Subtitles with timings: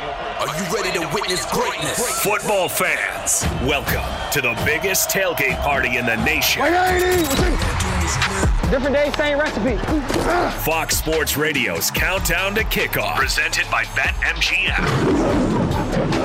[0.00, 2.22] Are you ready to witness greatness?
[2.22, 4.02] Football fans, welcome
[4.32, 6.62] to the biggest tailgate party in the nation.
[8.70, 9.76] Different day, same recipe.
[10.64, 14.86] Fox Sports Radio's Countdown to Kickoff, presented by BetMGM.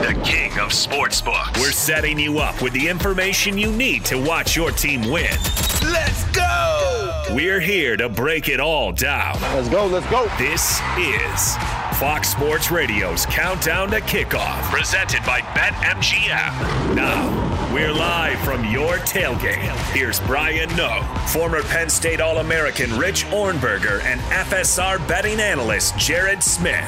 [0.04, 1.58] The king of sportsbooks.
[1.58, 5.36] We're setting you up with the information you need to watch your team win.
[5.84, 7.26] Let's go!
[7.32, 9.34] We're here to break it all down.
[9.42, 10.32] Let's go, let's go.
[10.38, 11.58] This is
[12.00, 16.94] Fox Sports Radio's Countdown to Kickoff, presented by BetMGM.
[16.94, 19.74] Now, we're live from your tailgate.
[19.94, 26.44] Here's Brian Noe, former Penn State All American Rich Ohrnberger, and FSR betting analyst Jared
[26.44, 26.84] Smith.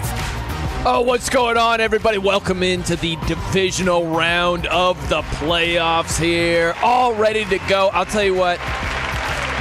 [0.86, 2.18] Oh, what's going on, everybody?
[2.18, 6.76] Welcome into the divisional round of the playoffs here.
[6.84, 7.92] All ready to go.
[7.94, 8.60] I'll tell you what,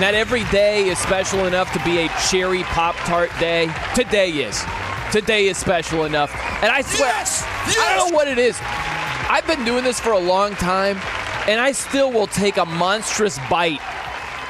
[0.00, 3.72] not every day is special enough to be a cherry Pop Tart day.
[3.94, 4.64] Today is.
[5.12, 6.34] Today is special enough.
[6.62, 7.45] And I swear, Yes!
[7.47, 8.59] I don't know what it is.
[8.62, 10.97] I've been doing this for a long time,
[11.48, 13.80] and I still will take a monstrous bite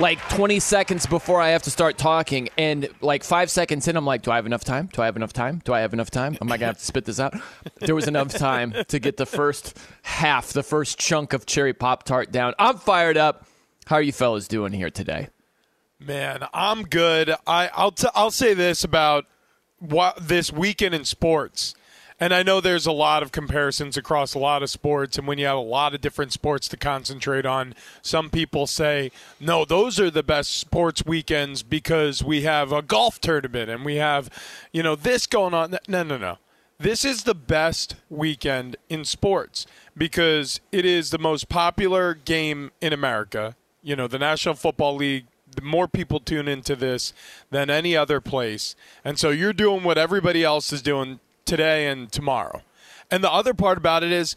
[0.01, 2.49] like 20 seconds before I have to start talking.
[2.59, 4.89] And like five seconds in, I'm like, do I have enough time?
[4.93, 5.63] Do I have enough time?
[5.65, 6.37] Do I have enough time?
[6.41, 7.35] Am I going to have to spit this out?
[7.81, 12.03] There was enough time to get the first half, the first chunk of cherry Pop
[12.05, 12.55] Tart down.
[12.59, 13.47] I'm fired up.
[13.87, 15.29] How are you fellas doing here today?
[15.99, 17.35] Man, I'm good.
[17.47, 19.25] I, I'll t- I'll say this about
[20.21, 21.75] this weekend in sports,
[22.19, 25.37] and I know there's a lot of comparisons across a lot of sports, and when
[25.37, 30.01] you have a lot of different sports to concentrate on, some people say no, those
[30.01, 34.31] are the best sports weekends because we have a golf tournament and we have,
[34.73, 35.77] you know, this going on.
[35.87, 36.39] No, no, no.
[36.79, 42.93] This is the best weekend in sports because it is the most popular game in
[42.93, 43.57] America.
[43.83, 45.27] You know, the National Football League
[45.63, 47.13] more people tune into this
[47.51, 48.75] than any other place.
[49.05, 52.63] And so you're doing what everybody else is doing today and tomorrow.
[53.11, 54.35] And the other part about it is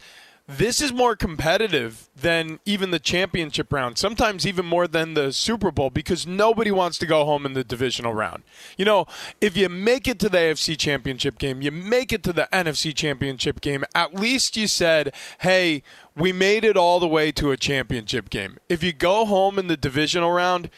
[0.58, 5.70] this is more competitive than even the championship round, sometimes even more than the Super
[5.70, 8.42] Bowl because nobody wants to go home in the divisional round.
[8.76, 9.06] You know,
[9.40, 12.92] if you make it to the AFC championship game, you make it to the NFC
[12.94, 15.84] championship game, at least you said, hey,
[16.16, 18.58] we made it all the way to a championship game.
[18.68, 20.68] If you go home in the divisional round,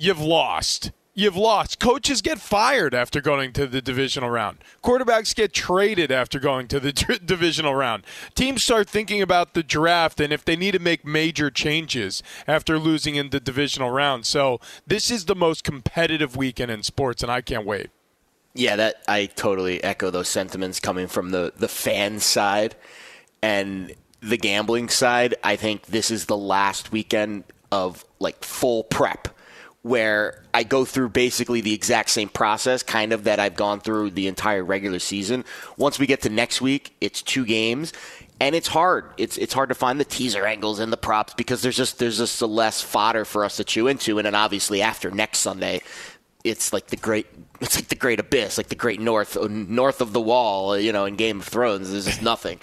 [0.00, 0.92] you've lost.
[1.12, 1.80] You've lost.
[1.80, 4.58] Coaches get fired after going to the divisional round.
[4.82, 6.92] Quarterbacks get traded after going to the
[7.24, 8.06] divisional round.
[8.34, 12.78] Teams start thinking about the draft and if they need to make major changes after
[12.78, 14.24] losing in the divisional round.
[14.24, 17.90] So, this is the most competitive weekend in sports, and I can't wait.
[18.54, 22.76] Yeah, that I totally echo those sentiments coming from the the fan side
[23.42, 25.34] and the gambling side.
[25.44, 29.28] I think this is the last weekend of like full prep
[29.82, 34.10] where I go through basically the exact same process kind of that I've gone through
[34.10, 35.44] the entire regular season.
[35.76, 37.92] Once we get to next week, it's two games
[38.40, 39.06] and it's hard.
[39.16, 42.18] It's it's hard to find the teaser angles and the props because there's just there's
[42.18, 45.80] just less fodder for us to chew into and then obviously after next Sunday
[46.42, 47.26] it's like the great
[47.60, 51.04] it's like the great abyss like the great north north of the wall you know
[51.04, 52.58] in game of thrones there's just nothing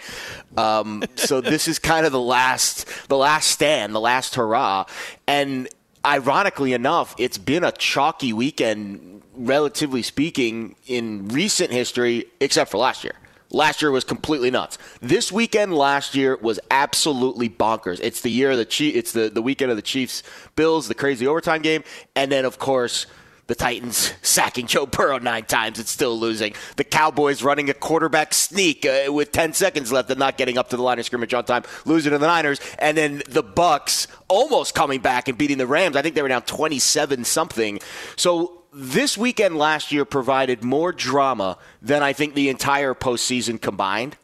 [0.57, 4.85] um, so this is kind of the last the last stand the last hurrah
[5.27, 5.69] and
[6.05, 13.03] ironically enough it's been a chalky weekend relatively speaking in recent history except for last
[13.03, 13.13] year
[13.49, 14.77] Last year was completely nuts.
[15.01, 17.99] This weekend last year was absolutely bonkers.
[18.03, 20.21] It's the year of the Chief, it's the, the weekend of the Chiefs
[20.57, 21.83] Bills, the crazy overtime game,
[22.15, 23.05] and then of course
[23.47, 26.53] the Titans sacking Joe Burrow nine times and still losing.
[26.75, 30.69] The Cowboys running a quarterback sneak uh, with 10 seconds left and not getting up
[30.69, 32.59] to the line of scrimmage on time, losing to the Niners.
[32.77, 35.95] And then the Bucs almost coming back and beating the Rams.
[35.95, 37.79] I think they were down 27 something.
[38.17, 44.17] So this weekend last year provided more drama than I think the entire postseason combined.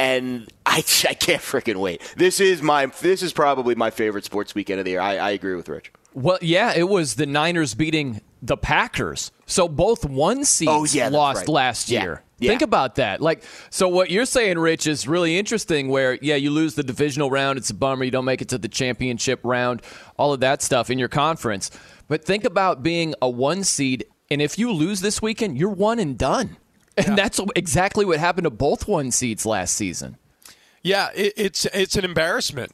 [0.00, 2.02] And I, I can't freaking wait.
[2.16, 5.00] This is my this is probably my favorite sports weekend of the year.
[5.00, 5.92] I, I agree with Rich.
[6.14, 9.30] Well, yeah, it was the Niners beating the Packers.
[9.46, 11.48] So both one seeds Oh, yeah, lost right.
[11.48, 12.02] last Yeah.
[12.02, 12.22] year.
[12.40, 12.50] Yeah.
[12.50, 13.20] Think about that.
[13.20, 15.88] Like, so what you're saying, Rich, is really interesting.
[15.88, 18.04] Where yeah, you lose the divisional round, it's a bummer.
[18.04, 19.82] You don't make it to the championship round,
[20.16, 21.70] all of that stuff in your conference.
[22.06, 25.98] But think about being a one seed, and if you lose this weekend, you're one
[25.98, 26.56] and done.
[26.96, 30.16] And that's exactly what happened to both one seeds last season.
[30.82, 32.72] Yeah, it, it's it's an embarrassment.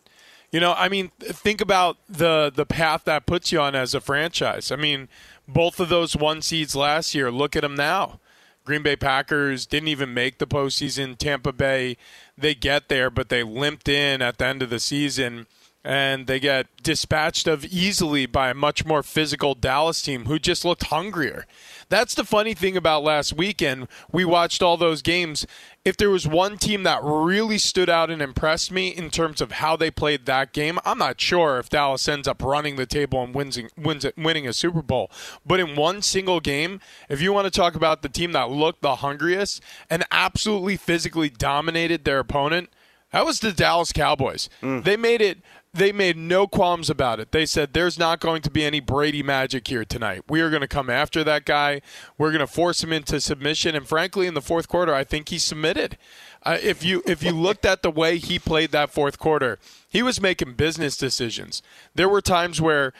[0.54, 4.00] You know, I mean, think about the the path that puts you on as a
[4.00, 4.70] franchise.
[4.70, 5.08] I mean,
[5.48, 7.28] both of those one seeds last year.
[7.32, 8.20] Look at them now.
[8.64, 11.18] Green Bay Packers didn't even make the postseason.
[11.18, 11.96] Tampa Bay,
[12.38, 15.48] they get there, but they limped in at the end of the season.
[15.84, 20.64] and they get dispatched of easily by a much more physical Dallas team who just
[20.64, 21.46] looked hungrier.
[21.94, 23.86] That's the funny thing about last weekend.
[24.10, 25.46] We watched all those games.
[25.84, 29.52] If there was one team that really stood out and impressed me in terms of
[29.52, 33.22] how they played that game, I'm not sure if Dallas ends up running the table
[33.22, 35.08] and wins, wins winning a Super Bowl.
[35.46, 38.82] But in one single game, if you want to talk about the team that looked
[38.82, 42.70] the hungriest and absolutely physically dominated their opponent,
[43.12, 44.50] that was the Dallas Cowboys.
[44.62, 44.82] Mm.
[44.82, 45.38] They made it
[45.74, 47.32] they made no qualms about it.
[47.32, 50.22] They said there's not going to be any Brady magic here tonight.
[50.28, 51.82] We are going to come after that guy.
[52.16, 53.74] We're going to force him into submission.
[53.74, 55.98] And frankly, in the fourth quarter, I think he submitted.
[56.44, 60.02] Uh, if you if you looked at the way he played that fourth quarter, he
[60.02, 61.62] was making business decisions.
[61.94, 62.92] There were times where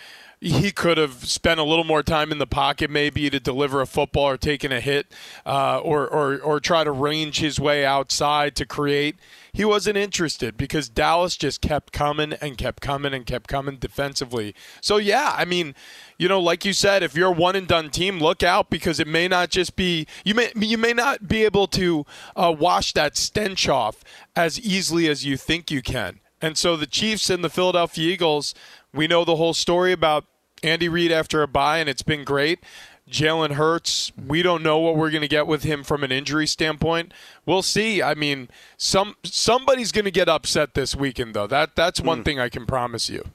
[0.44, 3.86] he could have spent a little more time in the pocket, maybe to deliver a
[3.86, 5.06] football or taking a hit,
[5.46, 9.16] uh, or, or or try to range his way outside to create.
[9.54, 14.54] He wasn't interested because Dallas just kept coming and kept coming and kept coming defensively.
[14.82, 15.74] So yeah, I mean,
[16.18, 19.00] you know, like you said, if you're a one and done team, look out because
[19.00, 22.04] it may not just be you may you may not be able to
[22.36, 24.04] uh, wash that stench off
[24.36, 26.20] as easily as you think you can.
[26.42, 28.54] And so the Chiefs and the Philadelphia Eagles,
[28.92, 30.26] we know the whole story about
[30.64, 32.60] Andy Reid after a bye, and it's been great.
[33.08, 36.46] Jalen Hurts, we don't know what we're going to get with him from an injury
[36.46, 37.12] standpoint.
[37.44, 38.02] We'll see.
[38.02, 41.46] I mean, some somebody's going to get upset this weekend, though.
[41.46, 42.24] That that's one hmm.
[42.24, 43.30] thing I can promise you.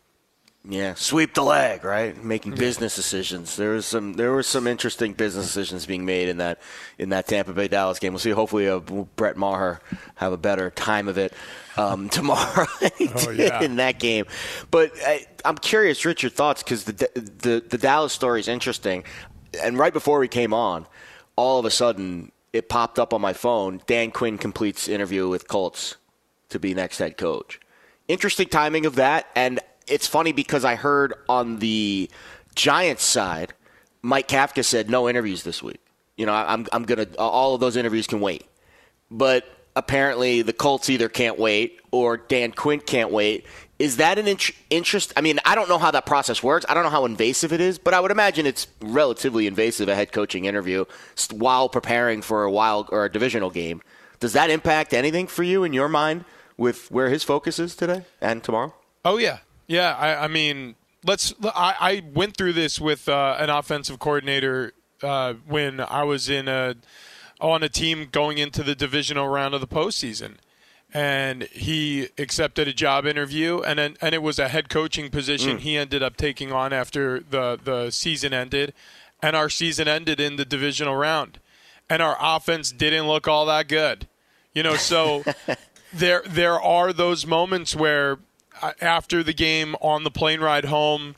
[0.67, 2.21] Yeah, sweep the leg, right?
[2.21, 3.56] Making business decisions.
[3.56, 6.59] There was some there were some interesting business decisions being made in that
[6.97, 8.11] in that Tampa Bay Dallas game.
[8.11, 8.31] We'll see.
[8.31, 9.79] Hopefully, uh, Brett Maher
[10.15, 11.33] have a better time of it
[11.77, 13.61] um, tomorrow Oh, yeah.
[13.63, 14.25] in that game.
[14.69, 19.06] But I, I'm curious, Rich, your thoughts because the, the the Dallas story is interesting.
[19.63, 20.85] And right before we came on,
[21.38, 23.81] all of a sudden it popped up on my phone.
[23.88, 25.95] Dan Quinn completes interview with Colts
[26.50, 27.61] to be next head coach.
[28.09, 29.59] Interesting timing of that, and
[29.89, 32.09] it's funny because I heard on the
[32.56, 33.53] Giants side,
[34.01, 35.81] Mike Kafka said no interviews this week.
[36.18, 38.45] You know, I'm I'm gonna all of those interviews can wait,
[39.09, 39.45] but
[39.75, 43.45] apparently the Colts either can't wait or Dan Quinn can't wait.
[43.77, 45.13] Is that an int- interest?
[45.15, 46.65] I mean, I don't know how that process works.
[46.68, 49.95] I don't know how invasive it is, but I would imagine it's relatively invasive a
[49.95, 50.83] head coaching interview
[51.31, 53.81] while preparing for a wild or a divisional game.
[54.19, 56.25] Does that impact anything for you in your mind
[56.57, 58.74] with where his focus is today and tomorrow?
[59.06, 59.38] Oh yeah,
[59.69, 59.95] yeah.
[59.95, 60.75] I, I mean,
[61.06, 61.33] let's.
[61.44, 66.48] I, I went through this with uh, an offensive coordinator uh, when I was in
[66.48, 66.75] a
[67.39, 70.36] on a team going into the divisional round of the postseason,
[70.94, 75.77] and he accepted a job interview, and and it was a head coaching position he
[75.77, 78.74] ended up taking on after the the season ended,
[79.21, 81.39] and our season ended in the divisional round,
[81.89, 84.07] and our offense didn't look all that good,
[84.54, 84.75] you know.
[84.75, 85.24] So
[85.94, 88.18] there there are those moments where
[88.81, 91.15] after the game on the plane ride home,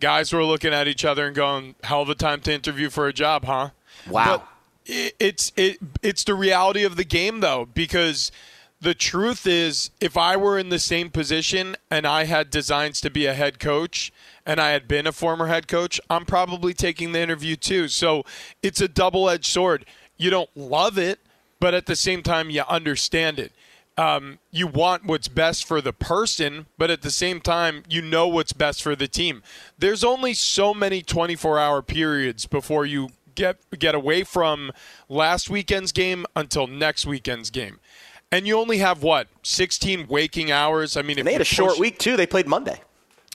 [0.00, 3.08] guys were looking at each other and going, "Hell of a time to interview for
[3.08, 3.70] a job, huh?"
[4.08, 4.38] Wow.
[4.38, 4.48] But
[4.86, 8.32] it, it's it it's the reality of the game though because
[8.80, 13.10] the truth is if I were in the same position and I had designs to
[13.10, 14.12] be a head coach
[14.44, 17.86] and I had been a former head coach, I'm probably taking the interview too.
[17.86, 18.24] So
[18.60, 19.86] it's a double-edged sword.
[20.16, 21.20] You don't love it,
[21.60, 23.52] but at the same time you understand it.
[23.98, 28.26] Um, you want what's best for the person, but at the same time, you know
[28.26, 29.42] what's best for the team.
[29.78, 34.72] There's only so many 24 hour periods before you get get away from
[35.08, 37.80] last weekend's game until next weekend's game.
[38.30, 40.96] And you only have what 16 waking hours.
[40.96, 42.16] I mean, if they had a short week too.
[42.16, 42.80] They played Monday.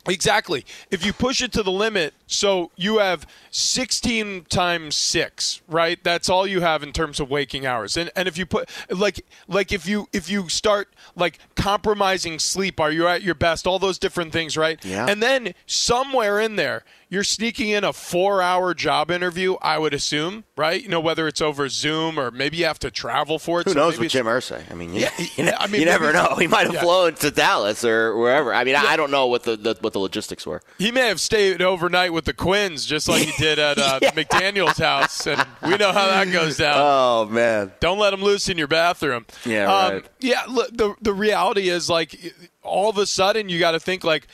[0.08, 0.66] Exactly.
[0.90, 6.02] If you push it to the limit, so you have 16 times 6, right?
[6.04, 7.98] That's all you have in terms of waking hours.
[7.98, 12.80] And and if you put like like if you if you start like compromising sleep,
[12.80, 13.66] are you at your best?
[13.66, 14.84] All those different things, right?
[14.84, 15.08] Yeah.
[15.08, 20.44] And then somewhere in there, you're sneaking in a 4-hour job interview, I would assume,
[20.58, 20.82] right?
[20.82, 23.66] You know whether it's over Zoom or maybe you have to travel for it.
[23.66, 24.70] Who so knows with Jim Irsay?
[24.70, 26.36] I mean, you, Yeah, you, know, I mean, you never know.
[26.38, 26.82] He might have yeah.
[26.82, 28.54] flown to Dallas or wherever.
[28.54, 30.62] I mean, I, I don't know what the, the what the logistics were.
[30.78, 34.80] He may have stayed overnight with the Quinns, just like he did at uh, McDaniels'
[34.80, 36.76] house, and we know how that goes down.
[36.76, 39.28] Oh man, Don't let him loose in your bathroom.
[39.46, 40.06] Yeah, um, right.
[40.20, 42.34] Yeah, look, the the reality is like
[42.64, 44.28] all of a sudden you got to think like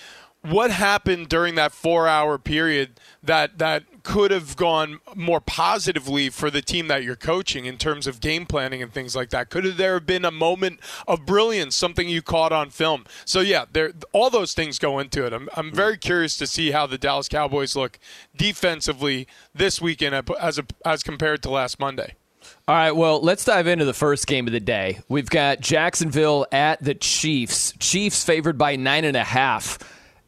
[0.44, 6.52] what happened during that four hour period that that could have gone more positively for
[6.52, 9.50] the team that you're coaching in terms of game planning and things like that.
[9.50, 13.06] Could there have been a moment of brilliance, something you caught on film?
[13.26, 15.34] So yeah, there all those things go into it.
[15.34, 17.98] I'm I'm very curious to see how the Dallas Cowboys look
[18.36, 22.16] defensively this weekend as a, as compared to last Monday.
[22.68, 25.00] All right, well, let's dive into the first game of the day.
[25.08, 27.74] We've got Jacksonville at the Chiefs.
[27.80, 29.80] Chiefs favored by nine and a half.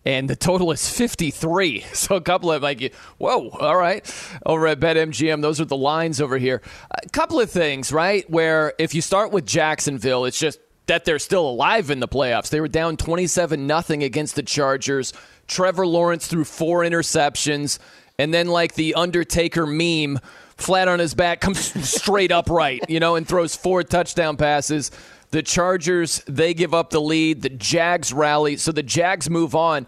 [0.05, 1.83] And the total is 53.
[1.95, 4.05] So a couple of like, whoa, all right.
[4.45, 6.61] Over at BetMGM, those are the lines over here.
[6.91, 8.29] A couple of things, right?
[8.29, 12.49] Where if you start with Jacksonville, it's just that they're still alive in the playoffs.
[12.49, 15.13] They were down 27 nothing against the Chargers.
[15.47, 17.79] Trevor Lawrence threw four interceptions,
[18.19, 20.19] and then like the Undertaker meme,
[20.57, 21.59] flat on his back, comes
[21.89, 24.91] straight upright, you know, and throws four touchdown passes.
[25.31, 27.41] The Chargers, they give up the lead.
[27.41, 28.57] The Jags rally.
[28.57, 29.87] So the Jags move on.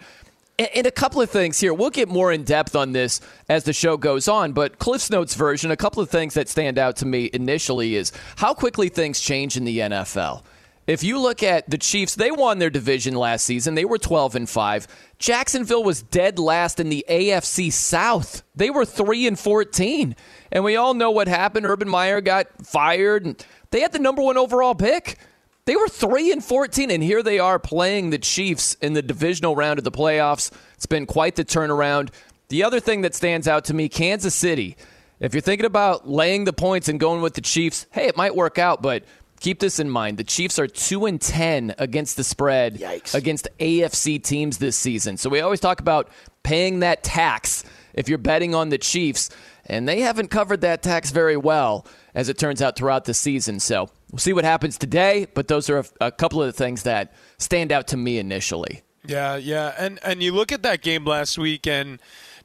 [0.60, 1.72] And a couple of things here.
[1.72, 5.36] We'll get more in depth on this as the show goes on, but Cliff's Notes
[5.36, 9.20] version, a couple of things that stand out to me initially is how quickly things
[9.20, 10.41] change in the NFL.
[10.88, 13.75] If you look at the Chiefs, they won their division last season.
[13.75, 14.88] They were 12 and 5.
[15.20, 18.41] Jacksonville was dead last in the AFC South.
[18.56, 20.15] They were 3 and 14.
[20.50, 21.65] And we all know what happened.
[21.65, 25.17] Urban Meyer got fired and they had the number 1 overall pick.
[25.65, 29.55] They were 3 and 14 and here they are playing the Chiefs in the divisional
[29.55, 30.51] round of the playoffs.
[30.75, 32.09] It's been quite the turnaround.
[32.50, 34.77] The other thing that stands out to me, Kansas City.
[35.19, 38.36] If you're thinking about laying the points and going with the Chiefs, hey, it might
[38.36, 39.03] work out, but
[39.39, 40.17] keep this in mind.
[40.17, 43.13] The Chiefs are 2 and 10 against the spread Yikes.
[43.13, 45.17] against AFC teams this season.
[45.17, 46.09] So we always talk about
[46.43, 49.29] paying that tax if you're betting on the Chiefs,
[49.67, 53.59] and they haven't covered that tax very well as it turns out throughout the season.
[53.59, 56.83] So We'll see what happens today, but those are a, a couple of the things
[56.83, 58.83] that stand out to me initially.
[59.05, 62.00] Yeah, yeah, and and you look at that game last week, and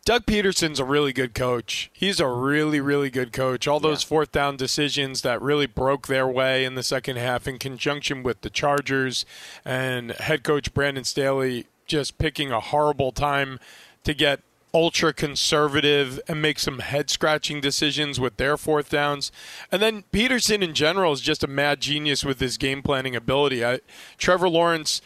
[0.05, 1.91] Doug Pederson's a really good coach.
[1.93, 3.69] He's a really, really good coach.
[3.69, 4.09] All those yeah.
[4.09, 8.41] fourth down decisions that really broke their way in the second half, in conjunction with
[8.41, 9.25] the Chargers
[9.65, 13.59] and head coach Brandon Staley just picking a horrible time
[14.05, 14.41] to get
[14.75, 19.31] ultra conservative and make some head scratching decisions with their fourth downs.
[19.71, 23.65] And then Pederson in general is just a mad genius with his game planning ability.
[23.65, 23.81] I,
[24.17, 25.03] Trevor Lawrence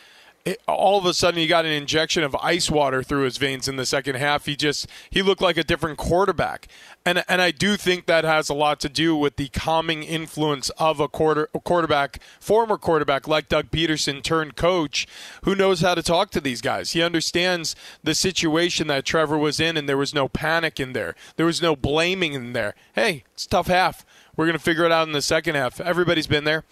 [0.47, 3.67] it, all of a sudden he got an injection of ice water through his veins
[3.67, 4.47] in the second half.
[4.47, 6.69] He just he looked like a different quarterback,
[7.05, 10.71] and and I do think that has a lot to do with the calming influence
[10.71, 15.09] of a quarter a quarterback, former quarterback like Doug Pederson turned coach,
[15.43, 16.93] who knows how to talk to these guys.
[16.93, 17.75] He understands
[18.05, 21.17] the situation that Trevor was in, and there was no panic in there.
[21.35, 22.77] There was no blaming in there.
[22.95, 24.07] Hey, it's tough half.
[24.37, 25.81] We're going to figure it out in the second half.
[25.81, 26.65] Everybody's been there.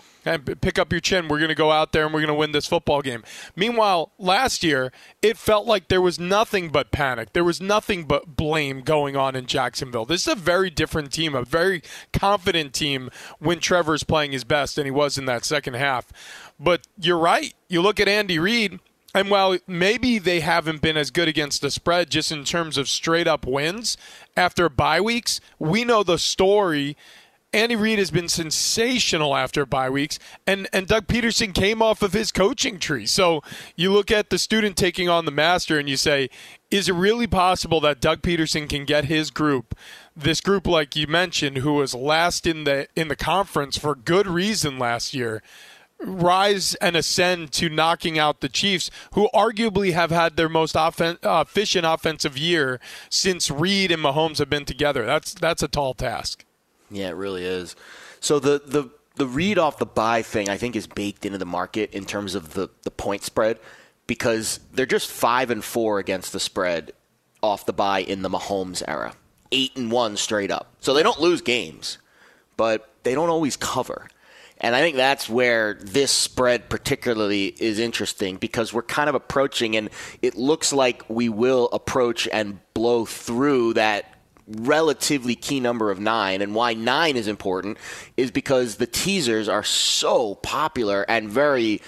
[0.61, 1.29] Pick up your chin.
[1.29, 3.23] We're going to go out there and we're going to win this football game.
[3.57, 4.93] Meanwhile, last year,
[5.23, 7.33] it felt like there was nothing but panic.
[7.33, 10.05] There was nothing but blame going on in Jacksonville.
[10.05, 14.79] This is a very different team, a very confident team when Trevor's playing his best,
[14.79, 16.13] and he was in that second half.
[16.61, 17.55] But you're right.
[17.69, 18.81] You look at Andy Reid.
[19.17, 22.89] And while maybe they haven't been as good against the spread just in terms of
[22.89, 23.97] straight up wins
[24.37, 26.97] after bye weeks, we know the story
[27.55, 32.13] Andy Reid has been sensational after bye weeks, and, and Doug Pederson came off of
[32.13, 33.07] his coaching tree.
[33.07, 33.45] So
[33.77, 36.31] you look at the student taking on the master and you say,
[36.73, 39.77] is it really possible that Doug Pederson can get his group,
[40.17, 44.27] this group like you mentioned, who was last in the in the conference for good
[44.27, 45.41] reason last year,
[46.01, 51.19] rise and ascend to knocking out the Chiefs, who arguably have had their most offen-
[51.23, 55.07] uh, efficient offensive year since Reid and Mahomes have been together?
[55.07, 56.45] That's that's a tall task.
[56.95, 57.77] Yeah, it really is.
[58.21, 61.47] So the the the Reid off the bye thing I think is baked into the
[61.47, 63.59] market in terms of the the point spread
[64.07, 66.93] because they're just five and four against the spread
[67.43, 69.15] off the bye in the Mahomes era.
[69.53, 70.75] Eight and one straight up.
[70.81, 71.99] So they don't lose games,
[72.57, 74.09] but they don't always cover.
[74.59, 79.77] And I think that's where this spread particularly is interesting because we're kind of approaching,
[79.77, 79.91] and
[80.23, 84.14] it looks like we will approach and blow through that
[84.47, 86.43] relatively key number of nine.
[86.43, 87.79] And why nine is important
[88.17, 91.81] is because the teasers are so popular and very.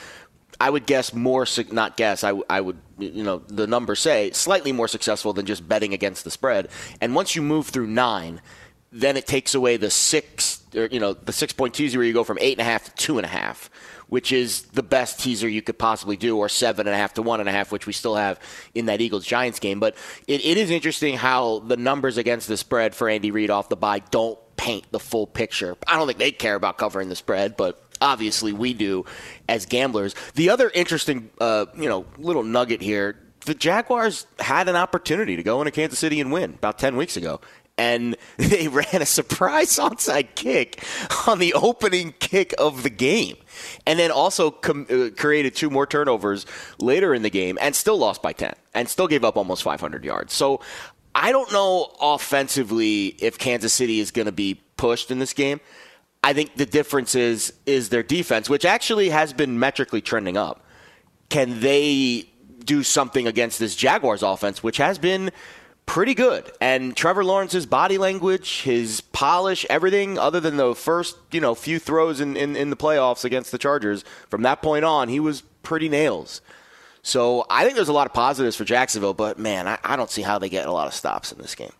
[0.58, 4.72] I would guess more, not guess, I, I would, you know, the numbers say slightly
[4.72, 6.68] more successful than just betting against the spread.
[6.98, 8.40] And once you move through nine,
[8.90, 12.14] then it takes away the six, or, you know, the six point teaser where you
[12.14, 13.68] go from eight and a half to two and a half
[14.08, 17.22] which is the best teaser you could possibly do, or seven and a half to
[17.22, 18.38] one and a half, which we still have
[18.74, 19.80] in that Eagles Giants game.
[19.80, 19.96] But
[20.26, 23.76] it, it is interesting how the numbers against the spread for Andy Reid off the
[23.76, 25.76] bye don't paint the full picture.
[25.86, 29.04] I don't think they care about covering the spread, but obviously we do
[29.48, 30.14] as gamblers.
[30.34, 33.16] The other interesting, uh, you know, little nugget here.
[33.44, 37.16] The Jaguars had an opportunity to go into Kansas City and win about 10 weeks
[37.16, 37.40] ago
[37.78, 40.84] and they ran a surprise onside kick
[41.26, 43.36] on the opening kick of the game.
[43.86, 46.46] And then also com- uh, created two more turnovers
[46.78, 50.04] later in the game and still lost by 10 and still gave up almost 500
[50.04, 50.34] yards.
[50.34, 50.60] So
[51.14, 55.60] I don't know offensively if Kansas City is going to be pushed in this game.
[56.22, 60.66] I think the difference is is their defense, which actually has been metrically trending up.
[61.28, 62.28] Can they
[62.64, 65.30] do something against this Jaguars offense, which has been
[65.86, 66.50] pretty good.
[66.60, 71.78] And Trevor Lawrence's body language, his polish, everything other than the first, you know, few
[71.78, 75.42] throws in, in, in the playoffs against the Chargers, from that point on, he was
[75.62, 76.42] pretty nails.
[77.02, 80.10] So I think there's a lot of positives for Jacksonville, but man, I, I don't
[80.10, 81.72] see how they get a lot of stops in this game.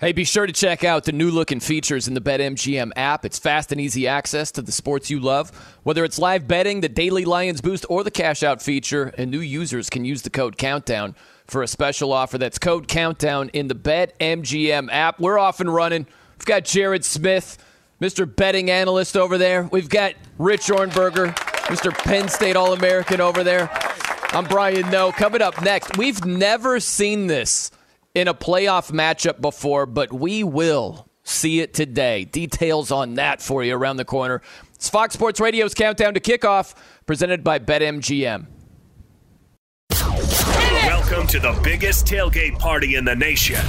[0.00, 3.24] Hey, be sure to check out the new looking features in the BetMGM app.
[3.24, 5.50] It's fast and easy access to the sports you love.
[5.84, 9.40] Whether it's live betting, the daily Lions boost, or the cash out feature, and new
[9.40, 11.14] users can use the code countdown
[11.52, 12.38] for a special offer.
[12.38, 15.20] That's code countdown in the BetMGM app.
[15.20, 16.06] We're off and running.
[16.38, 17.58] We've got Jared Smith,
[18.00, 18.24] Mr.
[18.34, 19.68] Betting Analyst over there.
[19.70, 21.34] We've got Rich Ohrnberger,
[21.66, 21.92] Mr.
[21.92, 23.70] Penn State All American over there.
[24.32, 25.12] I'm Brian Noe.
[25.12, 27.70] Coming up next, we've never seen this
[28.14, 32.24] in a playoff matchup before, but we will see it today.
[32.24, 34.40] Details on that for you around the corner.
[34.74, 36.74] It's Fox Sports Radio's countdown to kickoff,
[37.06, 38.46] presented by BetMGM.
[41.22, 43.60] Welcome to the biggest tailgate party in the nation.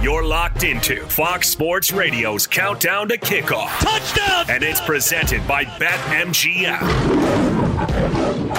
[0.00, 3.76] You're locked into Fox Sports Radio's countdown to kickoff.
[3.80, 4.44] Touchdown!
[4.48, 6.78] And it's presented by BetMGM,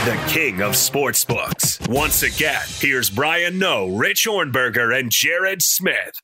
[0.04, 1.88] the king of sportsbooks.
[1.88, 6.20] Once again, here's Brian Noe, Rich Ohrnberger, and Jared Smith.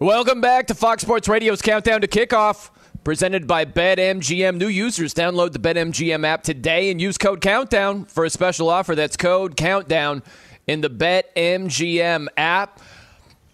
[0.00, 2.70] Welcome back to Fox Sports Radio's countdown to kickoff,
[3.04, 4.56] presented by BetMGM.
[4.56, 8.94] New users download the BetMGM app today and use code Countdown for a special offer.
[8.94, 10.22] That's code Countdown
[10.66, 12.80] in the BetMGM app.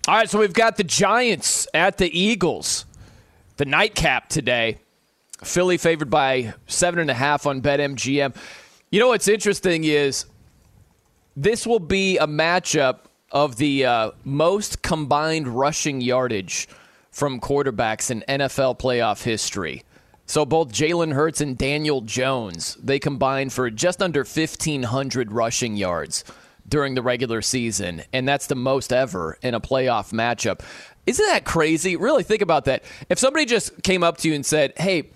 [0.09, 2.85] All right, so we've got the Giants at the Eagles.
[3.57, 4.79] The nightcap today.
[5.43, 8.37] Philly favored by seven and a half on BetMGM.
[8.90, 10.26] You know what's interesting is
[11.37, 13.00] this will be a matchup
[13.33, 16.69] of the uh, most combined rushing yardage
[17.11, 19.85] from quarterbacks in NFL playoff history.
[20.26, 26.25] So both Jalen Hurts and Daniel Jones, they combined for just under 1,500 rushing yards
[26.69, 30.61] during the regular season, and that's the most ever in a playoff matchup.
[31.07, 31.97] Isn't that crazy?
[31.97, 32.85] Really think about that.
[33.09, 35.11] If somebody just came up to you and said, "Hey,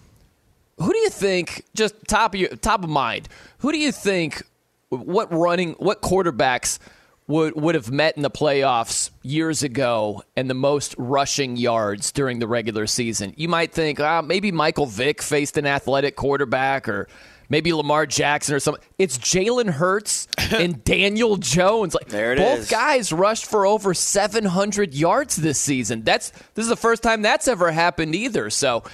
[0.79, 3.29] who do you think just top of your top of mind?
[3.59, 4.43] Who do you think
[4.89, 6.79] what running what quarterbacks
[7.27, 12.39] would would have met in the playoffs years ago and the most rushing yards during
[12.39, 13.35] the regular season?
[13.37, 17.09] You might think, ah, maybe Michael Vick faced an athletic quarterback or
[17.49, 18.83] maybe Lamar Jackson or something.
[18.99, 21.95] It's Jalen Hurts and Daniel Jones.
[21.95, 22.71] Like There it both is.
[22.71, 26.03] guys rushed for over 700 yards this season.
[26.03, 28.51] That's this is the first time that's ever happened either.
[28.51, 28.85] So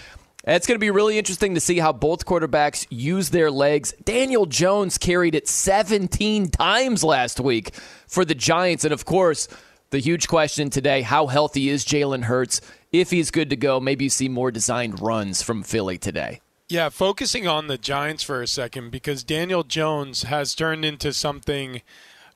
[0.44, 3.92] it's going to be really interesting to see how both quarterbacks use their legs.
[4.04, 7.74] Daniel Jones carried it 17 times last week
[8.08, 9.48] for the Giants, and of course.
[9.90, 12.60] The huge question today how healthy is Jalen Hurts?
[12.92, 16.40] If he's good to go, maybe you see more designed runs from Philly today.
[16.70, 21.82] Yeah, focusing on the Giants for a second because Daniel Jones has turned into something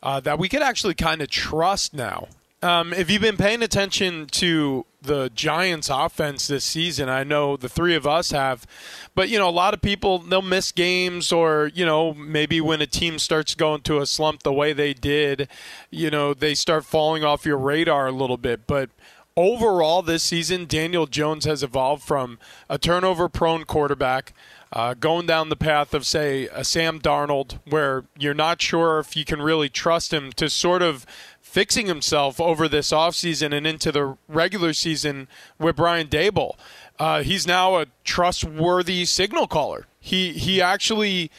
[0.02, 2.26] uh, that we could actually kind of trust now.
[2.60, 7.68] Um, if you've been paying attention to the Giants' offense this season, I know the
[7.68, 8.66] three of us have,
[9.14, 12.82] but you know a lot of people they'll miss games or you know maybe when
[12.82, 15.46] a team starts going to a slump the way they did,
[15.92, 18.90] you know they start falling off your radar a little bit, but
[19.36, 24.32] overall this season, Daniel Jones has evolved from a turnover prone quarterback.
[24.72, 29.16] Uh, going down the path of, say, a Sam Darnold, where you're not sure if
[29.16, 31.06] you can really trust him to sort of
[31.40, 35.28] fixing himself over this offseason and into the regular season
[35.60, 36.56] with Brian Daboll.
[36.98, 39.86] Uh, he's now a trustworthy signal caller.
[40.00, 41.30] He he actually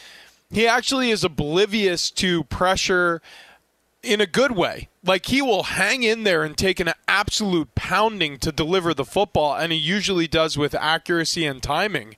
[0.50, 3.22] he actually is oblivious to pressure
[4.06, 4.90] in a good way.
[5.04, 9.56] Like he will hang in there and take an absolute pounding to deliver the football,
[9.56, 12.16] and he usually does with accuracy and timing.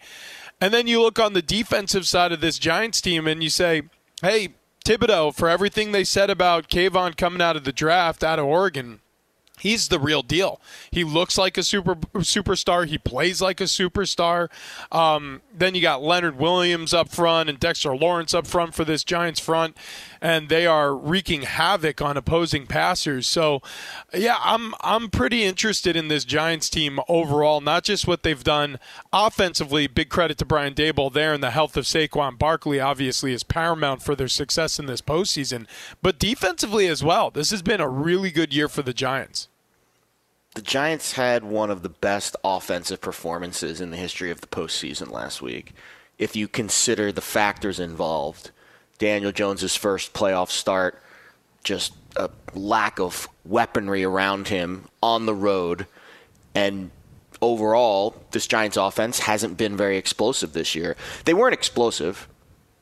[0.59, 3.83] And then you look on the defensive side of this Giants team and you say,
[4.21, 8.45] hey, Thibodeaux, for everything they said about Kayvon coming out of the draft out of
[8.45, 9.01] Oregon,
[9.59, 10.61] He's the real deal.
[10.91, 12.85] He looks like a super superstar.
[12.85, 14.49] He plays like a superstar.
[14.91, 19.03] Um, then you got Leonard Williams up front and Dexter Lawrence up front for this
[19.03, 19.75] Giants front,
[20.21, 23.27] and they are wreaking havoc on opposing passers.
[23.27, 23.61] So,
[24.13, 27.59] yeah, I'm I'm pretty interested in this Giants team overall.
[27.59, 28.79] Not just what they've done
[29.11, 29.87] offensively.
[29.87, 34.03] Big credit to Brian Daboll there, and the health of Saquon Barkley obviously is paramount
[34.03, 35.65] for their success in this postseason.
[36.03, 39.46] But defensively as well, this has been a really good year for the Giants.
[40.57, 45.11] The Giants had one of the best offensive performances in the history of the postseason
[45.11, 45.71] last week.
[46.17, 48.49] If you consider the factors involved,
[48.97, 50.99] Daniel Jones's first playoff start,
[51.63, 55.85] just a lack of weaponry around him on the road,
[56.55, 56.89] and
[57.39, 60.95] overall, this Giants offense hasn't been very explosive this year.
[61.25, 62.27] They weren't explosive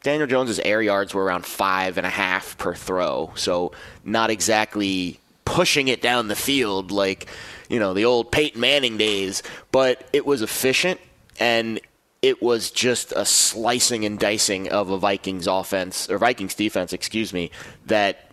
[0.01, 3.73] Daniel Jones's air yards were around five and a half per throw, so
[4.05, 7.27] not exactly pushing it down the field like
[7.69, 10.99] you know the old Peyton Manning days, but it was efficient
[11.39, 11.79] and
[12.21, 17.31] it was just a slicing and dicing of a Vikings offense or Vikings defense, excuse
[17.31, 17.51] me,
[17.85, 18.31] that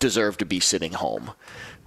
[0.00, 1.30] deserved to be sitting home.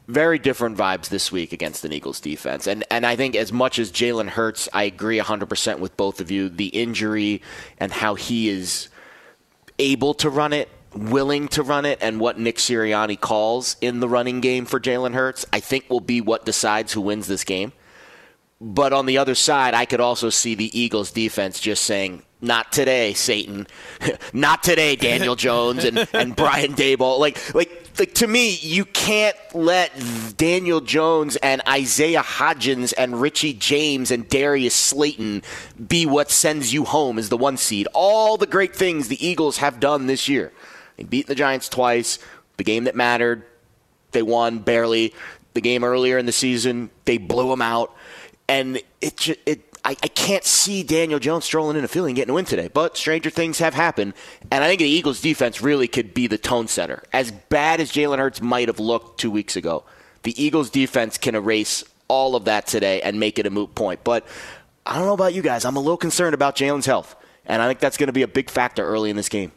[0.07, 2.65] Very different vibes this week against an Eagles defense.
[2.65, 6.31] And and I think as much as Jalen Hurts, I agree 100% with both of
[6.31, 6.49] you.
[6.49, 7.41] The injury
[7.79, 8.89] and how he is
[9.77, 14.10] able to run it, willing to run it, and what Nick Sirianni calls in the
[14.10, 17.73] running game for Jalen Hurts, I think will be what decides who wins this game.
[18.62, 22.71] But on the other side, I could also see the Eagles defense just saying, not
[22.71, 23.67] today, Satan.
[24.34, 27.19] not today, Daniel Jones and, and Brian Daboll.
[27.19, 29.91] Like, like, like to me, you can't let
[30.38, 35.43] Daniel Jones and Isaiah Hodgins and Richie James and Darius Slayton
[35.88, 37.88] be what sends you home as the one seed.
[37.93, 40.53] All the great things the Eagles have done this year.
[40.97, 42.19] They beat the Giants twice,
[42.58, 43.43] the game that mattered,
[44.12, 45.13] they won barely.
[45.53, 47.95] The game earlier in the season, they blew them out
[48.47, 52.31] and it it I, I can't see Daniel Jones strolling in a field and getting
[52.31, 52.69] a win today.
[52.73, 54.13] But stranger things have happened,
[54.49, 57.03] and I think the Eagles' defense really could be the tone setter.
[57.13, 59.84] As bad as Jalen Hurts might have looked two weeks ago,
[60.23, 64.03] the Eagles' defense can erase all of that today and make it a moot point.
[64.03, 64.25] But
[64.88, 65.65] I don't know about you guys.
[65.65, 68.27] I'm a little concerned about Jalen's health, and I think that's going to be a
[68.27, 69.51] big factor early in this game.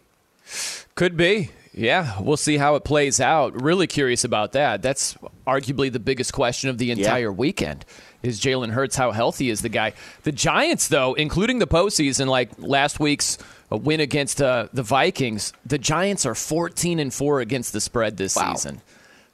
[0.99, 1.51] Could be.
[1.73, 3.63] Yeah, we'll see how it plays out.
[3.63, 4.83] Really curious about that.
[4.83, 7.29] That's arguably the biggest question of the entire yeah.
[7.29, 7.85] weekend
[8.21, 8.97] is Jalen Hurts.
[8.97, 9.93] How healthy is the guy?
[10.25, 13.39] The Giants, though, including the postseason, like last week's
[13.71, 18.35] win against uh, the Vikings, the Giants are 14 and four against the spread this
[18.35, 18.55] wow.
[18.55, 18.83] season.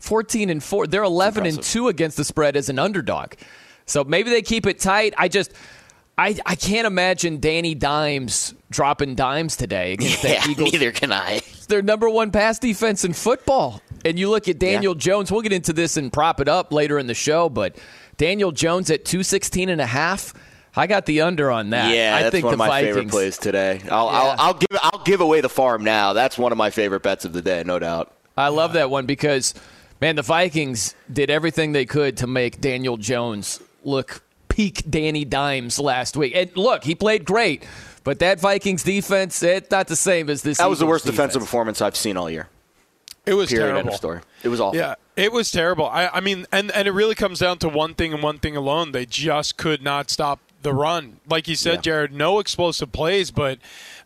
[0.00, 0.86] 14 and four.
[0.86, 3.32] They're 11 and two against the spread as an underdog.
[3.86, 5.14] So maybe they keep it tight.
[5.16, 5.54] I just.
[6.16, 10.72] I, I can't imagine Danny Dimes dropping dimes today against yeah, the Eagles.
[10.72, 11.36] Neither can I.
[11.36, 13.82] It's their number one pass defense in football.
[14.04, 15.00] And you look at Daniel yeah.
[15.00, 15.32] Jones.
[15.32, 17.76] We'll get into this and prop it up later in the show, but
[18.16, 20.34] Daniel Jones at 216 and a half.
[20.76, 21.94] I got the under on that.
[21.94, 23.80] Yeah, I that's think one of my Vikings, favorite plays today.
[23.90, 24.18] I'll, yeah.
[24.18, 26.12] I'll, I'll, give I'll give away the farm now.
[26.12, 28.12] That's one of my favorite bets of the day, no doubt.
[28.36, 29.54] I love that one because,
[30.00, 34.23] man, the Vikings did everything they could to make Daniel Jones look
[34.54, 36.32] peak Danny Dimes last week.
[36.36, 37.66] And look, he played great,
[38.04, 40.58] but that Vikings defense, eh, it's not the same as this.
[40.58, 41.16] That was Eagles the worst defense.
[41.16, 42.48] defensive performance I've seen all year.
[43.26, 43.64] It was Period.
[43.64, 43.80] terrible.
[43.80, 44.20] End of story.
[44.44, 44.78] It was awful.
[44.78, 45.86] Yeah, it was terrible.
[45.86, 48.54] I, I mean, and, and it really comes down to one thing and one thing
[48.54, 48.92] alone.
[48.92, 51.20] They just could not stop the run.
[51.28, 51.80] Like you said, yeah.
[51.82, 53.58] Jared, no explosive plays, but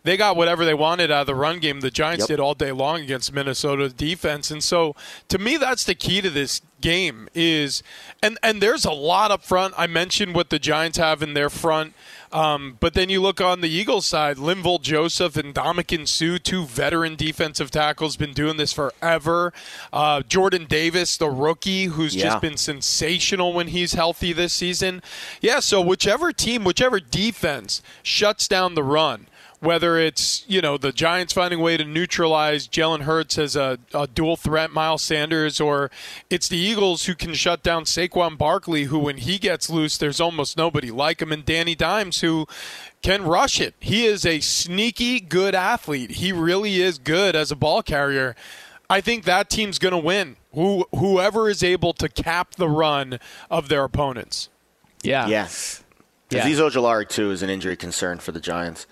[0.03, 1.79] they got whatever they wanted out of the run game.
[1.79, 2.27] The Giants yep.
[2.27, 4.95] did all day long against Minnesota defense, and so
[5.29, 7.27] to me, that's the key to this game.
[7.33, 7.81] Is
[8.21, 9.73] and and there's a lot up front.
[9.77, 11.93] I mentioned what the Giants have in their front.
[12.31, 16.65] Um, but then you look on the Eagles side, Linval Joseph and Ndamukong Suh, two
[16.65, 19.51] veteran defensive tackles, been doing this forever.
[19.91, 22.25] Uh, Jordan Davis, the rookie, who's yeah.
[22.25, 25.01] just been sensational when he's healthy this season.
[25.41, 29.27] Yeah, so whichever team, whichever defense shuts down the run,
[29.59, 33.77] whether it's you know the Giants finding a way to neutralize Jalen Hurts as a,
[33.93, 35.91] a, dual threat Miles Sanders, or
[36.29, 40.21] it's the Eagles who can shut down Saquon Barkley, who when he gets loose, there's
[40.21, 42.47] almost nobody like him, and Danny Dimes, who
[43.01, 43.75] can rush it.
[43.79, 46.11] He is a sneaky good athlete.
[46.11, 48.35] He really is good as a ball carrier.
[48.89, 50.37] I think that team's going to win.
[50.53, 53.19] Who whoever is able to cap the run
[53.51, 54.49] of their opponents.
[55.03, 55.27] Yeah.
[55.27, 55.83] Yes.
[56.31, 56.45] Yeah.
[56.45, 58.87] Azeez Ojulari too is an injury concern for the Giants.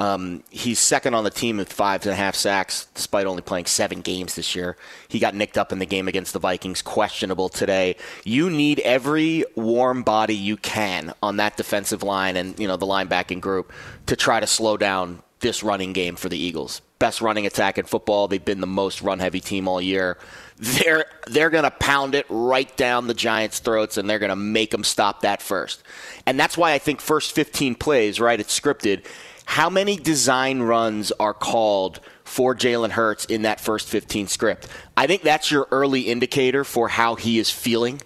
[0.00, 3.66] Um, he's second on the team with five and a half sacks, despite only playing
[3.66, 4.76] seven games this year.
[5.08, 7.96] He got nicked up in the game against the Vikings, questionable today.
[8.24, 12.86] You need every warm body you can on that defensive line and you know the
[12.86, 13.72] linebacking group
[14.06, 16.80] to try to slow down this running game for the Eagles.
[16.98, 18.26] Best running attack in football.
[18.26, 20.18] They've been the most run-heavy team all year.
[20.56, 24.36] They're they're going to pound it right down the Giants' throats, and they're going to
[24.36, 25.82] make them stop that first.
[26.26, 28.38] And that's why I think first 15 plays, right?
[28.38, 29.04] It's scripted
[29.48, 34.68] how many design runs are called for Jalen Hurts in that first 15 script?
[34.94, 38.02] I think that's your early indicator for how he is feeling.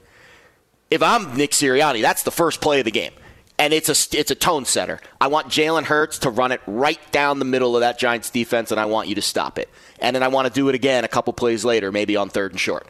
[0.89, 3.11] If I'm Nick Sirianni, that's the first play of the game.
[3.59, 5.01] And it's a, it's a tone setter.
[5.21, 8.71] I want Jalen Hurts to run it right down the middle of that Giants defense,
[8.71, 9.69] and I want you to stop it.
[9.99, 12.53] And then I want to do it again a couple plays later, maybe on third
[12.53, 12.87] and short.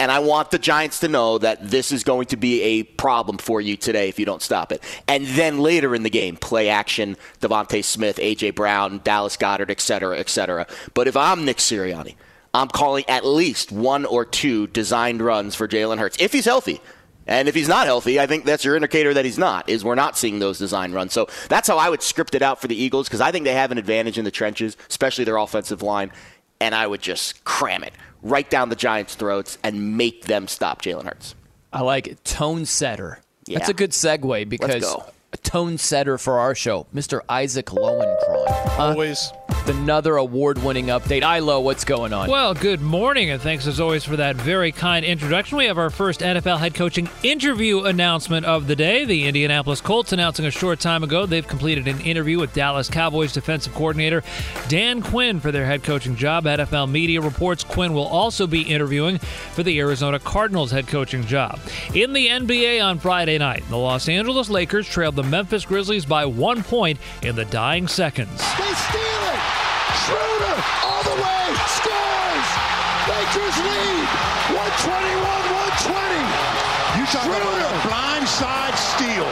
[0.00, 3.36] And I want the Giants to know that this is going to be a problem
[3.36, 4.80] for you today if you don't stop it.
[5.08, 8.52] And then later in the game, play action, DeVonta Smith, A.J.
[8.52, 10.68] Brown, Dallas Goedert, et cetera, et cetera.
[10.94, 12.14] But if I'm Nick Sirianni,
[12.54, 16.80] I'm calling at least one or two designed runs for Jalen Hurts if he's healthy.
[17.26, 19.96] And if he's not healthy, I think that's your indicator that he's not, is we're
[19.96, 21.12] not seeing those design runs.
[21.12, 23.52] So that's how I would script it out for the Eagles because I think they
[23.52, 26.12] have an advantage in the trenches, especially their offensive line.
[26.60, 27.92] And I would just cram it
[28.30, 31.34] right down the Giants' throats and make them stop Jalen Hurts.
[31.72, 32.24] I like it.
[32.24, 33.20] Tone setter.
[33.46, 33.58] Yeah.
[33.58, 34.84] That's a good segue because
[35.32, 37.20] a tone setter for our show, Mr.
[37.28, 38.46] Isaac Lowenkron.
[38.78, 39.32] Uh, Always.
[39.68, 41.22] Another award winning update.
[41.22, 42.30] Ilo, what's going on?
[42.30, 45.58] Well, good morning, and thanks as always for that very kind introduction.
[45.58, 49.04] We have our first NFL head coaching interview announcement of the day.
[49.04, 53.32] The Indianapolis Colts announcing a short time ago they've completed an interview with Dallas Cowboys
[53.32, 54.22] defensive coordinator
[54.68, 56.44] Dan Quinn for their head coaching job.
[56.44, 61.60] NFL media reports Quinn will also be interviewing for the Arizona Cardinals head coaching job.
[61.94, 66.24] In the NBA on Friday night, the Los Angeles Lakers trailed the Memphis Grizzlies by
[66.24, 68.38] one point in the dying seconds.
[68.56, 69.02] They steal
[69.34, 69.57] it.
[70.04, 72.48] Schroeder all the way scores.
[73.08, 74.04] Lakers lead.
[74.52, 76.98] 121-120.
[76.98, 77.42] You talk about a
[77.86, 79.30] blindside steal.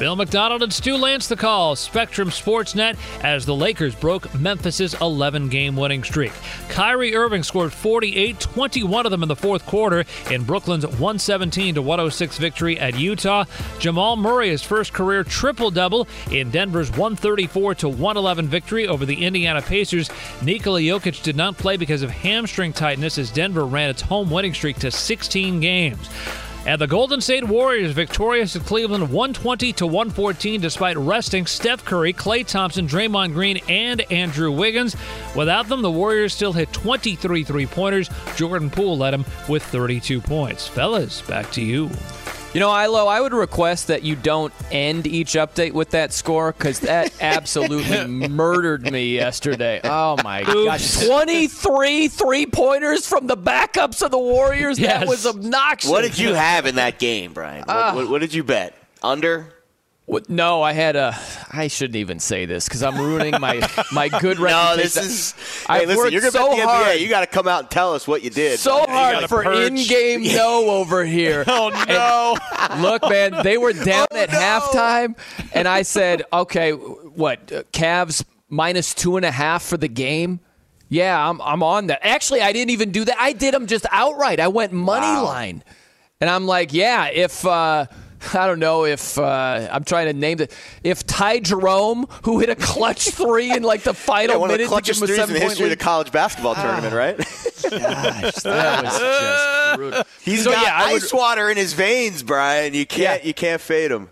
[0.00, 1.76] Bill Macdonald and Stu Lantz the call.
[1.76, 6.32] Spectrum Sportsnet as the Lakers broke Memphis's 11 game winning streak.
[6.70, 11.82] Kyrie Irving scored 48, 21 of them in the fourth quarter in Brooklyn's 117 to
[11.82, 13.44] 106 victory at Utah.
[13.78, 19.22] Jamal Murray, his first career triple double in Denver's 134 to 111 victory over the
[19.22, 20.08] Indiana Pacers.
[20.40, 24.54] Nikola Jokic did not play because of hamstring tightness as Denver ran its home winning
[24.54, 26.08] streak to 16 games.
[26.66, 32.12] And the Golden State Warriors victorious at Cleveland 120 to 114 despite resting Steph Curry,
[32.12, 34.94] Klay Thompson, Draymond Green, and Andrew Wiggins.
[35.34, 38.10] Without them, the Warriors still hit 23 three-pointers.
[38.36, 40.68] Jordan Poole led them with 32 points.
[40.68, 41.90] Fellas, back to you.
[42.52, 46.50] You know, Ilo, I would request that you don't end each update with that score
[46.50, 49.80] because that absolutely murdered me yesterday.
[49.84, 51.06] Oh my gosh.
[51.06, 54.78] 23 three pointers from the backups of the Warriors?
[54.78, 55.88] That was obnoxious.
[55.88, 57.60] What did you have in that game, Brian?
[57.60, 57.94] What, ah.
[57.94, 58.74] what, what did you bet?
[59.00, 59.46] Under?
[60.10, 61.16] What- No, I had a.
[61.52, 63.60] I shouldn't even say this because I'm ruining my
[63.92, 64.76] my good No, reputation.
[64.82, 65.34] this is.
[65.68, 66.86] I hey, listen, you're gonna so bet the hard.
[66.88, 67.00] NBA.
[67.00, 68.58] You got to come out and tell us what you did.
[68.58, 69.68] so hard for perch.
[69.70, 71.44] in-game no over here.
[71.46, 72.80] Oh, no.
[72.82, 74.38] Look, man, they were down Oh, at no.
[74.38, 75.16] halftime,
[75.52, 77.52] and I said, "Okay, what?
[77.52, 80.40] uh, Cavs minus two and a half for the game."
[80.88, 82.00] Yeah, I'm I'm on that.
[82.04, 83.16] Actually, I didn't even do that.
[83.16, 84.40] I did them just outright.
[84.40, 85.62] I went money line,
[86.20, 87.46] and I'm like, yeah, if.
[87.46, 87.86] uh
[88.34, 90.52] I don't know if uh, I'm trying to name it.
[90.84, 94.54] If Ty Jerome, who hit a clutch three in like the final yeah, one of
[94.58, 96.94] minute the to give clutchest threes in the point history of the college basketball tournament,
[96.94, 97.16] right?
[97.70, 100.02] gosh, that was just brutal.
[100.22, 102.74] He's So, got yeah, I would- ice water in his veins, Brian.
[102.74, 103.26] You can't Yeah.
[103.28, 104.08] you can't fade him.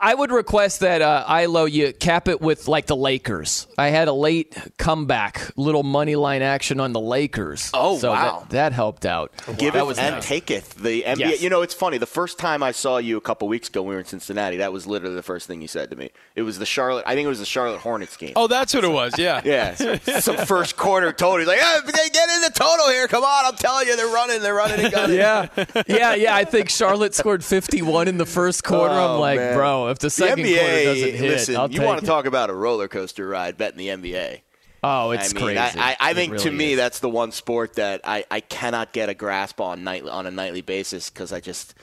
[0.00, 3.66] I would request that uh, Ilo you cap it with like the Lakers.
[3.78, 7.70] I had a late comeback, little money line action on the Lakers.
[7.74, 8.40] Oh, so wow.
[8.40, 9.32] that, that helped out.
[9.58, 10.26] Give that it was and nice.
[10.26, 10.74] taketh.
[10.74, 11.18] The NBA.
[11.18, 11.42] Yes.
[11.42, 11.98] You know, it's funny.
[11.98, 14.58] The first time I saw you a couple weeks ago, when we were in Cincinnati.
[14.58, 16.10] That was literally the first thing you said to me.
[16.34, 17.04] It was the Charlotte.
[17.06, 18.32] I think it was the Charlotte Hornets game.
[18.36, 19.18] Oh, that's what it was.
[19.18, 19.40] Yeah.
[19.50, 19.74] Yeah,
[20.20, 21.38] some first quarter total.
[21.38, 23.08] He's like, hey, they get in the total here.
[23.08, 25.16] Come on, I'm telling you, they're running, they're running and gunning.
[25.16, 25.48] Yeah,
[25.88, 26.34] yeah, yeah.
[26.34, 28.94] I think Charlotte scored 51 in the first quarter.
[28.94, 29.56] I'm Oh, like, man.
[29.56, 32.50] bro, if the The NBA, quarter doesn't hit, listen, I'll you want to talk about
[32.50, 34.40] a roller coaster ride betting the NBA.
[34.82, 35.78] Oh, it's I mean, crazy.
[35.78, 36.76] I, I, I It think to me is.
[36.78, 40.30] that's the one sport that I, I cannot get a grasp on nightly on a
[40.30, 41.74] nightly basis because I just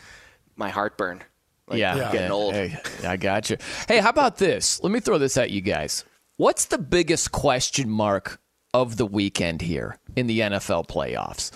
[0.55, 1.23] my heartburn.
[1.67, 2.11] Like, yeah, I'm yeah.
[2.11, 2.53] getting old.
[2.53, 3.57] Hey, I got you.
[3.87, 4.81] Hey, how about this?
[4.81, 6.05] Let me throw this at you guys.
[6.37, 8.39] What's the biggest question mark
[8.73, 11.51] of the weekend here in the NFL playoffs?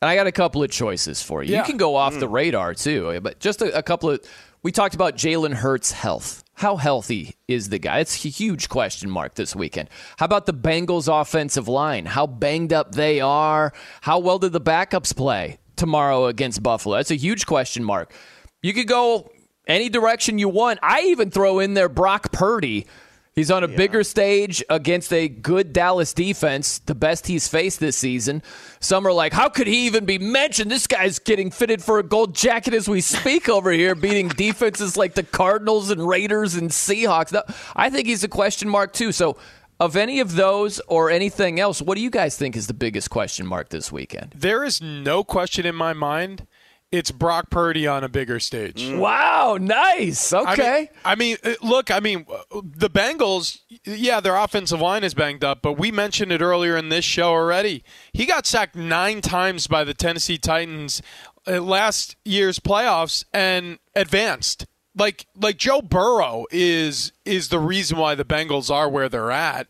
[0.00, 1.52] And I got a couple of choices for you.
[1.52, 1.60] Yeah.
[1.60, 2.20] You can go off hmm.
[2.20, 4.20] the radar too, but just a, a couple of.
[4.66, 6.42] We talked about Jalen Hurts' health.
[6.54, 8.00] How healthy is the guy?
[8.00, 9.88] It's a huge question mark this weekend.
[10.16, 12.04] How about the Bengals' offensive line?
[12.04, 13.72] How banged up they are?
[14.00, 16.96] How well did the backups play tomorrow against Buffalo?
[16.96, 18.12] That's a huge question mark.
[18.60, 19.30] You could go
[19.68, 20.80] any direction you want.
[20.82, 22.88] I even throw in there Brock Purdy.
[23.36, 27.94] He's on a bigger stage against a good Dallas defense, the best he's faced this
[27.94, 28.42] season.
[28.80, 30.70] Some are like, how could he even be mentioned?
[30.70, 34.96] This guy's getting fitted for a gold jacket as we speak over here, beating defenses
[34.96, 37.38] like the Cardinals and Raiders and Seahawks.
[37.76, 39.12] I think he's a question mark, too.
[39.12, 39.36] So,
[39.78, 43.10] of any of those or anything else, what do you guys think is the biggest
[43.10, 44.32] question mark this weekend?
[44.34, 46.46] There is no question in my mind.
[46.92, 48.90] It's Brock Purdy on a bigger stage.
[48.92, 50.32] Wow, nice.
[50.32, 50.90] I mean- Okay.
[51.04, 55.42] I mean, uh, look, I mean, uh, the Bengals, yeah, their offensive line is banged
[55.44, 57.82] up, but we mentioned it earlier in this show already.
[58.12, 61.02] He got sacked nine times by the Tennessee Titans
[61.46, 64.66] at last year's playoffs and advanced.
[64.98, 69.66] Like, like Joe Burrow is is the reason why the Bengals are where they're at.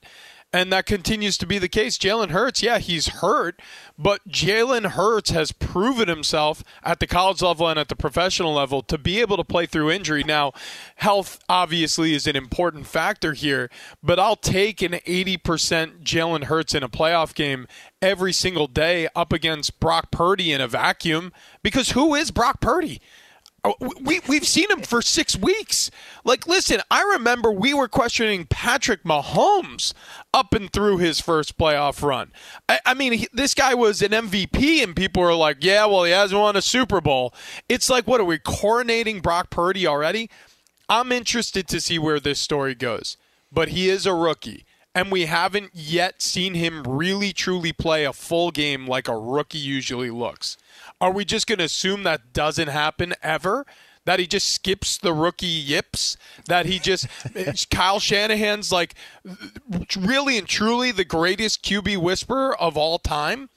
[0.57, 1.99] And that continues to be the case.
[1.99, 3.61] Jalen Hurts, yeah, he's hurt,
[3.99, 8.81] but Jalen Hurts has proven himself at the college level and at the professional level
[8.85, 10.25] to be able to play through injury.
[10.25, 10.53] Now,
[10.97, 13.69] health obviously is an important factor here,
[14.03, 17.67] but I'll take an 80% Jalen Hurts in a playoff game
[18.01, 23.03] every single day up against Brock Purdy in a vacuum because who is Brock Purdy?
[23.67, 25.91] Oh, we, we've seen him for six weeks.
[26.25, 29.93] Like, listen, I remember we were questioning Patrick Mahomes
[30.33, 32.31] up and through his first playoff run.
[32.69, 36.05] I, I mean, he, this guy was an MVP, and people were like, yeah, well,
[36.05, 37.35] he hasn't won a Super Bowl.
[37.69, 40.31] It's like, what are we coronating Brock Purdy already?
[40.89, 43.17] I'm interested to see where this story goes,
[43.51, 44.65] but he is a rookie.
[44.95, 49.59] And we haven't yet seen him really truly play a full game like a rookie
[49.59, 50.57] usually looks.
[51.01, 53.67] Are we just going to assume that doesn't happen ever?
[54.05, 56.17] That he just skips the rookie yips?
[56.47, 57.09] That he just
[57.71, 58.95] Kyle Shanahan's like
[59.97, 63.51] really and truly the greatest QB whisperer of all time?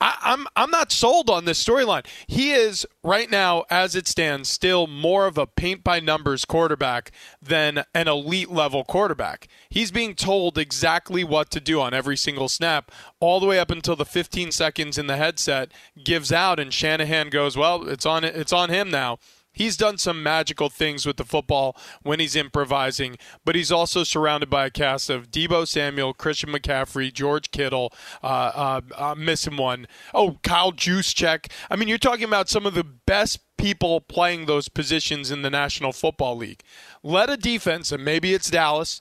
[0.00, 2.06] I, I'm I'm not sold on this storyline.
[2.26, 7.12] He is right now, as it stands, still more of a paint by numbers quarterback
[7.40, 9.48] than an elite level quarterback.
[9.70, 13.70] He's being told exactly what to do on every single snap, all the way up
[13.70, 15.72] until the 15 seconds in the headset
[16.04, 19.18] gives out, and Shanahan goes, "Well, it's on it's on him now."
[19.54, 24.50] He's done some magical things with the football when he's improvising, but he's also surrounded
[24.50, 29.86] by a cast of Deebo Samuel, Christian McCaffrey, George Kittle, uh, uh, uh, missing one.
[30.12, 31.50] Oh, Kyle Juszczyk.
[31.70, 35.50] I mean, you're talking about some of the best people playing those positions in the
[35.50, 36.62] National Football League.
[37.02, 39.00] Let a defense, and maybe it's Dallas,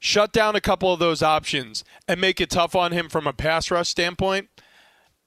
[0.00, 3.32] shut down a couple of those options and make it tough on him from a
[3.32, 4.48] pass rush standpoint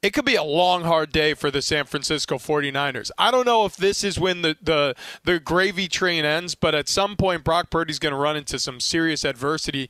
[0.05, 3.09] it could be a long, hard day for the San Francisco 49ers.
[3.17, 6.87] I don't know if this is when the, the, the gravy train ends, but at
[6.87, 9.89] some point, Brock Purdy's going to run into some serious adversity.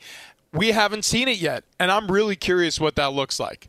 [0.53, 3.67] We haven't seen it yet, and I'm really curious what that looks like.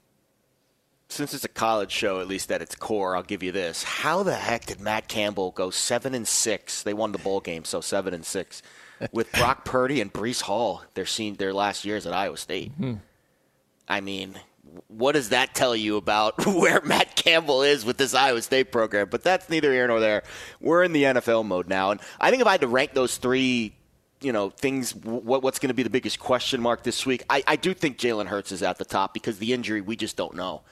[1.08, 4.22] Since it's a college show, at least at its core, I'll give you this: How
[4.22, 6.84] the heck did Matt Campbell go seven and six?
[6.84, 8.62] They won the bowl game, so seven and six,
[9.12, 10.84] with Brock Purdy and Breece Hall.
[10.94, 12.70] Their seen their last years at Iowa State.
[12.72, 12.94] Hmm.
[13.88, 14.34] I mean,
[14.88, 19.08] what does that tell you about where Matt Campbell is with this Iowa State program?
[19.10, 20.22] But that's neither here nor there.
[20.60, 23.16] We're in the NFL mode now, and I think if I had to rank those
[23.16, 23.74] three,
[24.20, 27.22] you know, things, what, what's going to be the biggest question mark this week?
[27.28, 30.16] I, I do think Jalen Hurts is at the top because the injury we just
[30.16, 30.62] don't know.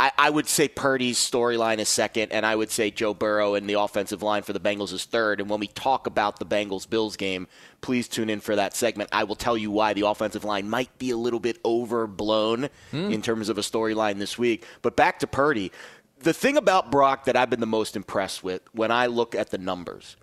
[0.00, 3.68] I, I would say Purdy's storyline is second, and I would say Joe Burrow and
[3.68, 5.40] the offensive line for the Bengals is third.
[5.40, 7.48] And when we talk about the Bengals Bills game,
[7.80, 9.10] please tune in for that segment.
[9.12, 13.10] I will tell you why the offensive line might be a little bit overblown Hmm.
[13.10, 14.64] in terms of a storyline this week.
[14.82, 15.72] But back to Purdy.
[16.20, 19.50] The thing about Brock that I've been the most impressed with when I look at
[19.50, 20.16] the numbers,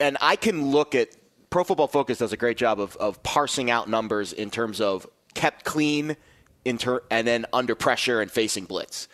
[0.00, 1.08] and I can look at
[1.48, 5.06] Pro Football Focus does a great job of, of parsing out numbers in terms of
[5.34, 6.16] kept clean,
[6.66, 9.08] inter- and then under pressure and facing blitz.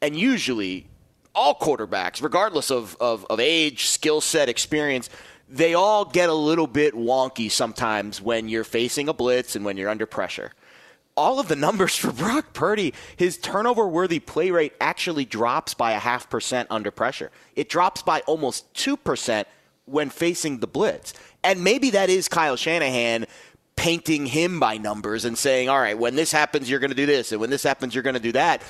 [0.00, 0.86] And usually,
[1.34, 5.10] all quarterbacks, regardless of, of, of age, skill set, experience,
[5.48, 9.76] they all get a little bit wonky sometimes when you're facing a blitz and when
[9.76, 10.52] you're under pressure.
[11.16, 15.92] All of the numbers for Brock Purdy, his turnover worthy play rate actually drops by
[15.92, 17.30] a half percent under pressure.
[17.56, 19.44] It drops by almost 2%
[19.86, 21.12] when facing the blitz.
[21.42, 23.26] And maybe that is Kyle Shanahan
[23.76, 27.06] painting him by numbers and saying, all right, when this happens, you're going to do
[27.06, 28.62] this, and when this happens, you're going to do that.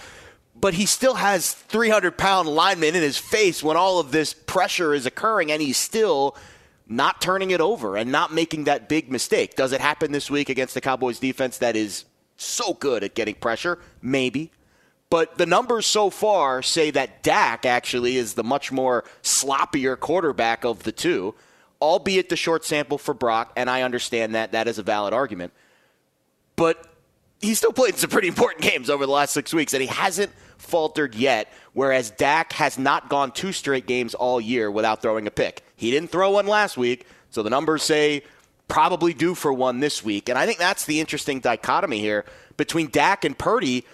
[0.57, 4.95] But he still has 300 pound linemen in his face when all of this pressure
[4.95, 6.37] is occurring, and he's still
[6.87, 9.57] not turning it over and not making that big mistake.
[9.57, 12.05] Does it happen this week against the Cowboys defense that is
[12.37, 13.79] so good at getting pressure?
[14.03, 14.53] Maybe.
[15.11, 20.65] But the numbers so far say that Dak actually is the much more sloppier quarterback
[20.65, 21.35] of the two,
[21.81, 24.53] albeit the short sample for Brock, and I understand that.
[24.53, 25.53] That is a valid argument.
[26.57, 26.87] But
[27.41, 30.33] he's still played some pretty important games over the last six weeks, and he hasn't
[30.59, 35.31] faltered yet, whereas Dak has not gone two straight games all year without throwing a
[35.31, 35.63] pick.
[35.77, 38.23] He didn't throw one last week, so the numbers say
[38.69, 40.29] probably due for one this week.
[40.29, 42.25] And I think that's the interesting dichotomy here
[42.57, 43.85] between Dak and Purdy.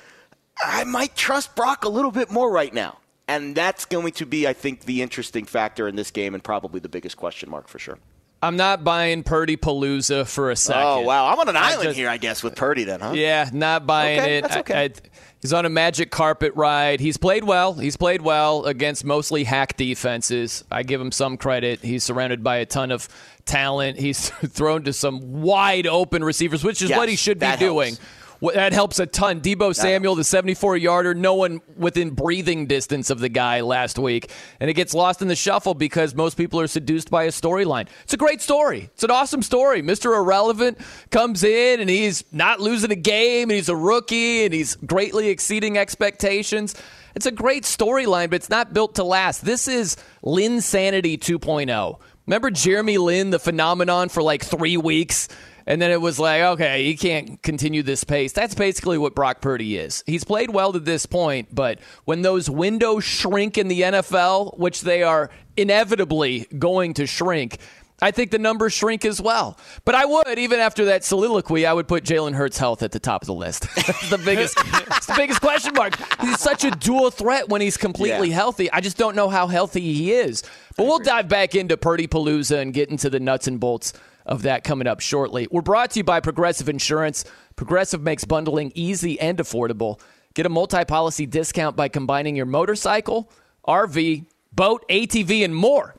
[0.62, 2.98] I might trust Brock a little bit more right now.
[3.30, 6.80] And that's going to be, I think, the interesting factor in this game and probably
[6.80, 7.98] the biggest question mark for sure.
[8.42, 10.82] I'm not buying Purdy Palooza for a oh, second.
[10.82, 11.26] Oh, wow.
[11.28, 13.12] I'm on an I island just- here, I guess, with Purdy then, huh?
[13.14, 14.40] Yeah, not buying Okay, it.
[14.42, 14.84] that's okay.
[14.86, 15.08] I-
[15.42, 16.98] he's on a magic carpet ride.
[17.00, 17.74] He's played well.
[17.74, 20.64] He's played well against mostly hack defenses.
[20.70, 21.80] I give him some credit.
[21.82, 23.08] He's surrounded by a ton of
[23.44, 23.98] talent.
[23.98, 27.94] He's thrown to some wide open receivers, which is Yes, what he should be doing.
[27.94, 28.06] helps.
[28.40, 29.40] That helps a ton.
[29.40, 34.30] Deebo Samuel, the 74 yarder, no one within breathing distance of the guy last week.
[34.60, 37.88] And it gets lost in the shuffle because most people are seduced by a storyline.
[38.04, 38.88] It's a great story.
[38.94, 39.82] It's an awesome story.
[39.82, 40.16] Mr.
[40.16, 40.78] Irrelevant
[41.10, 45.28] comes in and he's not losing a game and he's a rookie and he's greatly
[45.28, 46.74] exceeding expectations.
[47.14, 49.44] It's a great storyline, but it's not built to last.
[49.44, 51.98] This is Linsanity 2.0.
[52.26, 55.28] Remember Jeremy Lin, the phenomenon for like three weeks?
[55.70, 58.32] And then it was like, okay, he can't continue this pace.
[58.32, 60.02] That's basically what Brock Purdy is.
[60.04, 64.80] He's played well to this point, but when those windows shrink in the NFL, which
[64.80, 67.58] they are inevitably going to shrink,
[68.02, 69.60] I think the numbers shrink as well.
[69.84, 72.98] But I would, even after that soliloquy, I would put Jalen Hurts' health at the
[72.98, 73.62] top of the list.
[74.10, 75.94] the biggest, it's the biggest question mark.
[76.20, 78.34] He's such a dual threat when he's completely Yeah.
[78.34, 78.72] healthy.
[78.72, 80.42] I just don't know how healthy he is.
[80.76, 83.92] But we'll dive back into Purdy Palooza and get into the nuts and bolts
[84.26, 85.48] of that coming up shortly.
[85.50, 87.24] We're brought to you by Progressive Insurance.
[87.56, 90.00] Progressive makes bundling easy and affordable.
[90.34, 93.30] Get a multi policy discount by combining your motorcycle,
[93.66, 95.96] RV, boat, ATV, and more.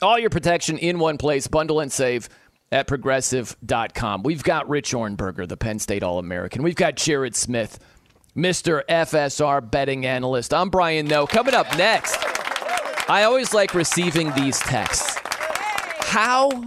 [0.00, 1.46] All your protection in one place.
[1.46, 2.28] Bundle and save
[2.72, 4.22] at progressive.com.
[4.22, 6.62] We've got Rich Ohrnberger, the Penn State All American.
[6.62, 7.78] We've got Jared Smith,
[8.36, 8.82] Mr.
[8.88, 10.52] FSR betting analyst.
[10.52, 11.26] I'm Brian Noe.
[11.26, 12.18] Coming up next,
[13.08, 15.18] I always like receiving these texts.
[16.00, 16.64] How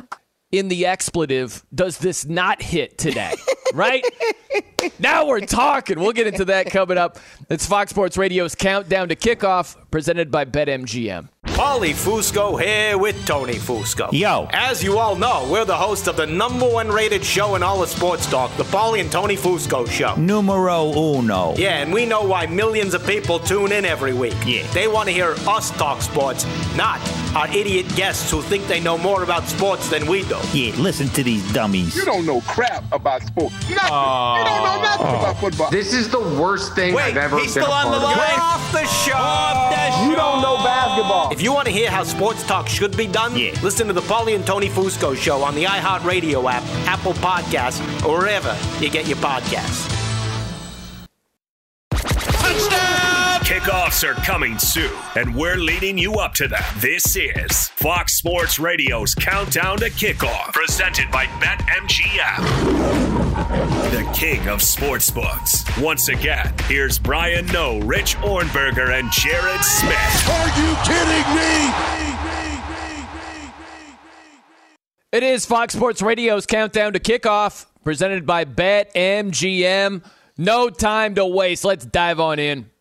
[0.51, 3.33] in the expletive does this not hit today?
[3.73, 4.05] right?
[4.99, 5.99] Now we're talking.
[5.99, 7.17] We'll get into that coming up.
[7.49, 11.29] It's Fox Sports Radio's Countdown to Kickoff, presented by BetMGM.
[11.47, 14.11] Paulie Fusco here with Tony Fusco.
[14.11, 14.47] Yo.
[14.51, 17.81] As you all know, we're the host of the number one rated show in all
[17.81, 20.15] of sports talk, the Paulie and Tony Fusco Show.
[20.15, 21.53] Numero uno.
[21.55, 24.35] Yeah, and we know why millions of people tune in every week.
[24.45, 24.67] Yeah.
[24.73, 26.99] They want to hear us talk sports, not
[27.35, 30.37] our idiot guests who think they know more about sports than we do.
[30.53, 31.95] Yeah, listen to these dummies.
[31.95, 33.53] You don't know crap about sports.
[33.69, 33.69] Nothing.
[33.69, 35.69] you don't know nothing about football.
[35.71, 38.17] This is the worst thing Wait, I've ever he's been still a on the part
[38.17, 38.17] of.
[38.17, 38.39] line.
[38.39, 40.05] Off the show.
[40.09, 41.31] You don't know basketball.
[41.31, 43.51] If you want to hear how sports talk should be done, Yeah.
[43.63, 48.19] listen to the Paulie and Tony Fusco show on the iHeartRadio app, Apple Podcasts, or
[48.19, 49.91] wherever you get your podcasts.
[53.45, 56.63] Kickoffs are coming soon, and we're leading you up to them.
[56.79, 62.41] This is Fox Sports Radio's Countdown to Kickoff, presented by BetMGM,
[63.91, 65.79] the king of sportsbooks.
[65.79, 70.27] Once again, here's Brian Noe, Rich Ohrnberger, and Jared Smith.
[70.27, 71.71] Are you kidding me?
[75.11, 80.03] It is Fox Sports Radio's Countdown to Kickoff, presented by BetMGM.
[80.35, 81.63] No time to waste.
[81.63, 82.71] Let's dive on in.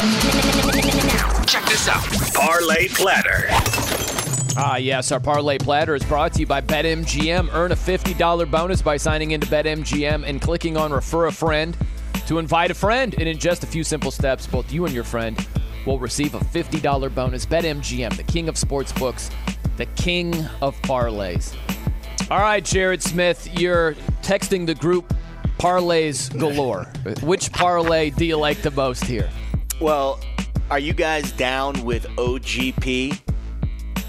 [0.00, 2.02] Check this out.
[2.32, 3.48] Parlay Platter.
[4.56, 7.50] Ah, yes, our parlay platter is brought to you by BetMGM.
[7.52, 11.76] Earn a $50 bonus by signing into BetMGM and clicking on Refer a Friend
[12.26, 13.14] to invite a friend.
[13.18, 15.46] And in just a few simple steps, both you and your friend
[15.84, 17.44] will receive a $50 bonus.
[17.44, 19.30] BetMGM, the king of sports books,
[19.76, 21.54] the king of parlays.
[22.30, 25.12] All right, Jared Smith, you're texting the group
[25.58, 26.84] parlays galore.
[27.22, 29.28] Which parlay do you like the most here?
[29.80, 30.20] Well,
[30.70, 33.18] are you guys down with OGP?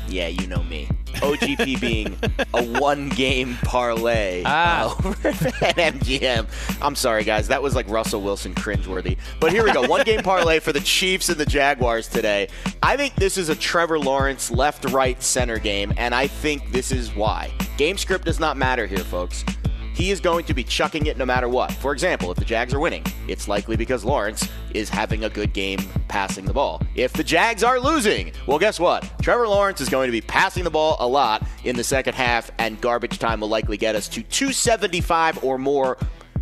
[0.08, 0.90] Yeah, you know me.
[1.16, 2.18] OGP being
[2.54, 4.94] a one game parlay Ah.
[5.06, 6.48] over at MGM.
[6.82, 7.48] I'm sorry, guys.
[7.48, 9.18] That was like Russell Wilson cringeworthy.
[9.40, 9.88] But here we go.
[9.88, 12.50] One game parlay for the Chiefs and the Jaguars today.
[12.84, 16.92] I think this is a Trevor Lawrence left right center game, and I think this
[16.92, 17.52] is why.
[17.78, 19.46] Game script does not matter here, folks.
[19.94, 21.72] He is going to be chucking it no matter what.
[21.74, 25.54] For example, if the Jags are winning, it's likely because Lawrence is having a good
[25.54, 26.82] game passing the ball.
[26.96, 29.10] If the Jags are losing, well, guess what?
[29.22, 32.52] Trevor Lawrence is going to be passing the ball a lot in the second half,
[32.58, 35.98] and garbage time will likely get us to 275 or more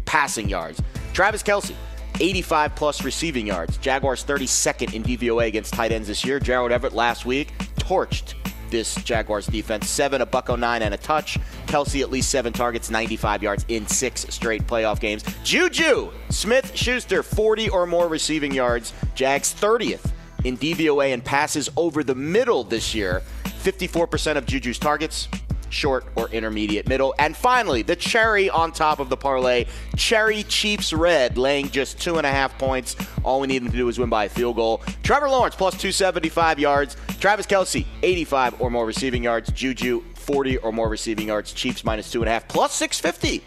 [0.06, 0.82] passing yards.
[1.14, 1.76] Travis Kelce.
[2.22, 3.78] 85 plus receiving yards.
[3.78, 6.38] Jaguars 32nd in DVOA against tight ends this year.
[6.40, 8.34] Gerald Everett last week torched
[8.70, 9.90] this Jaguars defense.
[9.90, 11.40] Seven, a buck 09, and a touch.
[11.68, 15.24] Kelce at least seven targets, 95 yards in six straight playoff games.
[15.44, 18.94] Juju Smith Schuster, 40 or more receiving yards.
[19.16, 20.12] Jags 30th
[20.44, 23.22] in DVOA and passes over the middle this year.
[23.46, 25.28] 54% of Juju's targets.
[25.70, 27.14] Short or intermediate middle.
[27.20, 29.66] And finally, the cherry on top of the parlay
[29.96, 32.96] Cherry Chiefs Red, laying just two and a half points.
[33.24, 34.82] All we need them to do is win by a field goal.
[35.04, 36.98] Trevor Lawrence plus 275 yards.
[37.20, 39.52] Travis Kelce, 85 or more receiving yards.
[39.52, 41.54] Juju, 40 or more receiving yards.
[41.54, 43.44] Chiefs minus two and a half, plus 650.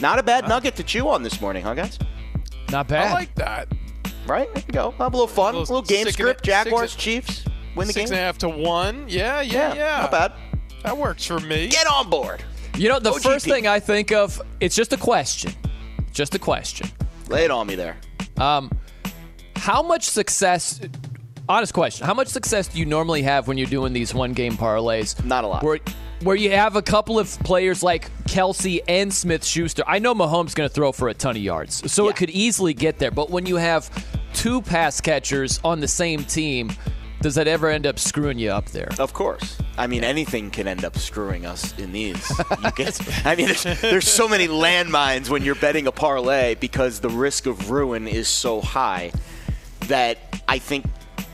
[0.00, 1.98] Not a bad nugget to chew on this morning, huh, guys?
[2.70, 3.08] Not bad.
[3.10, 3.68] I like that.
[4.26, 4.52] Right?
[4.54, 4.90] There you go.
[4.92, 5.54] Have a little fun.
[5.54, 6.40] A Little little, game script.
[6.40, 7.44] a- six Jaguars, and- Chiefs.
[7.76, 8.14] Win the Six game.
[8.16, 9.04] and a half to one.
[9.08, 10.00] Yeah, yeah, yeah.
[10.02, 10.32] Not bad.
[10.84, 11.68] That works for me.
[11.68, 12.44] Get on board.
[12.76, 13.22] You know, the OGP.
[13.22, 15.52] first thing I think of, it's just a question.
[16.12, 16.88] Just a question.
[17.28, 17.96] Lay it on me there.
[18.36, 18.70] Um,
[19.56, 20.80] how much success?
[21.48, 22.06] Honest question.
[22.06, 25.22] How much success do you normally have when you're doing these one game parlays?
[25.24, 25.62] Not a lot.
[25.62, 25.78] Where,
[26.22, 29.82] where you have a couple of players like Kelce and Smith Schuster.
[29.86, 32.10] I know Mahomes going to throw for a ton of yards, so Yeah.
[32.10, 33.10] it could easily get there.
[33.10, 33.90] But when you have
[34.34, 36.72] two pass catchers on the same team,
[37.24, 38.90] does that ever end up screwing you up there?
[38.98, 39.56] Of course.
[39.78, 42.30] I mean, anything can end up screwing us in these.
[42.62, 47.00] You get, I mean, there's, there's so many landmines when you're betting a parlay because
[47.00, 49.10] the risk of ruin is so high
[49.88, 50.84] that I think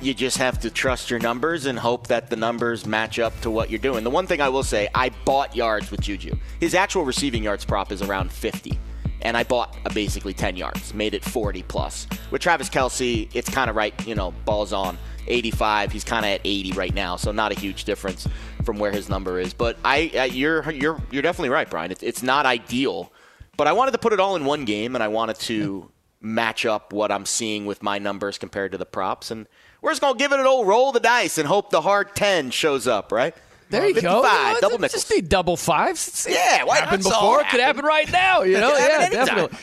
[0.00, 3.50] you just have to trust your numbers and hope that the numbers match up to
[3.50, 4.04] what you're doing.
[4.04, 6.36] The one thing I will say, I bought yards with Juju.
[6.60, 8.78] His actual receiving yards prop is around 50.
[9.22, 12.06] And I bought basically 10 yards, made it 40 plus.
[12.30, 14.96] With Travis Kelce, it's kind of right, you know, balls on.
[15.30, 15.92] 85.
[15.92, 18.26] He's kind of at 80 right now, so not a huge difference
[18.64, 19.54] from where his number is.
[19.54, 21.90] But I, uh, you're you're you're definitely right, Brian.
[21.90, 23.10] It's, it's not ideal,
[23.56, 26.66] but I wanted to put it all in one game, and I wanted to match
[26.66, 29.46] up what I'm seeing with my numbers compared to the props, and
[29.80, 32.50] we're just gonna give it an old roll the dice and hope the hard 10
[32.50, 33.34] shows up, right?
[33.70, 34.20] There you go.
[34.22, 34.92] 55, You know, double nickels.
[35.04, 36.26] Just need double fives.
[36.26, 37.40] It's- Yeah, why happened before.
[37.40, 38.42] It could happen right now.
[38.42, 39.56] You know, yeah, definitely.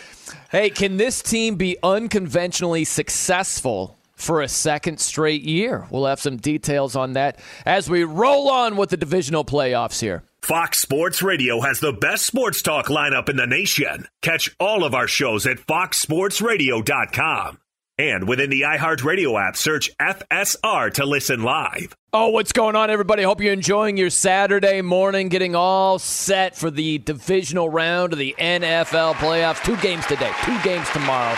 [0.49, 5.87] Hey, can this team be unconventionally successful for a second straight year?
[5.89, 10.23] We'll have some details on that as we roll on with the divisional playoffs here.
[10.41, 14.07] Fox Sports Radio has the best sports talk lineup in the nation.
[14.21, 17.59] Catch all of our shows at foxsportsradio.com.
[17.99, 21.95] And within the iHeartRadio app, search FSR to listen live.
[22.13, 23.23] Oh, what's going on, everybody?
[23.23, 28.35] Hope you're enjoying your Saturday morning, getting all set for the divisional round of the
[28.37, 29.63] NFL playoffs.
[29.63, 31.35] Two games today, two games tomorrow.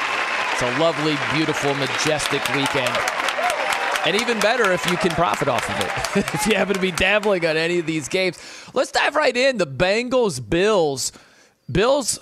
[0.61, 2.91] It's a lovely, beautiful, majestic weekend.
[4.05, 6.33] And even better if you can profit off of it.
[6.33, 8.37] if you happen to be dabbling on any of these games.
[8.73, 9.57] Let's dive right in.
[9.57, 11.13] The Bengals, Bills.
[11.71, 12.19] Bills,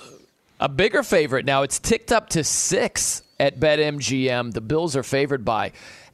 [0.59, 1.63] a bigger favorite now.
[1.63, 4.53] It's ticked up to six at BetMGM.
[4.53, 5.71] The Bills are favored by.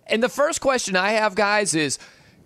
[0.07, 1.99] And the first question I have, guys, is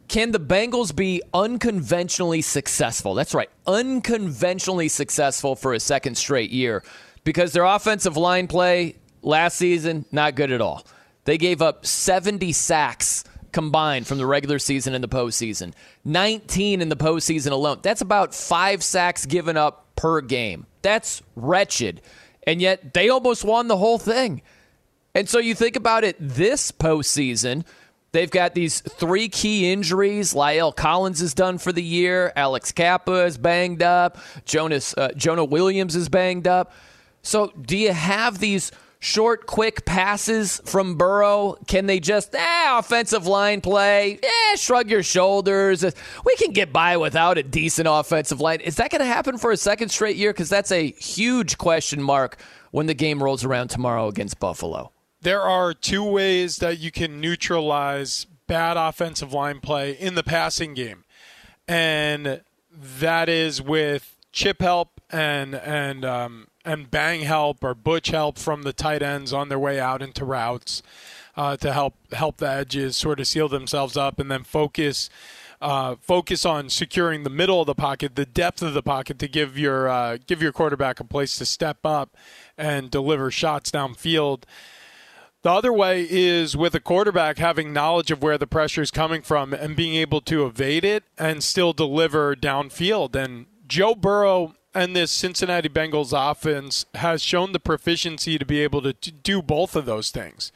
[0.07, 3.13] can the Bengals be unconventionally successful?
[3.13, 6.83] That's right, unconventionally successful for a second straight year
[7.23, 10.85] because their offensive line play last season, not good at all.
[11.25, 15.73] They gave up 70 sacks combined from the regular season and the postseason,
[16.05, 17.79] 19 in the postseason alone.
[17.81, 20.65] That's about five sacks given up per game.
[20.81, 22.01] That's wretched.
[22.45, 24.41] And yet they almost won the whole thing.
[25.13, 27.65] And so you think about it this postseason,
[28.11, 30.33] they've got these three key injuries.
[30.33, 32.31] La'el Collins is done for the year.
[32.35, 34.17] Alex Cappa is banged up.
[34.45, 36.71] Jonas uh, Jonah Williams is banged up.
[37.23, 41.57] So do you have these short, quick passes from Burrow?
[41.67, 44.19] Can they just eh, offensive line play?
[44.21, 45.83] Eh, shrug your shoulders.
[46.25, 48.61] We can get by without a decent offensive line.
[48.61, 50.31] Is that going to happen for a second straight year?
[50.31, 52.37] Because that's a huge question mark
[52.71, 54.91] when the game rolls around tomorrow against Buffalo.
[55.21, 60.73] There are two ways that you can neutralize bad offensive line play in the passing
[60.73, 61.03] game,
[61.67, 62.41] and
[62.71, 68.63] that is with chip help and and um, and bang help or butch help from
[68.63, 70.83] the tight ends on their way out into routes
[71.35, 75.09] uh, to help help the edges sort of seal themselves up, and then focus.
[75.59, 79.27] Uh, focus on securing the middle of the pocket, the depth of the pocket, to
[79.27, 82.15] give your uh, give your quarterback a place to step up
[82.59, 84.43] and deliver shots downfield.
[85.41, 89.23] The other way is with a quarterback having knowledge of where the pressure is coming
[89.23, 93.15] from and being able to evade it and still deliver downfield.
[93.15, 98.81] And Joe Burrow and this Cincinnati Bengals offense has shown the proficiency to be able
[98.81, 100.51] to do both of those things.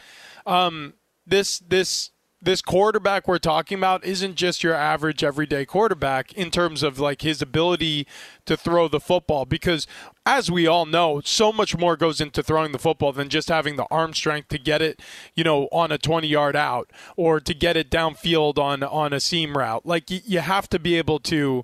[0.45, 0.93] Um,
[1.25, 2.11] this this
[2.43, 7.21] this quarterback we're talking about isn't just your average everyday quarterback in terms of like
[7.21, 8.07] his ability
[8.45, 9.85] to throw the football because
[10.25, 13.75] as we all know so much more goes into throwing the football than just having
[13.75, 14.99] the arm strength to get it
[15.35, 19.19] you know on a 20 yard out or to get it downfield on on a
[19.19, 21.63] seam route like y- you have to be able to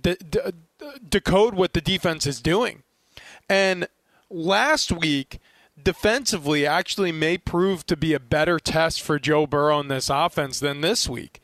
[0.00, 0.54] de- de-
[1.08, 2.82] decode what the defense is doing
[3.48, 3.88] and
[4.30, 5.38] last week,
[5.82, 10.60] defensively, actually may prove to be a better test for Joe Burrow in this offense
[10.60, 11.40] than this week.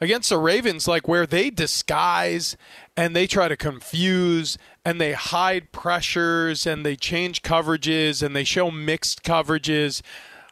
[0.00, 2.56] Against the Ravens, like where they disguise
[2.96, 8.44] and they try to confuse and they hide pressures and they change coverages and they
[8.44, 10.00] show mixed coverages.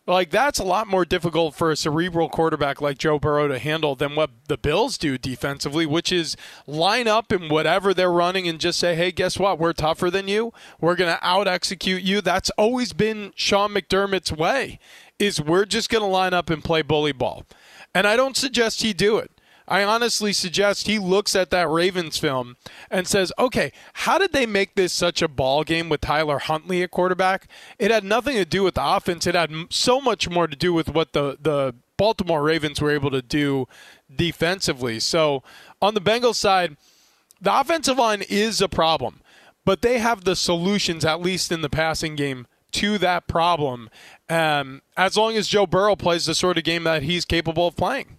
[0.06, 3.96] Like that's a lot more difficult for a cerebral quarterback like Joe Burrow to handle
[3.96, 6.36] than what the Bills do defensively, which is
[6.66, 9.58] line up in whatever they're running and just say, "Hey, guess what?
[9.58, 10.52] We're tougher than you.
[10.80, 14.78] We're going to out execute you." That's always been Sean McDermott's way.
[15.18, 17.44] Is we're just going to line up and play bully ball.
[17.92, 19.30] And I don't suggest he do it.
[19.68, 22.56] I honestly suggest he looks at that Ravens film
[22.90, 26.82] and says, "Okay, how did they make this such a ball game with Tyler Huntley
[26.82, 27.48] at quarterback?
[27.78, 29.26] It had nothing to do with the offense.
[29.26, 33.10] It had so much more to do with what the the Baltimore Ravens were able
[33.10, 33.66] to do
[34.14, 35.00] defensively.
[35.00, 35.42] So,
[35.80, 36.76] on the Bengals side,
[37.40, 39.20] the offensive line is a problem,
[39.64, 43.88] but they have the solutions at least in the passing game to that problem.
[44.28, 47.76] Um, as long as Joe Burrow plays the sort of game that he's capable of
[47.76, 48.18] playing.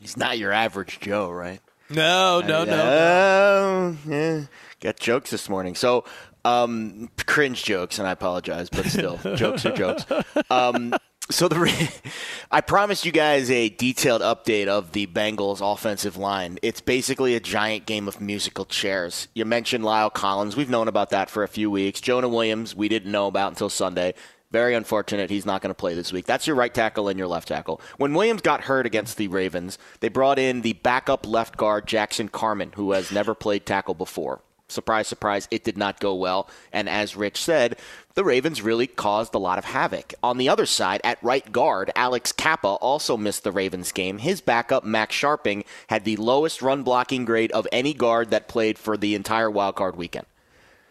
[0.00, 1.60] He's not your average Joe, right?
[1.88, 2.82] No, no, no.
[2.82, 4.42] Oh, yeah.
[4.80, 5.74] Got jokes this morning.
[5.74, 6.04] So,
[6.44, 10.04] um, cringe jokes, and I apologize, but still, jokes are jokes.
[10.50, 10.94] Um,
[11.30, 11.88] so the, re-
[12.50, 16.58] I promised you guys a detailed update of the Bengals offensive line.
[16.62, 19.28] It's basically a giant game of musical chairs.
[19.34, 20.56] You mentioned La'el Collins.
[20.56, 22.00] We've known about that for a few weeks.
[22.00, 24.14] Jonah Williams, we didn't know about until Sunday.
[24.50, 26.24] Very unfortunate he's not going to play this week.
[26.24, 27.80] That's your right tackle and your left tackle.
[27.96, 32.28] When Williams got hurt against the Ravens, they brought in the backup left guard, Jackson
[32.28, 34.40] Carman, who has never played tackle before.
[34.68, 36.48] Surprise, surprise, it did not go well.
[36.72, 37.76] And as Rich said,
[38.14, 40.14] the Ravens really caused a lot of havoc.
[40.24, 44.18] On the other side, at right guard, Alex Cappa also missed the Ravens game.
[44.18, 48.76] His backup, Max Scharping, had the lowest run blocking grade of any guard that played
[48.76, 50.26] for the entire wildcard weekend.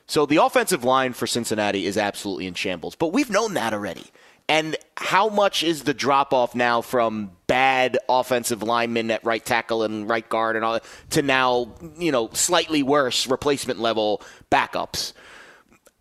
[0.07, 4.05] So the offensive line for Cincinnati is absolutely in shambles, but we've known that already.
[4.47, 9.81] And how much is the drop off now from bad offensive linemen at right tackle
[9.81, 10.79] and right guard and all
[11.11, 15.13] to now, you know, slightly worse replacement level backups?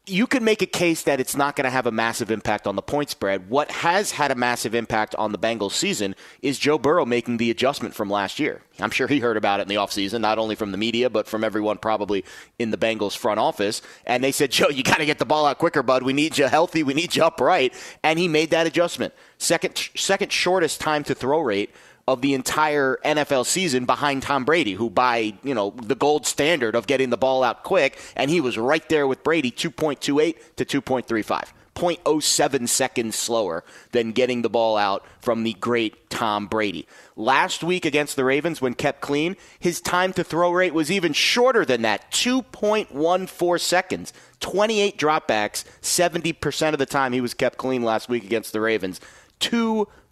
[0.07, 2.77] You can make a case that it's not going to have a massive impact on
[2.77, 3.49] the point spread.
[3.49, 7.51] What has had a massive impact on the Bengals season is Joe Burrow making the
[7.51, 8.61] adjustment from last year.
[8.81, 11.27] I'm sure he heard about it in the offseason, not only from the media, but
[11.27, 12.23] from everyone probably
[12.59, 13.81] in the Bengals front office.
[14.05, 16.03] And they said, Joe, you got to get the ball out quicker, bud.
[16.03, 16.83] We need you healthy.
[16.83, 17.73] We need you upright.
[18.03, 19.15] And he made that adjustment.
[19.39, 21.71] Second, second shortest time to throw rate
[22.07, 26.75] of the entire NFL season behind Tom Brady, who by, you know, the gold standard
[26.75, 30.65] of getting the ball out quick, and he was right there with Brady 2.28 to
[30.65, 31.53] 2.35.
[31.75, 36.87] 0.07 seconds slower than getting the ball out from the great Tom Brady.
[37.17, 41.13] Last week against the Ravens, when kept clean, his time to throw rate was even
[41.13, 44.13] shorter than that 2.14 seconds.
[44.41, 49.01] 28 dropbacks, 70% of the time he was kept clean last week against the Ravens.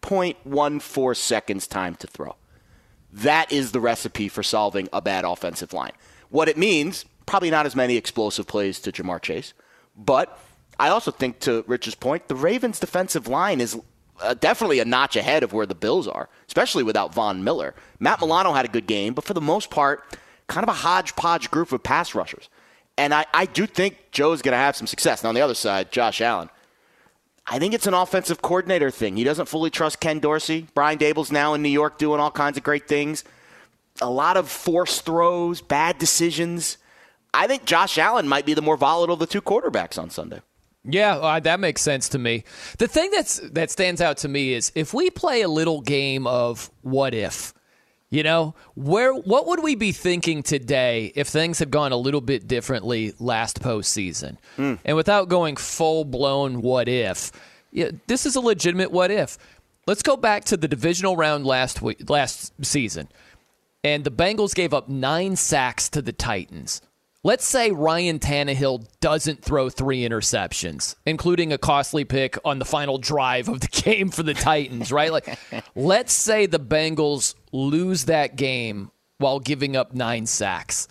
[0.03, 2.37] 2.14 seconds time to throw.
[3.13, 5.93] That is the recipe for solving a bad offensive line.
[6.31, 9.53] What it means, probably not as many explosive plays to Ja'Marr Chase,
[9.97, 10.39] but
[10.79, 13.79] I also think, to Rich's point, the Ravens' defensive line is
[14.21, 17.75] uh, definitely a notch ahead of where the Bills are, especially without Von Miller.
[18.01, 20.03] Matt Milano had a good game, but for the most part,
[20.47, 22.49] kind of a hodgepodge group of pass rushers.
[22.97, 25.23] And I, I do think Joe's going to have some success.
[25.23, 26.51] Now, on the other side, Josh Allen.
[27.47, 29.17] I think it's an offensive coordinator thing.
[29.17, 30.69] He doesn't fully trust Ken Dorsey.
[30.75, 33.25] Brian Daboll's now in New York doing all kinds of great things.
[34.01, 36.79] A lot of forced throws, bad decisions.
[37.35, 40.41] I think Josh Allen might be the more volatile of the two quarterbacks on Sunday.
[40.85, 42.45] Yeah, well, that makes sense to me.
[42.79, 46.27] The thing that's that stands out to me is if we play a little game
[46.27, 47.55] of what if.
[48.13, 52.21] You know, where what would we be thinking today if things had gone a little
[52.21, 54.37] bit differently last postseason?
[54.59, 54.79] Mm.
[54.85, 57.33] And without going full blown what if,
[57.71, 59.39] yeah, this is a legitimate what if.
[59.87, 63.09] Let's go back to the divisional round last week, last season,
[63.83, 66.83] and the Bengals gave up nine sacks to the Titans.
[67.25, 72.99] Let's say Ryan Tannehill doesn't throw three interceptions, including a costly pick on the final
[72.99, 75.11] drive of the game for the Titans, right?
[75.11, 75.39] Like,
[75.75, 80.89] let's say the Bengals lose that game while giving up nine sacks.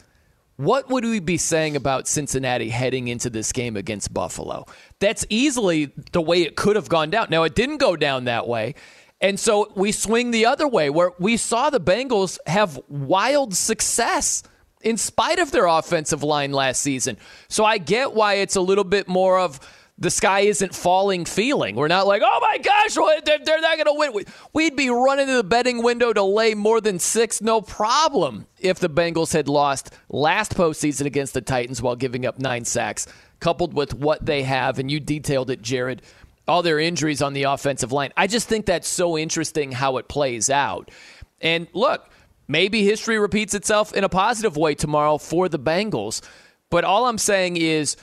[0.57, 4.67] What would we be saying about Cincinnati heading into this game against Buffalo?
[4.99, 7.27] That's easily the way it could have gone down.
[7.31, 8.75] Now, it didn't go down that way.
[9.19, 14.43] And so we swing the other way, where we saw the Bengals have wild success
[14.81, 17.17] in spite of their offensive line last season.
[17.47, 19.59] So I get why it's a little bit more of
[20.01, 21.75] the sky isn't falling feeling.
[21.75, 24.25] We're not like, oh my gosh, they're not going to win.
[24.51, 28.79] We'd be running to the betting window to lay more than six, no problem, if
[28.79, 33.07] the Bengals had lost last postseason against the Titans while giving up nine sacks,
[33.39, 34.79] coupled with what they have.
[34.79, 36.01] And you detailed it, Jared,
[36.47, 38.11] all their injuries on the offensive line.
[38.17, 40.91] I just think that's so interesting how it plays out.
[41.39, 42.09] And look,
[42.51, 46.21] Maybe history repeats itself in a positive way tomorrow for the Bengals.
[46.69, 47.95] But all I'm saying is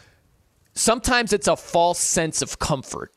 [0.79, 3.13] sometimes it's a false sense of comfort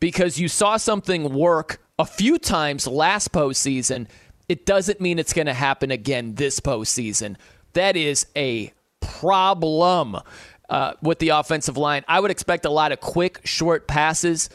[0.00, 4.06] because you saw something work a few times last postseason.
[4.48, 7.36] It doesn't mean it's going to happen again this postseason.
[7.72, 10.20] That is a problem
[10.68, 12.04] uh, with the offensive line.
[12.08, 14.50] I would expect a lot of quick, short passes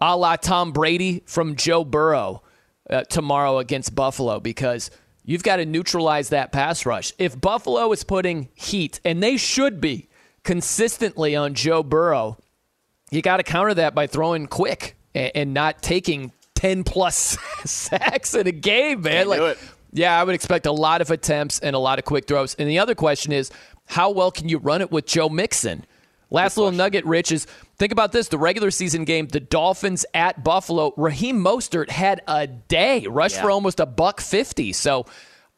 [0.00, 2.42] a la Tom Brady from Joe Burrow
[2.90, 4.90] uh, tomorrow against Buffalo because–
[5.24, 7.12] You've got to neutralize that pass rush.
[7.18, 10.08] If Buffalo is putting heat, and they should be
[10.44, 12.38] consistently on Joe Burrow,
[13.10, 18.34] you got to counter that by throwing quick and, and not taking 10 plus sacks
[18.34, 19.26] in a game, man.
[19.26, 19.58] Can't do like, it.
[19.92, 22.54] yeah, I would expect a lot of attempts and a lot of quick throws.
[22.54, 23.50] And the other question is,
[23.86, 25.84] how well can you run it with Joe Mixon?
[26.30, 28.28] Last little nugget, Rich, is think about this.
[28.28, 33.50] The regular season game, the Dolphins at Buffalo, Raheem Mostert had a day, rushed for
[33.50, 34.72] almost a buck 50.
[34.72, 35.06] So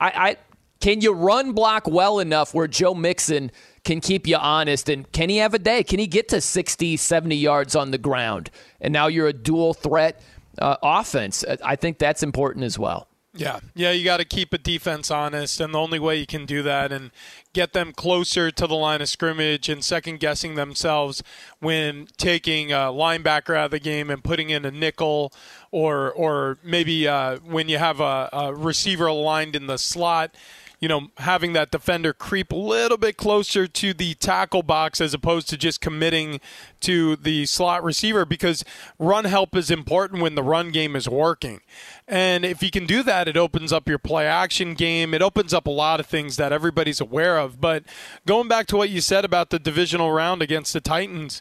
[0.00, 0.36] I, I
[0.80, 3.50] can you run block well enough where Joe Mixon
[3.86, 4.88] can keep you honest?
[4.88, 5.84] And can he have a day?
[5.84, 8.50] Can he get to 60, 70 yards on the ground?
[8.80, 10.20] And now you're a dual threat
[10.58, 11.44] uh, offense.
[11.64, 13.06] I think that's important as well.
[13.32, 16.46] Yeah, yeah, you got to keep a defense honest, and the only way you can
[16.46, 17.10] do that and
[17.52, 21.22] get them closer to the line of scrimmage and second guessing themselves
[21.60, 25.34] when taking a linebacker out of the game and putting in a nickel,
[25.70, 30.34] or or maybe uh, when you have a, a receiver aligned in the slot.
[30.78, 35.14] You know, having that defender creep a little bit closer to the tackle box as
[35.14, 36.40] opposed to just committing
[36.80, 38.64] to the slot receiver because
[38.98, 41.60] run help is important when the run game is working.
[42.06, 45.14] And if you can do that, it opens up your play action game.
[45.14, 47.60] It opens up a lot of things that everybody's aware of.
[47.60, 47.84] But
[48.26, 51.40] going back to what you said about the divisional round against the Titans,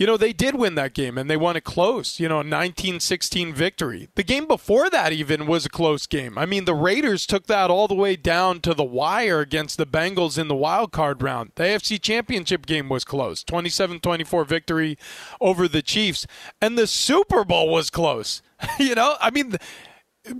[0.00, 2.38] you know, they did win that game and they won it close, you know, a
[2.38, 4.08] 1916 victory.
[4.14, 6.38] The game before that even was a close game.
[6.38, 9.84] I mean, the Raiders took that all the way down to the wire against the
[9.84, 11.52] Bengals in the wild card round.
[11.54, 14.96] The AFC Championship game was close, 27-24 victory
[15.38, 16.26] over the Chiefs,
[16.62, 18.40] and the Super Bowl was close.
[18.78, 19.56] you know, I mean,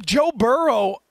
[0.06, 1.02] Joe Burrow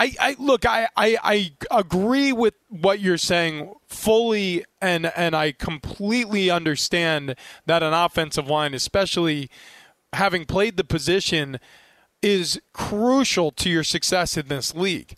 [0.00, 5.52] I, I look I, I, I agree with what you're saying fully and and I
[5.52, 7.34] completely understand
[7.66, 9.50] that an offensive line, especially
[10.14, 11.60] having played the position,
[12.22, 15.16] is crucial to your success in this league.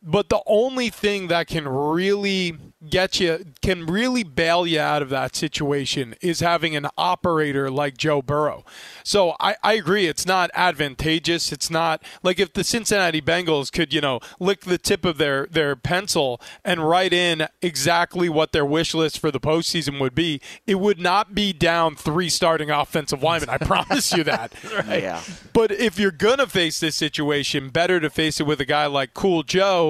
[0.00, 2.56] But the only thing that can really
[2.88, 7.96] get you, can really bail you out of that situation is having an operator like
[7.96, 8.64] Joe Burrow.
[9.02, 10.06] So I, I agree.
[10.06, 11.50] It's not advantageous.
[11.50, 15.46] It's not like if the Cincinnati Bengals could, you know, lick the tip of their,
[15.46, 20.40] their pencil and write in exactly what their wish list for the postseason would be,
[20.64, 23.48] it would not be down three starting offensive linemen.
[23.48, 24.52] I promise you that.
[24.88, 25.22] Yeah.
[25.52, 28.86] But if you're going to face this situation, better to face it with a guy
[28.86, 29.87] like Cool Joe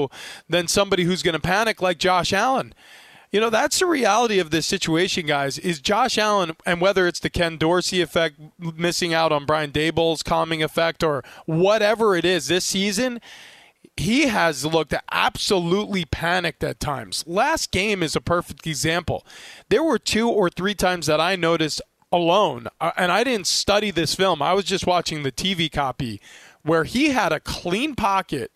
[0.48, 2.74] than somebody who's going to panic like Josh Allen.
[3.30, 7.20] You know, that's the reality of this situation, guys, is Josh Allen, and whether it's
[7.20, 12.48] the Ken Dorsey effect, missing out on Brian Daboll's calming effect, or whatever it is
[12.48, 13.20] this season,
[13.98, 17.22] he has looked absolutely panicked at times.
[17.26, 19.26] Last game is a perfect example.
[19.68, 23.90] There were two or three times that I noticed alone, uh, and I didn't study
[23.90, 24.40] this film.
[24.40, 26.20] I was just watching the TV copy
[26.62, 28.52] where he had a clean pocket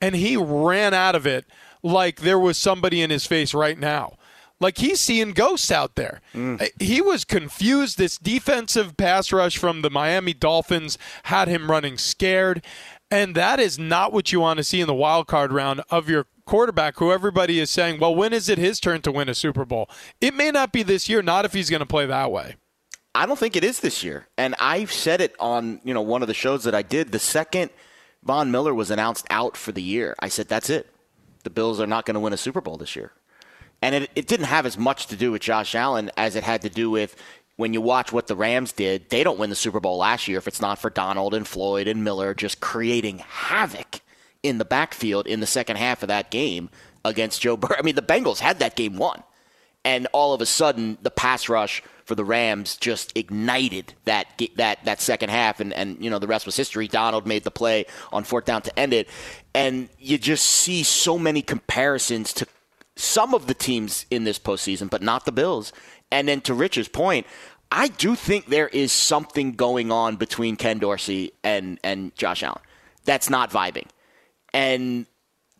[0.00, 1.44] and he ran out of it
[1.82, 4.14] like there was somebody in his face right now.
[4.58, 6.20] Like he's seeing ghosts out there.
[6.34, 7.98] Uh, He was confused.
[7.98, 12.64] This defensive pass rush from the Miami Dolphins had him running scared.
[13.10, 16.08] And that is not what you want to see in the wild card round of
[16.08, 19.34] your quarterback, who everybody is saying, well, when is it his turn to win a
[19.34, 19.88] Super Bowl?
[20.20, 22.56] It may not be this year, not if he's going to play that way.
[23.14, 24.26] I don't think it is this year.
[24.38, 27.12] And I've said it on, you know, one of the shows that I did.
[27.12, 27.70] The second
[28.26, 30.92] Von Miller was announced out for the year, I said, that's it.
[31.44, 33.12] The Bills are not going to win a Super Bowl this year.
[33.80, 36.62] And it, it didn't have as much to do with Josh Allen as it had
[36.62, 37.14] to do with
[37.54, 39.10] when you watch what the Rams did.
[39.10, 41.86] They don't win the Super Bowl last year if it's not for Donald and Floyd
[41.86, 44.00] and Miller just creating havoc
[44.42, 46.68] in the backfield in the second half of that game
[47.04, 47.76] against Joe Burrow.
[47.78, 49.22] I mean, the Bengals had that game won.
[49.84, 54.84] And all of a sudden, the pass rush for the Rams just ignited that that
[54.84, 56.86] that second half, and and you know the rest was history.
[56.86, 59.08] Donald made the play on fourth down to end it,
[59.54, 62.46] and you just see so many comparisons to
[62.94, 65.72] some of the teams in this postseason, but not the Bills.
[66.12, 67.26] And then to Rich's point,
[67.72, 72.62] I do think there is something going on between Ken Dorsey and and Josh Allen
[73.04, 73.88] that's not vibing,
[74.54, 75.06] and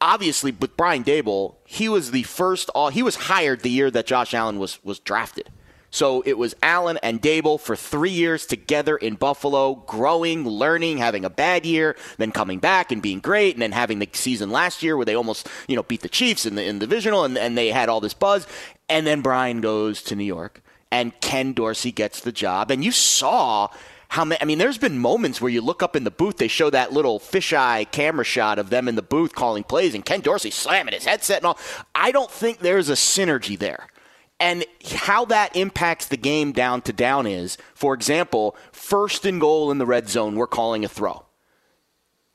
[0.01, 4.07] obviously with Brian Daboll, he was the first all he was hired the year that
[4.07, 5.51] Josh Allen was was drafted.
[5.97, 11.24] So it was Allen and Daboll for three years together in Buffalo, growing, learning, having
[11.24, 14.82] a bad year, then coming back and being great, and then having the season last
[14.82, 17.57] year where they almost, you know, beat the Chiefs in the in divisional and, and
[17.57, 18.47] they had all this buzz.
[18.90, 22.70] And then Brian goes to New York and Ken Dorsey gets the job.
[22.70, 23.68] And you saw
[24.09, 26.47] how many, I mean, there's been moments where you look up in the booth, they
[26.47, 30.20] show that little fisheye camera shot of them in the booth calling plays, and Ken
[30.20, 31.59] Dorsey slamming his headset and all.
[31.94, 33.86] I don't think there's a synergy there.
[34.39, 39.70] And how that impacts the game down to down is, for example, first and goal
[39.70, 41.24] in the red zone, we're calling a throw.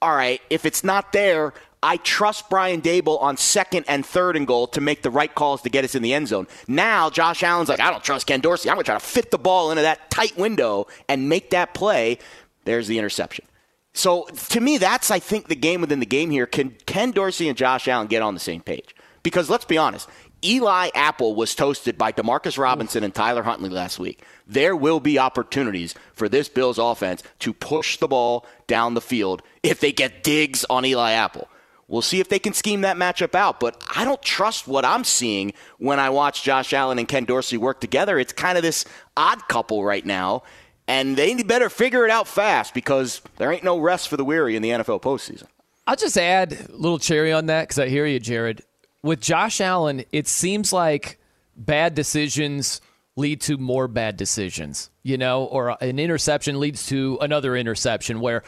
[0.02, 4.48] All right, if it's not there, I trust Brian Daboll on second and third and
[4.48, 6.48] goal to make the right calls to get us in the end zone.
[6.68, 8.70] Now Josh Allen's like, I don't trust Ken Dorsey.
[8.70, 11.74] I'm going to try to fit the ball into that tight window and make that
[11.74, 12.18] play.
[12.66, 13.46] There's the interception.
[13.94, 16.46] So to me, that's I think the game within the game here.
[16.46, 18.96] Can Ken Dorsey and Josh Allen get on the same page?
[19.24, 20.08] Because let's be honest,
[20.44, 24.24] Eli Apple was toasted by Demarcus Robinson and Tyler Huntley last week.
[24.48, 29.44] There will be opportunities for this Bills offense to push the ball down the field
[29.62, 31.48] if they get digs on Eli Apple.
[31.88, 35.04] We'll see if they can scheme that matchup out, but I don't trust what I'm
[35.04, 38.18] seeing when I watch Josh Allen and Ken Dorsey work together.
[38.18, 38.86] It's kind of this
[39.18, 40.44] odd couple right now,
[40.88, 44.56] and they better figure it out fast because there ain't no rest for the weary
[44.56, 45.48] in the NFL postseason.
[45.86, 48.64] I'll just add a little cherry on that because I hear you, Jared.
[49.04, 51.20] With Josh Allen, it seems like
[51.56, 52.82] bad decisions
[53.16, 58.44] lead to more bad decisions, you know, or an interception leads to another interception where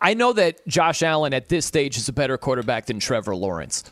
[0.00, 3.82] I know that Josh Allen at this stage is a better quarterback than Trevor Lawrence.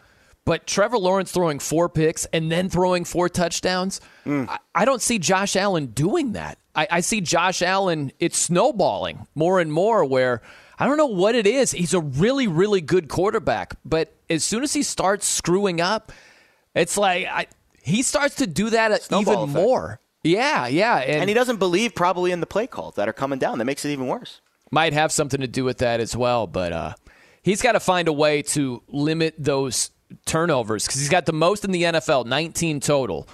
[0.44, 4.48] But Trevor Lawrence throwing four picks and then throwing four touchdowns, Mm.
[4.48, 6.58] I, I don't see Josh Allen doing that.
[6.74, 10.42] I, I see Josh Allen, it's snowballing more and more where
[10.78, 11.72] I don't know what it is.
[11.72, 13.76] He's a really, really good quarterback.
[13.84, 16.12] But as soon as he starts screwing up,
[16.74, 17.46] it's like I,
[17.82, 19.64] he starts to do that Snowball even effect.
[19.64, 20.00] more.
[20.22, 20.98] Yeah, yeah.
[20.98, 23.58] And, And he doesn't believe probably in the play calls that are coming down.
[23.58, 24.40] That makes it even worse.
[24.70, 26.46] might have something to do with that as well.
[26.46, 26.94] But uh,
[27.42, 29.90] he's got to find a way to limit those
[30.26, 33.28] turnovers because he's got the most in the NFL, 19 total.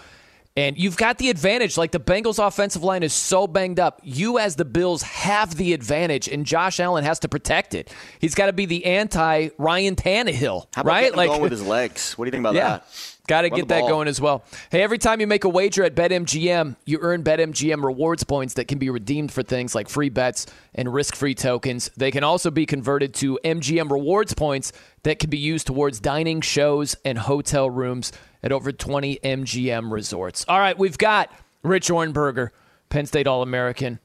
[0.56, 1.76] And you've got the advantage.
[1.76, 4.00] Like the Bengals' offensive line is so banged up.
[4.04, 7.92] You, as the Bills, have the advantage, and Josh Allen has to protect it.
[8.20, 11.14] He's got to be the anti Ryan Tannehill, How about right?
[11.14, 12.16] Like going with his legs?
[12.16, 12.68] What do you think about yeah.
[12.68, 13.13] that?
[13.26, 13.88] Got to get that ball.
[13.88, 14.44] going as well.
[14.70, 18.68] Hey, every time you make a wager at BetMGM, you earn BetMGM rewards points that
[18.68, 20.44] can be redeemed for things like free bets
[20.74, 21.90] and risk free tokens.
[21.96, 24.72] They can also be converted to MGM rewards points
[25.04, 28.12] that can be used towards dining, shows, and hotel rooms
[28.42, 30.44] at over 20 MGM resorts.
[30.46, 32.50] All right, we've got Rich Ohrnberger,
[32.90, 34.00] Penn State All American,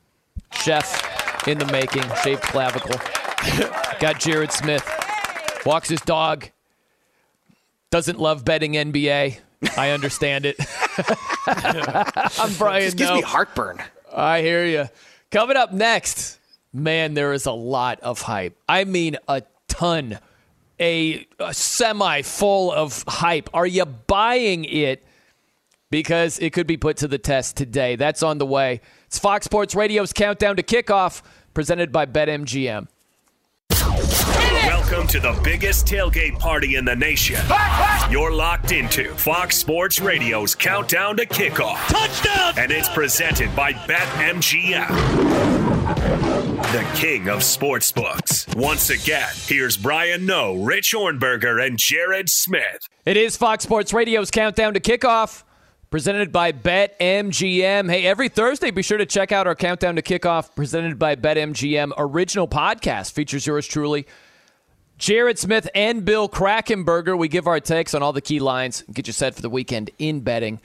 [0.54, 2.96] chef in the making, shaved clavicle.
[4.00, 4.90] got Jared Smith,
[5.66, 6.50] walks his dog,
[7.92, 9.40] doesn't love betting NBA.
[9.78, 10.56] I understand it.
[11.48, 12.84] I'm Brian.
[12.84, 13.28] This gives me Noe.
[13.28, 13.82] heartburn.
[14.14, 14.90] I hear you.
[15.32, 16.40] Coming up next,
[16.74, 18.58] man, there is a lot of hype.
[18.68, 20.20] I mean, a ton,
[20.80, 23.50] a, a semi full of hype.
[23.54, 25.04] Are you buying it?
[25.92, 27.96] Because it could be put to the test today.
[27.96, 28.82] That's on the way.
[29.08, 31.24] It's Fox Sports Radio's countdown to kickoff,
[31.56, 32.88] presented by BetMGM.
[34.90, 37.40] Welcome to the biggest tailgate party in the nation.
[38.10, 41.78] You're locked into Fox Sports Radio's Countdown to Kickoff.
[41.90, 42.56] Touchdown!
[42.58, 44.90] And it's presented by BetMGM,
[46.72, 48.56] the king of sportsbooks.
[48.56, 52.88] Once again, here's Brian Noe, Rich Ohrnberger, and Jared Smith.
[53.06, 55.44] It is Fox Sports Radio's countdown to kickoff,
[55.92, 57.92] presented by BetMGM.
[57.92, 61.92] Hey, every Thursday, be sure to check out our countdown to kickoff, presented by BetMGM
[61.96, 63.12] original podcast.
[63.12, 64.08] Features yours truly,
[65.00, 67.18] Jared Smith and Bill Krackomberger.
[67.18, 69.92] We give our takes on all the key lines, get you set for the weekend
[69.98, 70.60] in betting.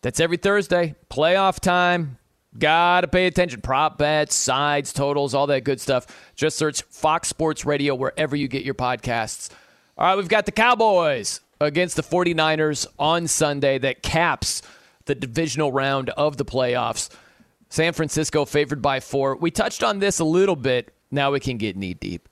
[0.00, 2.16] That's every Thursday, playoff time.
[2.58, 3.60] Gotta pay attention.
[3.60, 6.06] Prop bets, sides, totals, all that good stuff.
[6.34, 9.50] Just search Fox Sports Radio wherever you get your podcasts.
[9.98, 14.62] All right, we've got the Cowboys against the 49ers on Sunday that caps
[15.04, 17.10] the divisional round of the playoffs.
[17.68, 19.36] San Francisco favored by four.
[19.36, 20.94] We touched on this a little bit.
[21.10, 22.30] Now we can get knee deep.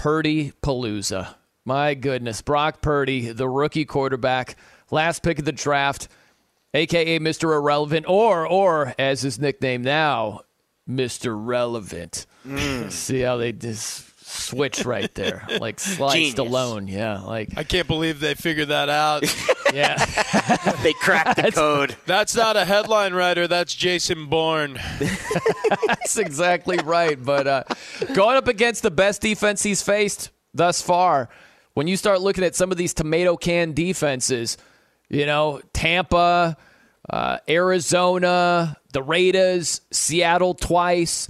[0.00, 1.34] Purdy Palooza.
[1.66, 2.40] My goodness.
[2.40, 4.56] Brock Purdy, the rookie quarterback,
[4.90, 6.08] last pick of the draft,
[6.72, 7.54] aka Mr.
[7.54, 10.40] Irrelevant, or or as his nickname now,
[10.88, 11.36] Mr.
[11.38, 12.24] Relevant.
[12.46, 12.90] Mm.
[12.90, 15.46] See how they just switch right there.
[15.60, 16.34] Like Sly Genius.
[16.34, 16.90] Stallone.
[16.90, 17.20] Yeah.
[17.20, 19.22] Like I can't believe they figured that out.
[19.74, 20.04] yeah.
[20.82, 21.96] They cracked the code.
[22.06, 23.46] That's not a headline writer.
[23.46, 24.78] That's Jason Bourne.
[25.86, 27.22] That's exactly right.
[27.22, 27.64] But uh,
[28.14, 31.28] going up against the best defense he's faced thus far,
[31.74, 34.56] when you start looking at some of these tomato can defenses,
[35.10, 36.56] you know, Tampa,
[37.08, 41.28] uh, Arizona, the Raiders, Seattle twice.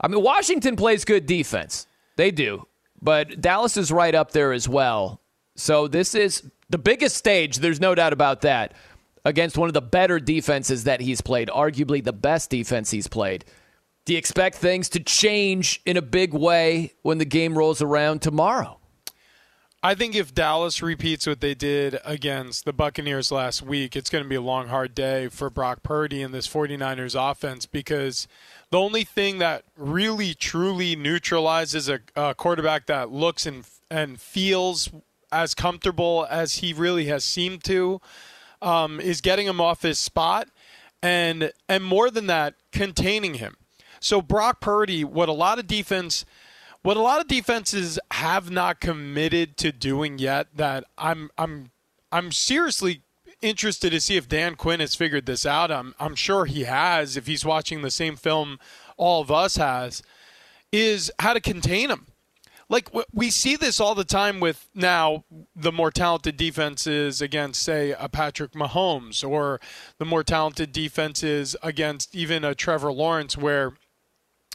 [0.00, 1.87] I mean, Washington plays good defense.
[2.18, 2.66] They do.
[3.00, 5.20] But Dallas is right up there as well.
[5.54, 8.74] So this is the biggest stage, there's no doubt about that,
[9.24, 13.44] against one of the better defenses that he's played, arguably the best defense he's played.
[14.04, 18.20] Do you expect things to change in a big way when the game rolls around
[18.20, 18.80] tomorrow?
[19.80, 24.24] I think if Dallas repeats what they did against the Buccaneers last week, it's going
[24.24, 28.26] to be a long, hard day for Brock Purdy and this 49ers offense because,
[28.70, 34.90] The only thing that really truly neutralizes a, a quarterback that looks and and feels
[35.32, 38.00] as comfortable as he really has seemed to
[38.60, 40.48] um, is getting him off his spot,
[41.02, 43.56] and and more than that, containing him.
[44.00, 46.24] So Brock Purdy, what a lot of defense,
[46.82, 51.70] what a lot of defenses have not committed to doing yet, that I'm I'm
[52.12, 53.02] I'm seriously
[53.40, 55.70] interested to see if Dan Quinn has figured this out.
[55.70, 58.58] I'm I'm sure he has if he's watching the same film
[58.96, 60.02] all of us has,
[60.72, 62.06] is how to contain him
[62.68, 65.24] like we see this all the time with now
[65.56, 69.60] the more talented defenses against say a Patrick Mahomes or
[69.98, 73.72] the more talented defenses against even a Trevor Lawrence where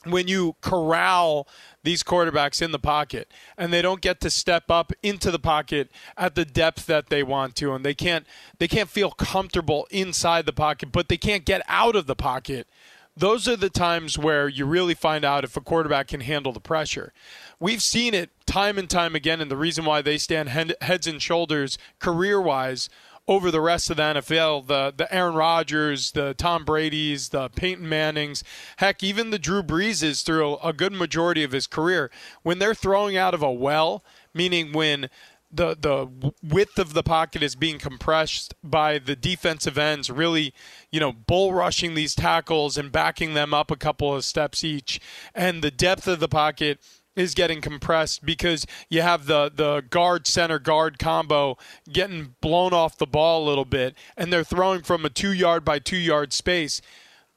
[0.05, 1.47] when you corral
[1.83, 5.91] these quarterbacks in the pocket and they don't get to step up into the pocket
[6.17, 8.25] at the depth that they want to and they can't
[8.57, 12.67] they can't feel comfortable inside the pocket but they can't get out of the pocket
[13.15, 16.59] those are the times where you really find out if a quarterback can handle the
[16.59, 17.13] pressure.
[17.59, 21.21] We've seen it time and time again, and the reason why they stand heads and
[21.21, 22.89] shoulders career wise
[23.27, 27.87] over the rest of the NFL, the the Aaron Rodgers, the Tom Brady's, the Peyton
[27.87, 28.43] Mannings,
[28.77, 32.11] heck, even the Drew Breeses through a, a good majority of his career,
[32.43, 34.03] when they're throwing out of a well,
[34.33, 35.09] meaning when
[35.53, 40.53] the the width of the pocket is being compressed by the defensive ends really
[40.91, 44.99] you know bull rushing these tackles and backing them up a couple of steps each
[45.35, 46.79] and the depth of the pocket
[47.15, 51.57] is getting compressed because you have the the guard center guard combo
[51.91, 55.63] getting blown off the ball a little bit and they're throwing from a 2 yard
[55.63, 56.81] by 2 yard space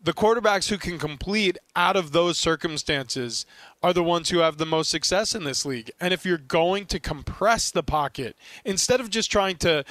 [0.07, 3.45] the quarterbacks who can complete out of those circumstances
[3.83, 5.91] are the ones who have the most success in this league.
[6.01, 9.85] And if you're going to compress the pocket instead of just trying to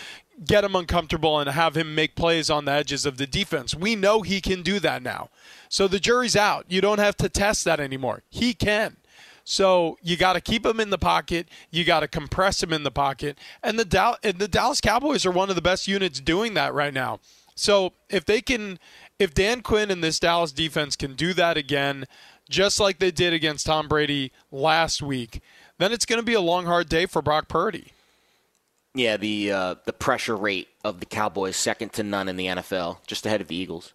[0.46, 3.96] get him uncomfortable and have him make plays on the edges of the defense, we
[3.96, 5.30] know he can do that now.
[5.68, 6.66] So the jury's out.
[6.70, 8.24] You don't have to test that anymore.
[8.30, 8.96] He can.
[9.46, 11.48] So you got to keep him in the pocket.
[11.70, 13.38] You got to compress him in the pocket.
[13.64, 16.94] And the, and the Dallas Cowboys are one of the best units doing that right
[16.94, 17.20] now.
[17.56, 18.80] So if they can
[19.18, 22.06] if Dan Quinn and this Dallas defense can do that again,
[22.50, 25.42] just like they did against Tom Brady last week,
[25.78, 27.94] then it's going to be a long, hard day for Brock Purdy.
[28.94, 33.06] Yeah, the uh, the pressure rate of the Cowboys second to none in the NFL,
[33.08, 33.94] just ahead of the Eagles,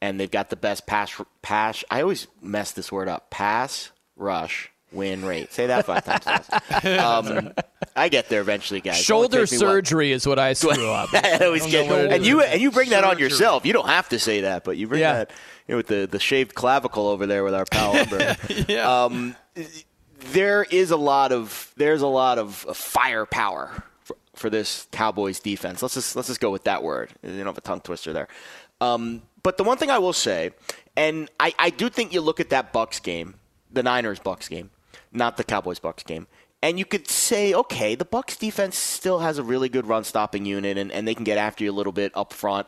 [0.00, 1.84] and they've got the best pass pass.
[1.90, 3.30] I always mess this word up.
[3.30, 5.52] Pass rush win rate.
[5.52, 6.48] Say that five times.
[6.86, 7.52] Um,
[7.94, 8.98] I get there eventually, guys.
[8.98, 10.16] Shoulder surgery what?
[10.16, 11.08] is what I screw up.
[11.12, 13.64] I always get, and you and you bring that on yourself.
[13.64, 15.12] You don't have to say that, but you bring yeah.
[15.12, 15.30] that
[15.66, 17.94] you know, with the the shaved clavicle over there with our pal
[18.68, 19.04] yeah.
[19.04, 19.36] Um,
[20.32, 25.82] there is a lot of there's a lot of firepower for, for, this Cowboys defense.
[25.82, 27.10] Let's just let's just go with that word.
[27.22, 28.28] You don't have a tongue twister there.
[28.80, 30.50] Um, but the one thing I will say,
[30.96, 33.34] and I, I do think you look at that Bucs game,
[33.72, 34.70] the Niners Bucs game,
[35.12, 36.26] not the Cowboys Bucs game.
[36.62, 40.44] And you could say, okay, the Bucs defense still has a really good run stopping
[40.46, 42.66] unit and, and they can get after you a little bit up front.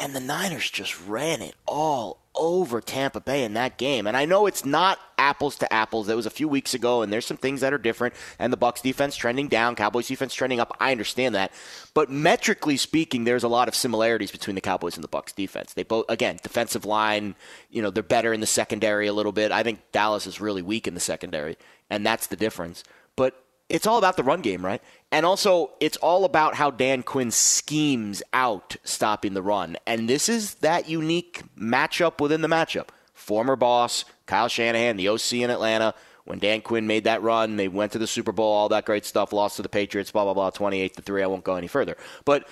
[0.00, 4.06] And the Niners just ran it all over Tampa Bay in that game.
[4.06, 6.08] And I know it's not apples to apples.
[6.08, 8.14] It was a few weeks ago, and there's some things that are different.
[8.38, 10.74] And the Bucs defense trending down, Cowboys defense trending up.
[10.80, 11.52] I understand that,
[11.92, 15.74] but metrically speaking, there's a lot of similarities between the Cowboys and the Bucs defense.
[15.74, 17.34] They both, again, defensive line.
[17.70, 19.52] You know, they're better in the secondary a little bit.
[19.52, 21.58] I think Dallas is really weak in the secondary,
[21.90, 22.84] and that's the difference.
[23.16, 24.82] But it's all about the run game, right?
[25.12, 29.76] And also, it's all about how Dan Quinn schemes out stopping the run.
[29.86, 32.88] And this is that unique matchup within the matchup.
[33.14, 35.94] Former boss, Kyle Shanahan, the OC in Atlanta,
[36.24, 39.06] when Dan Quinn made that run, they went to the Super Bowl, all that great
[39.06, 41.22] stuff, lost to the Patriots, blah, blah, blah, 28 to 3.
[41.22, 41.96] I won't go any further.
[42.26, 42.46] But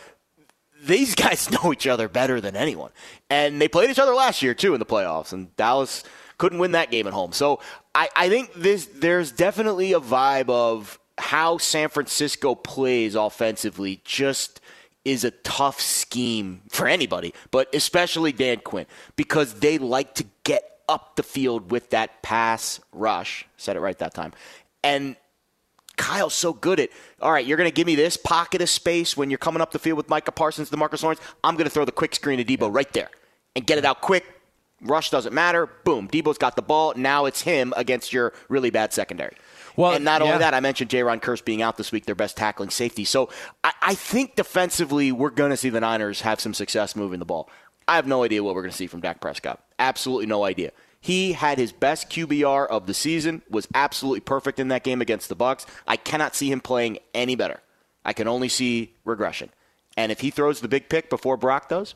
[0.83, 2.91] these guys know each other better than anyone.
[3.29, 5.33] And they played each other last year, too, in the playoffs.
[5.35, 6.05] And Dallas
[6.39, 7.33] couldn't win that game at home.
[7.33, 7.61] So
[7.95, 14.61] I, I think this there's definitely a vibe of how San Francisco plays offensively just
[15.05, 20.81] is a tough scheme for anybody, but especially Dan Quinn, because they like to get
[20.89, 23.47] up the field with that pass rush.
[23.57, 24.33] Said it right that time.
[24.83, 25.17] And
[25.97, 26.91] Kyle's so good at,
[27.21, 29.73] all right, you're going to give me this pocket of space when you're coming up
[29.73, 31.21] the field with Micah Parsons, DeMarcus Lawrence.
[31.43, 33.11] I'm going to throw the quick screen to Deebo right there
[33.55, 34.25] and get it out quick.
[34.83, 35.67] Rush doesn't matter.
[35.85, 36.07] Boom.
[36.07, 36.93] Deebo's got the ball.
[36.97, 39.37] Now it's him against your really bad secondary.
[39.77, 40.29] Well, and not yeah.
[40.29, 43.05] only that, I mentioned Jayron Kearse being out this week, their best tackling safety.
[43.05, 43.29] So
[43.63, 47.27] I, I think defensively, we're going to see the Niners have some success moving the
[47.27, 47.49] ball.
[47.87, 49.63] I have no idea what we're going to see from Dak Prescott.
[49.79, 50.73] Absolutely no idea.
[51.01, 55.29] He had his best QBR of the season, was absolutely perfect in that game against
[55.29, 55.67] the Bucs.
[55.87, 57.61] I cannot see him playing any better.
[58.05, 59.51] I can only see regression.
[59.97, 61.95] And if he throws the big pick before Brock does,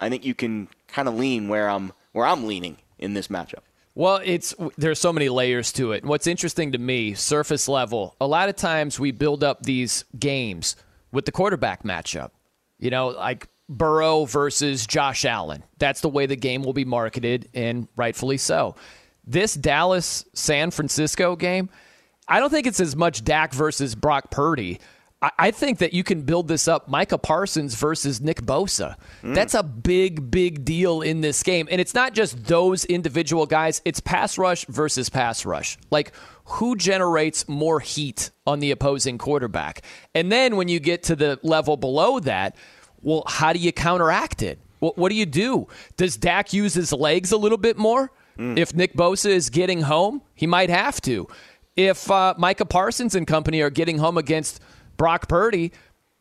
[0.00, 3.62] I think you can kind of lean where I'm where I'm leaning in this matchup.
[3.98, 6.04] Well, it's there's so many layers to it.
[6.04, 10.76] What's interesting to me, surface level, a lot of times we build up these games
[11.10, 12.30] with the quarterback matchup.
[12.78, 15.64] You know, like Burrow versus Josh Allen.
[15.78, 18.76] That's the way the game will be marketed, and rightfully so.
[19.26, 21.68] This Dallas San Francisco game,
[22.28, 24.78] I don't think it's as much Dak versus Brock Purdy.
[25.20, 28.94] I- think that you can build this up Micah Parsons versus Nick Bosa.
[29.22, 31.66] That's a big, big deal in this game.
[31.70, 35.76] And it's not just those individual guys, it's pass rush versus pass rush.
[35.90, 36.12] Like,
[36.44, 39.82] who generates more heat on the opposing quarterback?
[40.14, 42.54] And then when you get to the level below that,
[43.02, 44.58] well, how do you counteract it?
[44.78, 45.66] What, what do you do?
[45.96, 48.12] Does Dak use his legs a little bit more?
[48.56, 51.26] If Nick Bosa is getting home, he might have to.
[51.74, 54.60] If uh, Micah Parsons and company are getting home against
[54.98, 55.72] Brock Purdy,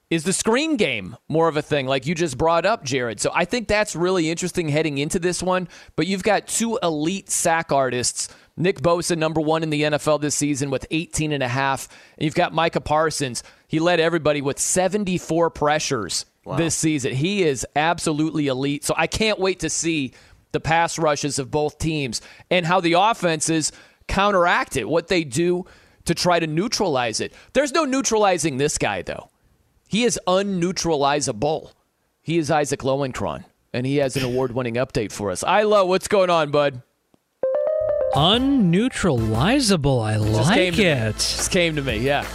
[0.09, 3.19] is the screen game more of a thing, like you just brought up, Jared?
[3.19, 5.67] So I think that's really interesting heading into this one.
[5.97, 8.29] But you've got two elite sack artists.
[8.55, 11.89] Nick Bosa, number one in the NFL this season with 18 and a half.
[12.17, 13.43] And you've got Micah Parsons.
[13.67, 16.25] He led everybody with 74 pressures
[16.55, 17.13] this season.
[17.13, 18.85] He is absolutely elite.
[18.85, 20.13] So I can't wait to see
[20.53, 23.73] the pass rushes of both teams and how the offenses
[24.07, 25.65] counteract it, what they do
[26.07, 27.31] to try to neutralize it.
[27.53, 29.29] There's no neutralizing this guy, though.
[29.87, 31.71] He is unneutralizable.
[32.21, 35.43] He is Isaac Lowenkron, and he has an award winning update for us.
[35.43, 36.81] Ilo, what's going on, bud?
[38.15, 40.01] Unneutralizable.
[40.05, 40.87] I Just came like to me.
[40.89, 41.13] it.
[41.15, 42.25] Just came to me, yeah.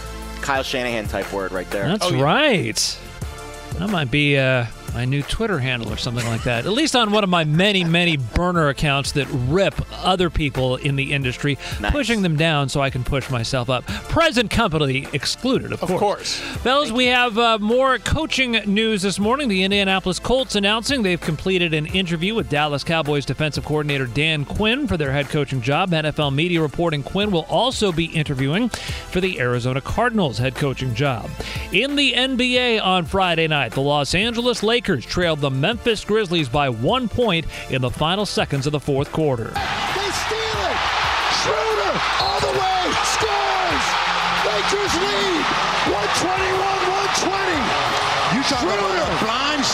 [0.41, 1.87] Kyle Shanahan type word right there.
[1.87, 2.99] That's right.
[3.77, 6.65] That might be uh, my new Twitter handle or something like that.
[6.65, 9.73] At least on one of my many, many burner accounts that rip
[10.03, 11.57] other people in the industry,
[11.89, 13.85] pushing them down so I can push myself up.
[13.87, 15.99] Present company excluded, of, Of course.
[15.99, 16.37] course.
[16.61, 19.47] Fellas, we have uh, more coaching news this morning.
[19.49, 24.87] The Indianapolis Colts announcing they've completed an interview with Dallas Cowboys defensive coordinator Dan Quinn
[24.87, 25.89] for their head coaching job.
[25.89, 31.29] NFL media reporting Quinn will also be interviewing for the Arizona Cardinals head coaching job.
[31.71, 36.67] In the NBA on Friday night, the Los Angeles Lakers trailed the Memphis Grizzlies by
[36.69, 39.45] one point in the final seconds of the fourth quarter.
[39.45, 40.77] They steal it.
[41.39, 43.85] Schroeder all the way scores.
[44.43, 45.45] Lakers lead.
[45.87, 48.35] 121-120.
[48.35, 48.67] You talk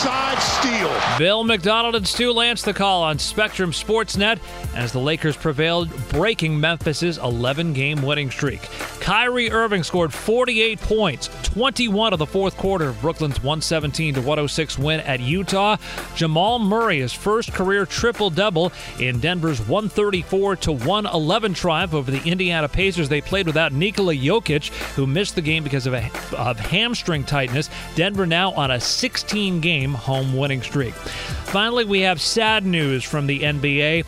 [0.00, 1.18] blindside steal.
[1.18, 4.38] Bill Macdonald and Stu Lantz the call on Spectrum Sportsnet
[4.74, 8.62] as the Lakers prevailed, breaking Memphis's 11 game winning streak.
[9.00, 14.78] Kyrie Irving scored 48 points, 21 of the fourth quarter of Brooklyn's 117 to 106
[14.78, 15.76] win at Utah.
[16.14, 22.22] Jamal Murray, his first career triple double in Denver's 134 to 111 triumph over the
[22.22, 23.08] Indiana Pacers.
[23.08, 27.68] They played without Nikola Jokic, who missed the game because of, a, of hamstring tightness.
[27.94, 30.94] Denver now on a 16 game home winning streak.
[30.94, 34.04] Finally, we have sad news from the NBA.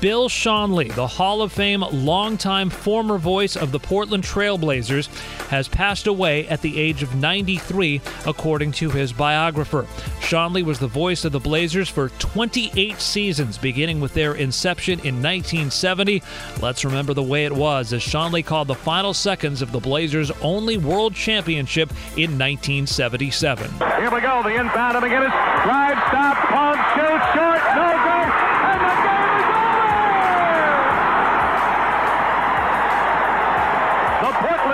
[0.00, 5.06] Bill Schonely, the Hall of Fame longtime former voice of the Portland Trailblazers,
[5.48, 9.86] has passed away at the age of 93, according to his biographer.
[10.20, 15.22] Schonely was the voice of the Blazers for 28 seasons, beginning with their inception in
[15.22, 16.22] 1970.
[16.60, 20.30] Let's remember the way it was as Schonely called the final seconds of the Blazers'
[20.42, 23.70] only world championship in 1977.
[23.70, 24.42] Here we go.
[24.42, 25.64] The inbound McGinnis.
[25.64, 28.13] Drive, stop, pump, shoot, short, no.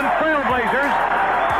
[0.00, 0.92] Portland Trailblazers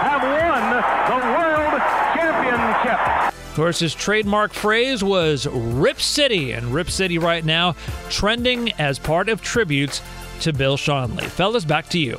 [0.00, 0.70] have won
[1.10, 1.80] the world
[2.14, 3.34] championship.
[3.50, 7.74] Of course, his trademark phrase was Rip City, and Rip City right now
[8.08, 10.00] trending as part of tributes
[10.40, 11.24] to Bill Schonely.
[11.24, 12.18] Fellas, back to you.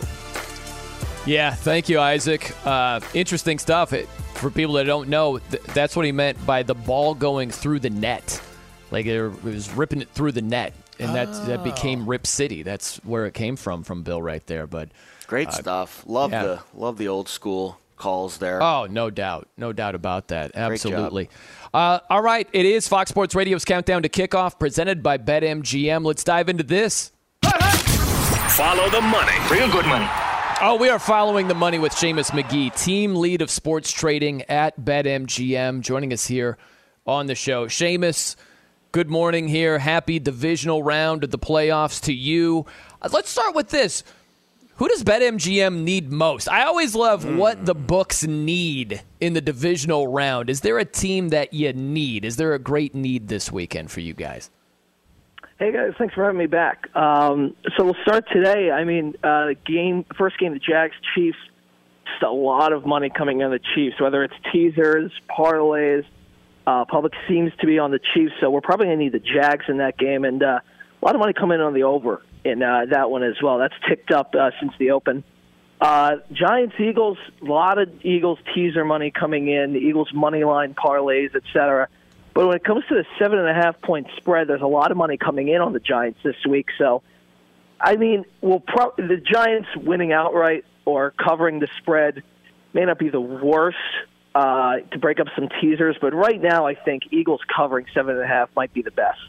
[1.26, 2.54] Yeah, thank you, Isaac.
[2.66, 3.94] Uh, interesting stuff.
[3.94, 7.50] It, for people that don't know, th- that's what he meant by the ball going
[7.50, 8.42] through the net.
[8.92, 12.62] Like it, it was ripping it through the net, and that that became Rip City.
[12.62, 14.68] That's where it came from, from Bill right there.
[14.68, 14.90] But
[15.32, 16.04] Great uh, stuff.
[16.08, 16.44] Love yeah.
[16.44, 18.62] the love the old school calls there.
[18.62, 19.48] Oh, no doubt.
[19.56, 20.52] No doubt about that.
[20.56, 21.30] Absolutely.
[21.74, 22.50] Uh, all right.
[22.52, 26.06] It is Fox Sports Radio's Countdown to Kickoff presented by BetMGM.
[26.06, 27.14] Let's dive into this.
[27.46, 29.32] Follow the money.
[29.50, 30.06] Real good money.
[30.60, 34.78] Oh, we are following the money with Seamus McGee, team lead of sports trading at
[34.82, 36.58] BetMGM, joining us here
[37.08, 37.68] on the show.
[37.68, 38.36] Seamus,
[38.92, 39.80] good morning here.
[39.80, 42.66] Happy divisional round of the playoffs to you.
[43.02, 44.04] Uh, let's start with this.
[44.82, 46.50] Who does BetMGM need most?
[46.50, 50.50] I always love what the books need in the divisional round.
[50.50, 52.26] Is there a team that you need?
[52.26, 54.50] Is there a great need this weekend for you guys?
[55.60, 56.88] Hey guys, thanks for having me back.
[56.96, 58.72] Um, so we'll start today.
[58.72, 61.38] I mean, uh, game first game, the Jags Chiefs.
[62.08, 66.06] Just a lot of money coming on the Chiefs, whether it's teasers, parlays.
[66.66, 69.20] Uh, public seems to be on the Chiefs, so we're probably going to need the
[69.20, 70.26] Jags in that game.
[70.26, 70.60] And uh,
[71.04, 73.60] a lot of money coming in on the over in uh, that one as well.
[73.60, 75.24] That's ticked up uh, since the open.
[75.80, 80.76] Uh, Giants, Eagles, a lot of Eagles teaser money coming in, the Eagles money line
[80.76, 81.88] parlays, etc.
[82.34, 84.92] But when it comes to the seven and a half point spread, there's a lot
[84.92, 86.68] of money coming in on the Giants this week.
[86.78, 87.02] So,
[87.80, 92.24] I mean, we'll pro- the Giants winning outright or covering the spread
[92.74, 93.78] may not be the worst
[94.34, 98.24] uh, to break up some teasers, but right now I think Eagles covering seven and
[98.24, 99.20] a half might be the best.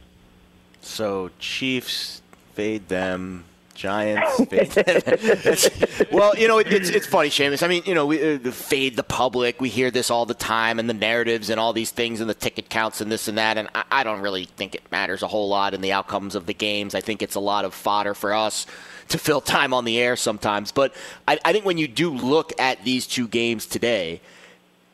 [0.81, 2.22] So Chiefs
[2.55, 3.45] fade them.
[3.75, 6.09] Giants fade them.
[6.13, 7.63] well, you know, it, it's it's funny, Seamus.
[7.63, 9.61] I mean, you know, we uh, fade the public.
[9.61, 12.35] We hear this all the time, and the narratives and all these things, and the
[12.35, 13.57] ticket counts and this and that.
[13.57, 16.47] And I, I don't really think it matters a whole lot in the outcomes of
[16.47, 16.95] the games.
[16.95, 18.67] I think it's a lot of fodder for us
[19.09, 20.71] to fill time on the air sometimes.
[20.71, 20.95] But
[21.27, 24.21] I, I think when you do look at these two games today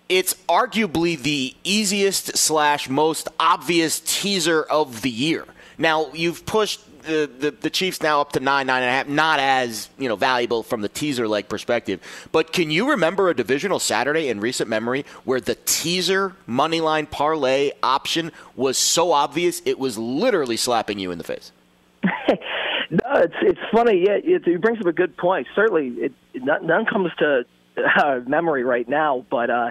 [0.08, 5.44] it's arguably the easiest slash most obvious teaser of the year.
[5.76, 9.40] Now you've pushed the, the, Chiefs now up to nine, nine and a half, not
[9.40, 12.00] as you know valuable from the teaser leg perspective.
[12.32, 17.06] But can you remember a divisional Saturday in recent memory where the teaser money line
[17.06, 21.52] parlay option was so obvious it was literally slapping you in the face?
[22.04, 24.04] no, it's it's funny.
[24.06, 25.46] Yeah, it, it brings up a good point.
[25.54, 27.44] Certainly, it, none comes to
[27.76, 29.50] uh, memory right now, but.
[29.50, 29.70] Uh,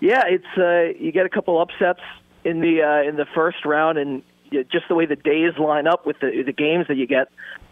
[0.00, 2.00] yeah, it's uh, you get a couple upsets
[2.42, 6.06] in the uh, in the first round, and just the way the days line up
[6.06, 7.28] with the the games that you get,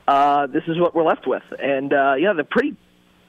[0.06, 1.42] uh, this is what we're left with.
[1.58, 2.76] And uh, yeah, they're pretty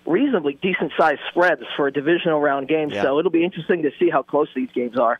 [0.06, 2.90] reasonably decent sized spreads for a divisional round game.
[2.90, 3.04] Yeah.
[3.04, 5.20] So it'll be interesting to see how close these games are.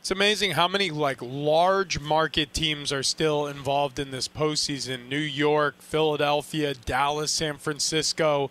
[0.00, 5.08] It's amazing how many like large market teams are still involved in this postseason.
[5.08, 8.50] New York, Philadelphia, Dallas, San Francisco.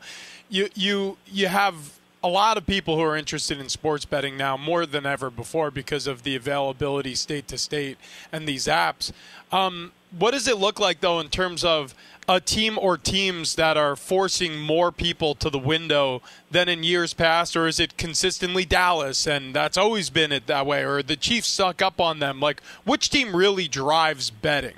[0.50, 1.95] You you you have
[2.26, 5.70] a lot of people who are interested in sports betting now more than ever before
[5.70, 8.00] because of the availability state to state
[8.32, 9.12] and these apps.
[9.52, 11.94] Um, what does it look like though in terms of
[12.28, 17.14] a team or teams that are forcing more people to the window than in years
[17.14, 21.16] past, or is it consistently Dallas and that's always been it that way, or the
[21.16, 22.40] Chiefs suck up on them?
[22.40, 24.78] Like, which team really drives betting?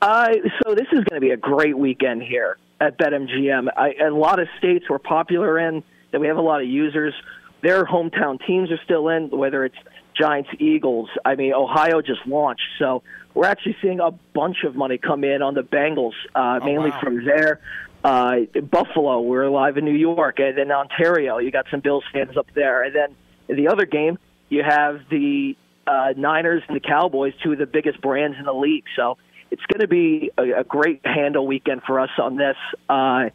[0.00, 0.32] Uh,
[0.64, 3.68] so this is going to be a great weekend here at BetMGM.
[3.76, 7.14] I, a lot of states we're popular in that we have a lot of users.
[7.62, 9.76] Their hometown teams are still in, whether it's
[10.18, 11.08] Giants, Eagles.
[11.24, 13.04] I mean, Ohio just launched, so
[13.34, 16.90] we're actually seeing a bunch of money come in on the Bengals, uh, oh, mainly
[16.90, 17.00] wow.
[17.00, 17.60] from there.
[18.02, 21.38] Uh, Buffalo, we're live in New York, and then Ontario.
[21.38, 24.18] You got some Bills fans up there, and then the other game,
[24.48, 25.56] you have the
[25.86, 28.84] uh, Niners and the Cowboys, two of the biggest brands in the league.
[28.96, 29.18] So
[29.52, 32.56] it's going to be a, a great handle weekend for us on this.
[32.88, 33.28] Uh,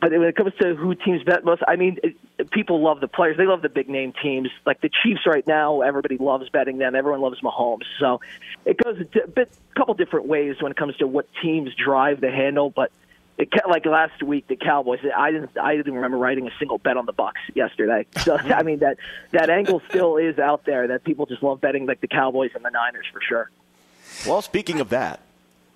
[0.00, 3.08] but when it comes to who teams bet most, I mean, it, people love the
[3.08, 3.36] players.
[3.36, 4.48] They love the big name teams.
[4.64, 6.94] Like the Chiefs right now, everybody loves betting them.
[6.94, 7.84] Everyone loves Mahomes.
[7.98, 8.22] So
[8.64, 12.30] it goes a bit, couple different ways when it comes to what teams drive the
[12.30, 12.70] handle.
[12.70, 12.90] But
[13.36, 15.00] it, like last week, the Cowboys.
[15.14, 15.50] I didn't.
[15.58, 18.06] I didn't remember writing a single bet on the Bucs yesterday.
[18.20, 18.96] So I mean that
[19.32, 20.88] that angle still is out there.
[20.88, 23.50] That people just love betting like the Cowboys and the Niners for sure.
[24.26, 25.20] Well, speaking of that,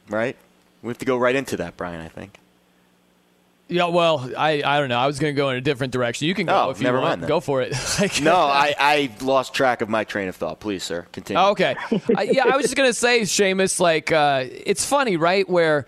[0.08, 0.36] right?
[0.82, 2.00] We have to go right into that, Brian.
[2.00, 2.38] I think.
[3.66, 4.98] Yeah, well, I, I don't know.
[4.98, 6.28] I was going to go in a different direction.
[6.28, 7.12] You can go oh, if you never want.
[7.12, 7.28] Mind then.
[7.28, 7.72] Go for it.
[8.00, 10.60] like, no, I, I lost track of my train of thought.
[10.60, 11.40] Please, sir, continue.
[11.40, 11.74] Oh, okay.
[12.14, 15.48] I, yeah, I was just going to say, Seamus, like, uh, it's funny, right?
[15.48, 15.86] Where,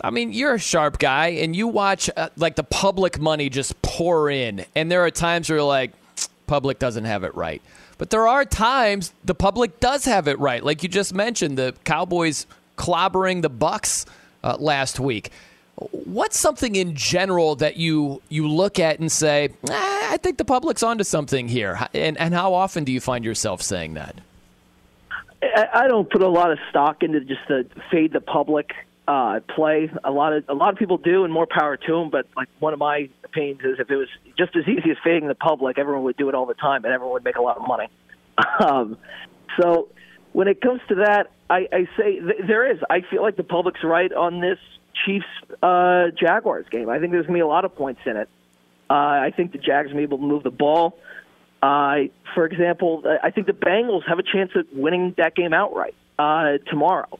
[0.00, 3.80] I mean, you're a sharp guy, and you watch, uh, like, the public money just
[3.80, 4.64] pour in.
[4.74, 5.92] And there are times where you're like,
[6.48, 7.62] public doesn't have it right.
[7.96, 10.64] But there are times the public does have it right.
[10.64, 14.06] Like you just mentioned, the Cowboys– clobbering the Bucs
[14.42, 15.30] uh, last week.
[15.76, 20.44] What's something in general that you you look at and say, eh, I think the
[20.44, 24.16] public's onto something here, and and how often do you find yourself saying that?
[25.72, 28.70] I don't put a lot of stock into just the fade the public
[29.06, 29.90] uh, play.
[30.02, 32.10] A lot of a lot of people do, and more power to them.
[32.10, 35.28] But like one of my opinions is, if it was just as easy as fading
[35.28, 37.56] the public, everyone would do it all the time, and everyone would make a lot
[37.56, 37.88] of money.
[38.58, 38.98] Um,
[39.60, 39.88] so
[40.32, 42.78] when it comes to that, I, I say th- there is.
[42.90, 44.58] I feel like the public's right on this
[45.04, 45.26] Chiefs
[45.62, 46.88] uh, Jaguars game.
[46.88, 48.28] I think there's going to be a lot of points in it.
[48.90, 50.98] Uh, I think the Jags will be able to move the ball.
[51.62, 55.94] Uh, for example, I think the Bengals have a chance at winning that game outright
[56.18, 57.18] uh, tomorrow.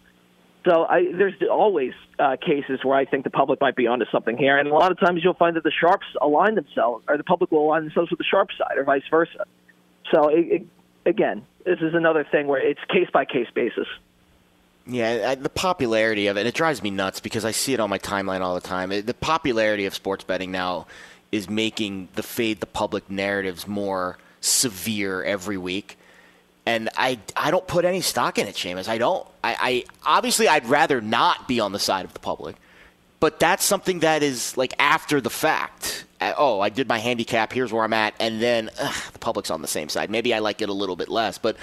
[0.66, 4.36] So I, there's always uh, cases where I think the public might be onto something
[4.36, 7.24] here, and a lot of times you'll find that the sharps align themselves, or the
[7.24, 9.44] public will align themselves with the sharp side, or vice versa.
[10.12, 10.66] So it, it,
[11.06, 13.86] again, this is another thing where it's case by case basis.
[14.86, 17.89] Yeah, I, the popularity of it, it drives me nuts because I see it on
[17.89, 18.93] my timeline all the time.
[18.93, 20.86] It, the popularity of sports betting now
[21.32, 25.98] is making the fade the public narratives more severe every week.
[26.66, 28.89] And I, I don't put any stock in it, Seamus.
[28.89, 29.27] I don't.
[29.43, 32.56] I, I obviously I'd rather not be on the side of the public,
[33.20, 36.05] but that's something that is like after the fact.
[36.20, 37.52] Uh, Oh, I did my handicap.
[37.52, 40.11] Here's where I'm at, and then ugh, the public's on the same side.
[40.11, 41.56] Maybe I like it a little bit less, but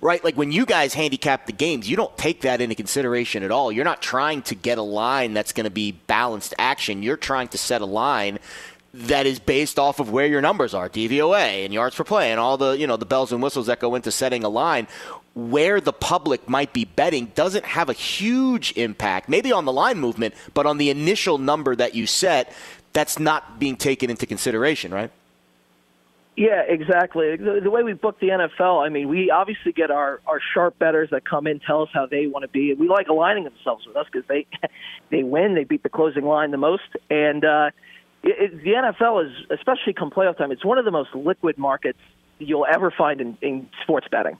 [0.00, 3.50] right, like when you guys handicap the games, you don't take that into consideration at
[3.50, 3.72] all.
[3.72, 7.02] You're not trying to get a line that's going to be balanced action.
[7.02, 8.38] You're trying to set a line
[8.94, 12.40] that is based off of where your numbers are, DVOA and yards per play, and
[12.40, 14.86] all the you know the bells and whistles that go into setting a line.
[15.34, 20.00] Where the public might be betting doesn't have a huge impact, maybe on the line
[20.00, 22.52] movement, but on the initial number that you set,
[22.92, 25.12] that's not being taken into consideration, right?
[26.38, 27.34] Yeah, exactly.
[27.34, 30.78] The, the way we book the NFL, I mean, we obviously get our, our sharp
[30.78, 32.72] betters that come in, tell us how they want to be.
[32.74, 34.46] We like aligning themselves with us because they
[35.10, 37.70] they win, they beat the closing line the most, and uh,
[38.22, 41.58] it, it, the NFL is, especially come playoff time, it's one of the most liquid
[41.58, 41.98] markets
[42.38, 44.38] you'll ever find in, in sports betting.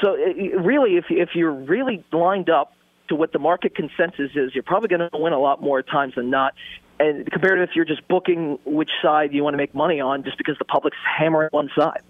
[0.00, 2.72] So it, really, if if you're really lined up
[3.08, 6.14] to what the market consensus is, you're probably going to win a lot more times
[6.14, 6.54] than not
[7.00, 10.22] and compared to if you're just booking which side you want to make money on
[10.24, 12.02] just because the public's hammering one side.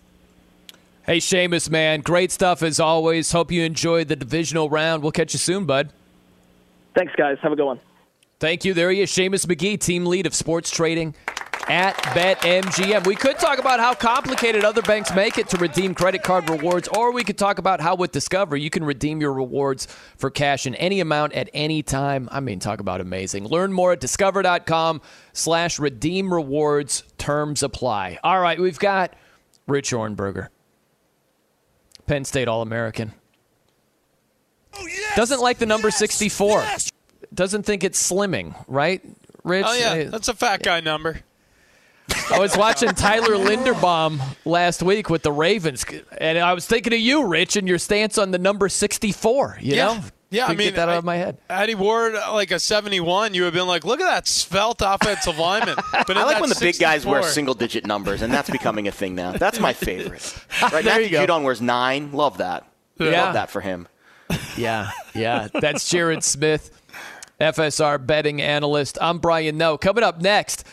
[1.04, 2.00] Hey, Seamus, man.
[2.00, 3.32] Great stuff as always.
[3.32, 5.02] Hope you enjoyed the divisional round.
[5.02, 5.92] We'll catch you soon, bud.
[6.94, 7.38] Thanks, guys.
[7.42, 7.80] Have a good one.
[8.38, 8.74] Thank you.
[8.74, 11.14] There he is, Seamus McGee, team lead of sports trading
[11.68, 13.06] at BetMGM.
[13.06, 16.88] We could talk about how complicated other banks make it to redeem credit card rewards,
[16.88, 19.86] or we could talk about how with Discover you can redeem your rewards
[20.16, 22.28] for cash in any amount at any time.
[22.32, 23.46] I mean, talk about amazing.
[23.46, 25.00] Learn more at discover.com
[25.32, 27.04] slash redeem rewards.
[27.18, 28.18] Terms apply.
[28.22, 29.14] All right, we've got
[29.66, 30.48] Rich Ohrnberger,
[32.06, 33.12] Penn State All-American.
[34.74, 35.16] Oh, yes!
[35.16, 36.64] Doesn't like the number 64.
[37.34, 39.02] Doesn't think it's slimming, right?
[39.44, 39.66] Rich?
[39.68, 41.20] Oh yeah, uh, that's a fat guy number.
[42.30, 45.84] I was watching Tyler Linderbaum last week with the Ravens,
[46.18, 49.58] and I was thinking of you, Rich, and your stance on the number 64.
[49.60, 49.84] You yeah.
[49.86, 50.00] know?
[50.30, 51.36] Yeah, I Couldn't mean, get that out I- of my head.
[51.50, 54.80] Had he wore like a 71, you would have been like, look at that svelte
[54.80, 55.76] offensive lineman.
[56.06, 58.92] But I like when the big guys wear single digit numbers, and that's becoming a
[58.92, 59.32] thing now.
[59.32, 60.22] That's my favorite.
[60.62, 61.26] Right There now, you go.
[61.26, 62.12] Judon wears nine.
[62.12, 62.66] Love that.
[62.98, 63.24] Yeah.
[63.24, 63.88] Love that for him.
[64.56, 65.48] Yeah, yeah.
[65.52, 66.70] That's Jared Smith,
[67.40, 68.96] FSR betting analyst.
[69.02, 69.76] I'm Brian Noe.
[69.76, 70.66] Coming up next,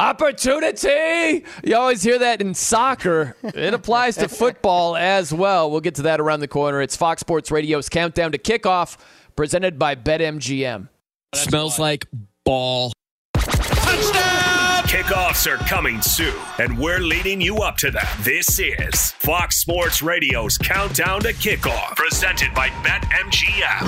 [0.00, 1.44] opportunity.
[1.62, 3.36] You always hear that in soccer.
[3.42, 5.70] It applies to football as well.
[5.70, 6.80] We'll get to that around the corner.
[6.80, 8.96] It's Fox Sports Radio's countdown to kickoff,
[9.36, 10.88] presented by BetMGM.
[11.34, 12.06] Smells like
[12.44, 12.92] ball.
[14.90, 18.04] Kickoffs are coming soon, and we're leading you up to them.
[18.22, 23.86] This is Fox Sports Radio's Countdown to Kickoff, presented by BetMGM,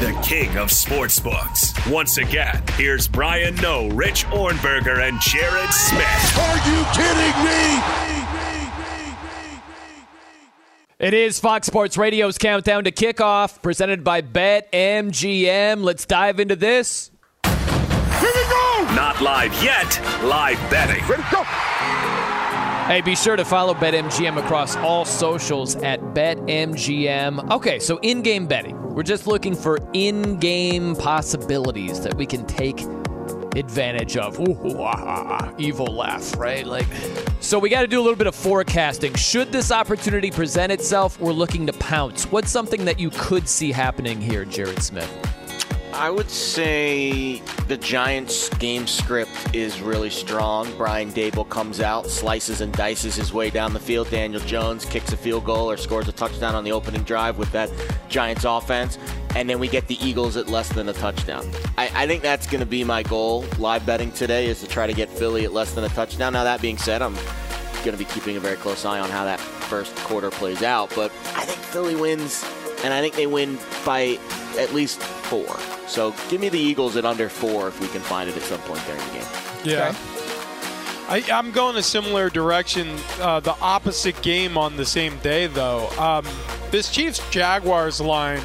[0.00, 1.90] the king of sportsbooks.
[1.90, 6.38] Once again, here's Brian Noe, Rich Ohrnberger, and Jared Smith.
[6.38, 7.80] Are you kidding me?
[10.98, 15.82] It is Fox Sports Radio's countdown to kickoff, presented by BetMGM.
[15.82, 17.10] Let's dive into this.
[18.94, 21.04] Not live yet, live betting.
[21.06, 21.42] Ready, go.
[22.86, 27.50] Hey, be sure to follow BetMGM across all socials at BetMGM.
[27.50, 32.46] Okay, so in game betting, we're just looking for in game possibilities that we can
[32.46, 32.80] take
[33.56, 34.38] advantage of.
[34.38, 36.64] Ooh, ooh, ah, ah, ah, evil laugh, right?
[36.64, 36.86] Like,
[37.40, 39.14] so we got to do a little bit of forecasting.
[39.14, 42.30] Should this opportunity present itself, we're looking to pounce.
[42.30, 45.12] What's something that you could see happening here, Jared Smith?
[45.96, 50.70] I would say the Giants' game script is really strong.
[50.76, 54.10] Brian Daboll comes out, slices and dices his way down the field.
[54.10, 57.50] Daniel Jones kicks a field goal or scores a touchdown on the opening drive with
[57.52, 57.70] that
[58.10, 58.98] Giants offense.
[59.34, 61.50] And then we get the Eagles at less than a touchdown.
[61.78, 63.46] I, I think that's going to be my goal.
[63.58, 66.34] Live betting today is to try to get Philly at less than a touchdown.
[66.34, 67.14] Now, that being said, I'm
[67.76, 70.92] going to be keeping a very close eye on how that first quarter plays out.
[70.94, 72.44] But I think Philly wins,
[72.84, 74.18] and I think they win by
[74.58, 75.56] at least four.
[75.86, 78.60] So give me the Eagles at under four if we can find it at some
[78.60, 79.26] point during the game.
[79.64, 79.96] Yeah.
[81.08, 85.88] I, I'm going a similar direction, uh, the opposite game on the same day, though.
[85.98, 86.26] Um,
[86.72, 88.42] this Chiefs Jaguars line,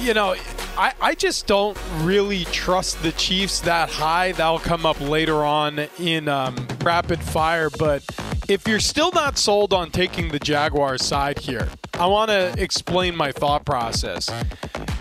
[0.00, 0.36] you know,
[0.76, 4.32] I, I just don't really trust the Chiefs that high.
[4.32, 7.70] That'll come up later on in um, rapid fire.
[7.70, 8.04] But
[8.48, 13.16] if you're still not sold on taking the Jaguars side here, I want to explain
[13.16, 14.30] my thought process.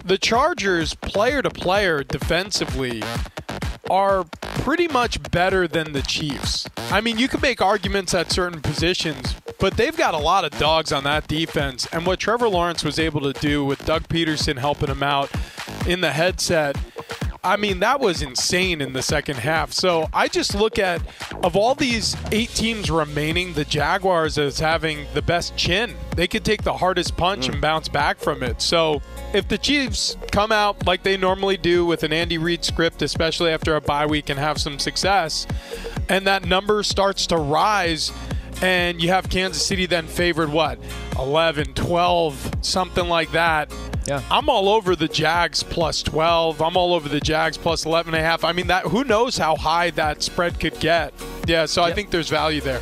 [0.05, 3.03] The Chargers, player to player, defensively,
[3.89, 6.67] are pretty much better than the Chiefs.
[6.77, 10.51] I mean, you can make arguments at certain positions, but they've got a lot of
[10.57, 11.87] dogs on that defense.
[11.91, 15.29] And what Trevor Lawrence was able to do with Doug Pederson helping him out
[15.87, 16.77] in the headset,
[17.45, 19.73] I mean, that was insane in the second half.
[19.73, 21.01] So I just look at,
[21.43, 25.93] of all these eight teams remaining, the Jaguars as having the best chin.
[26.15, 27.61] They could take the hardest punch and mm.
[27.61, 28.61] bounce back from it.
[28.61, 29.01] So
[29.33, 33.51] if the Chiefs come out like they normally do with an Andy Reid script, especially
[33.51, 35.45] after a bye week, and have some success,
[36.07, 38.13] and that number starts to rise,
[38.61, 40.79] and you have Kansas City then favored what
[41.17, 43.73] 11 12 something like that
[44.07, 48.13] yeah i'm all over the jags plus 12 i'm all over the jags plus 11
[48.13, 51.13] and a half i mean that who knows how high that spread could get
[51.47, 52.81] yeah so i think there's value there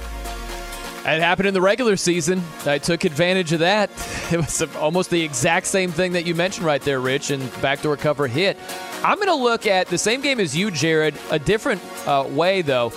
[1.04, 2.44] It happened in the regular season.
[2.66, 3.90] I took advantage of that.
[4.32, 7.98] It was almost the exact same thing that you mentioned right there, Rich, and backdoor
[7.98, 8.56] cover hit.
[9.04, 12.62] I'm going to look at the same game as you, Jared, a different uh, way,
[12.62, 12.94] though.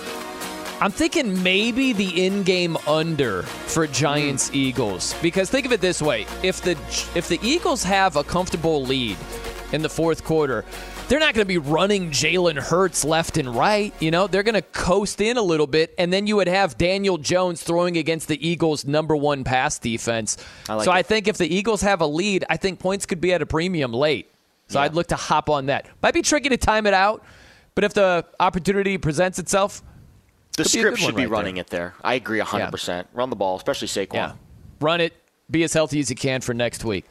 [0.81, 4.55] I'm thinking maybe the in-game under for Giants hmm.
[4.55, 6.71] Eagles because think of it this way: if the
[7.15, 9.17] if the Eagles have a comfortable lead
[9.71, 10.65] in the fourth quarter,
[11.07, 13.93] they're not going to be running Jalen Hurts left and right.
[14.01, 16.77] You know, they're going to coast in a little bit, and then you would have
[16.77, 20.37] Daniel Jones throwing against the Eagles' number one pass defense.
[20.67, 20.95] I like so it.
[20.95, 23.45] I think if the Eagles have a lead, I think points could be at a
[23.45, 24.29] premium late.
[24.67, 25.87] So I'd look to hop on that.
[26.01, 27.23] Might be tricky to time it out,
[27.75, 29.83] but if the opportunity presents itself,
[30.55, 31.37] The could script good should be right there.
[31.37, 31.93] running it there.
[32.03, 33.05] I agree 100%.
[33.13, 34.13] Run the ball, especially Saquon.
[34.13, 34.33] Yeah.
[34.79, 35.13] Run it.
[35.49, 37.05] Be as healthy as you can for next week.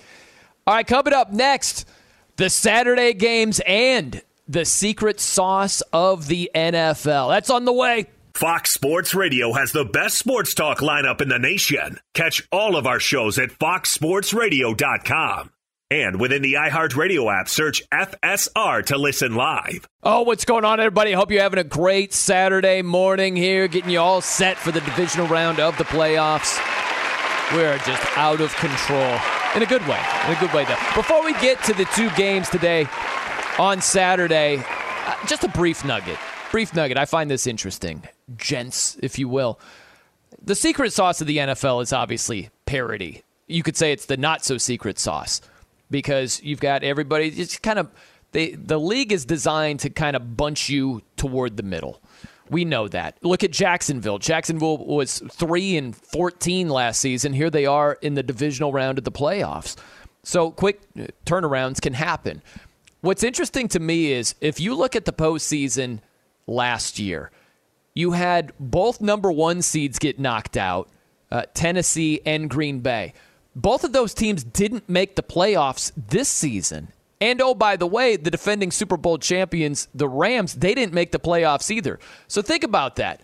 [0.67, 1.89] All right, coming up next,
[2.37, 7.31] the Saturday games and the secret sauce of the NFL.
[7.31, 8.07] That's on the way.
[8.35, 12.01] Fox Sports Radio has the best sports talk lineup in the nation.
[12.15, 15.51] Catch all of our shows at foxsportsradio.com.
[15.91, 19.87] And within the iHeartRadio app, search FSR to listen live.
[20.03, 21.13] Oh, what's going on, everybody?
[21.13, 25.27] Hope you're having a great Saturday morning here, getting you all set for the divisional
[25.27, 26.59] round of the playoffs.
[27.53, 29.19] We're just out of control
[29.55, 30.01] in a good way.
[30.27, 30.79] In a good way, though.
[30.95, 32.87] Before we get to the two games today
[33.59, 36.19] on Saturday, uh, just a brief nugget.
[36.51, 36.97] Brief nugget.
[36.97, 38.03] I find this interesting,
[38.39, 39.61] gents, if you will.
[40.43, 43.23] The secret sauce of the NFL is obviously parity.
[43.47, 45.43] You could say it's the not so secret sauce
[45.95, 47.89] because you've got everybody It's kind of
[48.33, 52.03] they the league is designed to kind of bunch you toward the middle.
[52.51, 53.17] We know that.
[53.23, 54.19] Look at Jacksonville.
[54.19, 57.33] Jacksonville was 3 and 14 last season.
[57.33, 59.77] Here they are in the divisional round of the playoffs.
[60.25, 60.81] So quick
[61.27, 62.43] turnarounds can happen.
[63.01, 66.01] What's interesting to me is if you look at the postseason
[66.49, 67.31] last year,
[67.95, 70.89] you had both number one seeds get knocked out,
[71.31, 73.15] uh, Tennessee and Green Bay.
[73.57, 76.89] Both of those teams didn't make the playoffs this season.
[77.21, 81.13] And oh, by the way, the defending Super Bowl champions, the Rams, they didn't make
[81.13, 81.99] the playoffs either.
[82.29, 83.21] So think about that.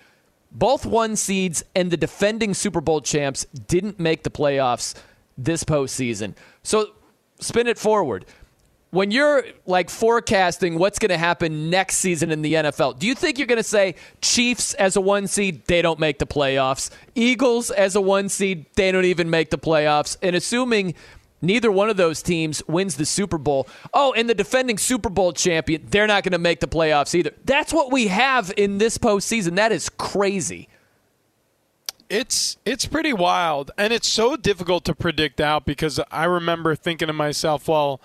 [0.52, 4.94] Both one seeds and the defending Super Bowl champs didn't make the playoffs
[5.36, 6.35] this postseason.
[6.62, 6.93] So
[7.40, 8.27] spin it forward
[8.91, 13.15] when you're like forecasting what's going to happen next season in the NFL, do you
[13.15, 16.91] think you're going to say Chiefs as a one seed, they don't make the playoffs?
[17.15, 20.17] Eagles as a one seed, they don't even make the playoffs?
[20.23, 20.95] And assuming
[21.41, 25.33] neither one of those teams wins the Super Bowl, oh, and the defending Super Bowl
[25.33, 27.31] champion, they're not going to make the playoffs either.
[27.45, 29.55] That's what we have in this postseason.
[29.55, 30.69] That is crazy.
[32.09, 37.07] It's it's pretty wild, and it's so difficult to predict out because I remember thinking
[37.07, 38.01] to myself, well,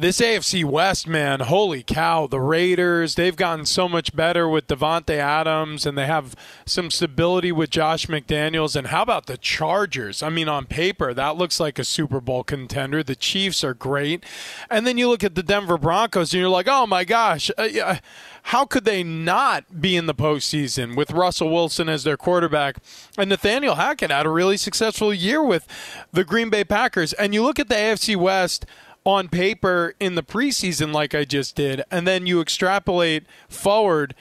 [0.00, 5.16] this AFC West, man, holy cow, the Raiders, they've gotten so much better with Davante
[5.16, 8.76] Adams and they have some stability with Josh McDaniels.
[8.76, 10.22] And how about the Chargers?
[10.22, 13.02] I mean, on paper, that looks like a Super Bowl contender.
[13.02, 14.22] The Chiefs are great.
[14.70, 17.96] And then you look at the Denver Broncos and you're like, oh my gosh, uh,
[18.42, 22.76] how could they not be in the postseason with Russell Wilson as their quarterback?
[23.18, 25.66] And Nathaniel Hackett had a really successful year with
[26.12, 27.12] the Green Bay Packers.
[27.14, 28.64] And you look at the AFC West
[29.08, 34.14] on paper in the preseason, like I just did, and then you extrapolate forward,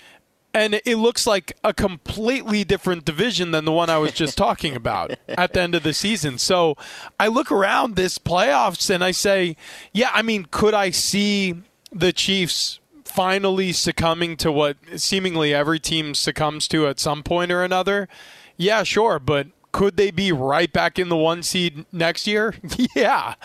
[0.54, 4.76] and it looks like a completely different division than the one I was just talking
[4.76, 6.38] about at the end of the season.
[6.38, 6.76] So
[7.20, 9.56] I look around this playoffs and I say,
[9.92, 11.56] yeah, I mean, could I see
[11.92, 17.64] the Chiefs finally succumbing to what seemingly every team succumbs to at some point or
[17.64, 18.08] another?
[18.56, 19.48] Yeah, sure, but
[19.78, 22.56] could they be right back in the one seed next year?
[22.96, 23.36] yeah.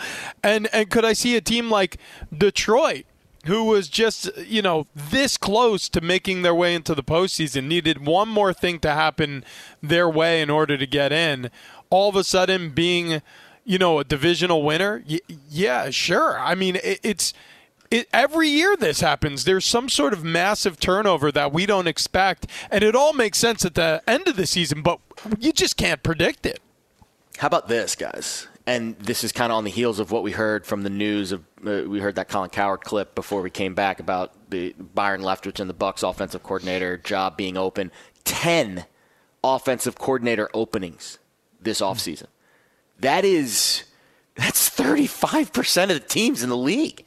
[0.41, 1.97] And and could I see a team like
[2.35, 3.05] Detroit
[3.45, 8.03] who was just, you know, this close to making their way into the postseason, needed
[8.03, 9.45] one more thing to happen
[9.83, 11.51] their way in order to get in,
[11.91, 13.21] all of a sudden being,
[13.63, 15.03] you know, a divisional winner?
[15.07, 16.39] Y- yeah, sure.
[16.39, 17.31] I mean, it, it's
[17.93, 19.45] it, every year this happens.
[19.45, 23.63] There's some sort of massive turnover that we don't expect, and it all makes sense
[23.65, 24.99] at the end of the season, but
[25.39, 26.59] you just can't predict it.
[27.37, 28.47] How about this, guys?
[28.65, 31.31] and this is kind of on the heels of what we heard from the news
[31.31, 35.21] of uh, we heard that Colin Cowherd clip before we came back about the Byron
[35.21, 37.91] Leftwich and the Bucs offensive coordinator job being open.
[38.23, 38.85] 10
[39.43, 41.19] offensive coordinator openings
[41.61, 42.27] this offseason.
[42.99, 43.83] That is
[44.35, 47.05] that's 35% of the teams in the league.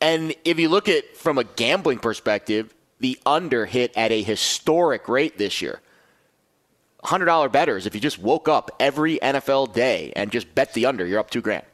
[0.00, 5.08] And if you look at from a gambling perspective, the under hit at a historic
[5.08, 5.80] rate this year.
[7.04, 11.06] $100 betters, if you just woke up every NFL day and just bet the under,
[11.06, 11.64] you're up two grand.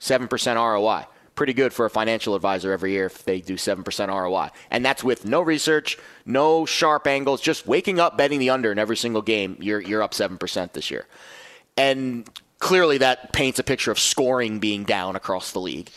[0.00, 1.06] 7% ROI.
[1.34, 4.50] Pretty good for a financial advisor every year if they do 7% ROI.
[4.70, 5.96] And that's with no research,
[6.26, 10.02] no sharp angles, just waking up betting the under in every single game, you're, you're
[10.02, 11.06] up 7% this year.
[11.76, 12.28] And
[12.58, 15.88] clearly that paints a picture of scoring being down across the league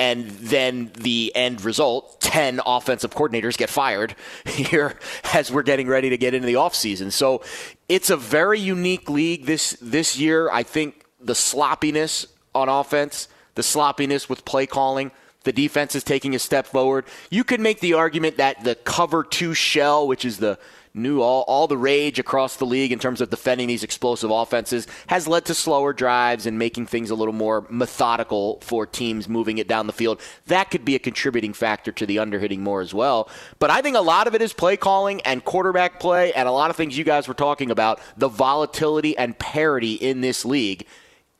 [0.00, 4.16] and then the end result 10 offensive coordinators get fired
[4.46, 4.98] here
[5.34, 7.12] as we're getting ready to get into the offseason.
[7.12, 7.42] So
[7.86, 10.50] it's a very unique league this this year.
[10.50, 15.10] I think the sloppiness on offense the sloppiness with play calling
[15.44, 17.04] the defense is taking a step forward.
[17.30, 20.58] You could make the argument that the cover two shell which is the
[20.94, 24.86] new all, all the rage across the league in terms of defending these explosive offenses
[25.06, 29.58] has led to slower drives and making things a little more methodical for teams moving
[29.58, 30.20] it down the field.
[30.46, 33.28] That could be a contributing factor to the underhitting more as well.
[33.58, 36.52] But I think a lot of it is play calling and quarterback play and a
[36.52, 40.86] lot of things you guys were talking about, the volatility and parity in this league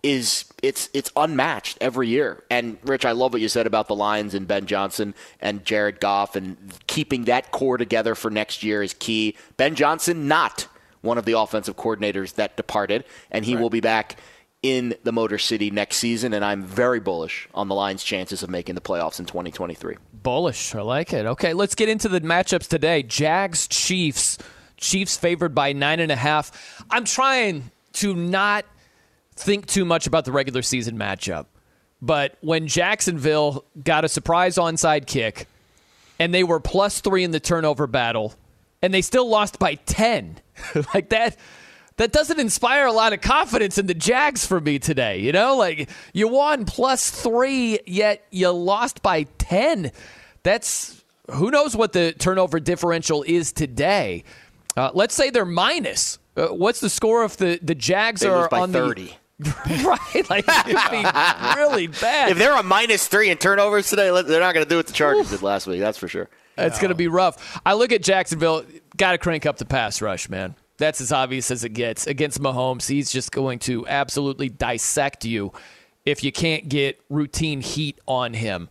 [0.03, 2.43] is it's it's unmatched every year.
[2.51, 6.01] And Rich, I love what you said about the Lions and Ben Johnson and Jared
[6.01, 6.57] Goff and
[6.87, 9.37] keeping that core together for next year is key.
[9.57, 10.69] Ben Johnson not
[11.03, 13.63] one of the offensive coordinators that departed, and he right.
[13.63, 14.19] will be back
[14.63, 18.51] in the Motor City next season, and I'm very bullish on the Lions' chances of
[18.51, 19.97] making the playoffs in 2023.
[20.23, 21.25] Bullish, I like it.
[21.25, 23.03] Okay, let's get into the matchups today.
[23.03, 24.37] Jags, Chiefs.
[24.77, 26.85] Chiefs favored by nine and a half.
[26.91, 28.67] I'm trying to not–
[29.41, 31.47] think too much about the regular season matchup.
[32.03, 35.47] But when Jacksonville got a surprise onside kick
[36.19, 38.35] and they were plus three in the turnover battle
[38.83, 40.41] and they still lost by 10,
[40.95, 41.37] like that.
[41.97, 45.19] That doesn't inspire a lot of confidence in the Jags for me today.
[45.19, 49.93] You know, like you won plus three, yet you lost by 10.
[50.43, 54.25] That's who knows what the turnover differential is today.
[54.79, 56.19] Uh, let's say they're minus.
[56.39, 59.05] Uh, what's the score if the, the Jags they are on 30.
[59.05, 59.13] the
[59.85, 60.31] right?
[60.31, 62.31] Like it could be really bad.
[62.31, 64.93] If they're a minus three in turnovers today, they're not going to do what the
[64.93, 65.81] Chargers did last week.
[65.81, 66.29] That's for sure.
[66.59, 66.83] It's no.
[66.83, 67.61] going to be rough.
[67.65, 68.65] I look at Jacksonville.
[68.97, 70.55] Got to crank up the pass rush, man.
[70.77, 72.89] That's as obvious as it gets against Mahomes.
[72.89, 75.53] He's just going to absolutely dissect you
[76.05, 78.69] if you can't get routine heat on him.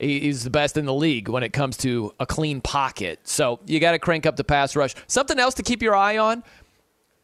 [0.00, 3.20] He's the best in the league when it comes to a clean pocket.
[3.24, 4.94] So you got to crank up the pass rush.
[5.08, 6.44] Something else to keep your eye on: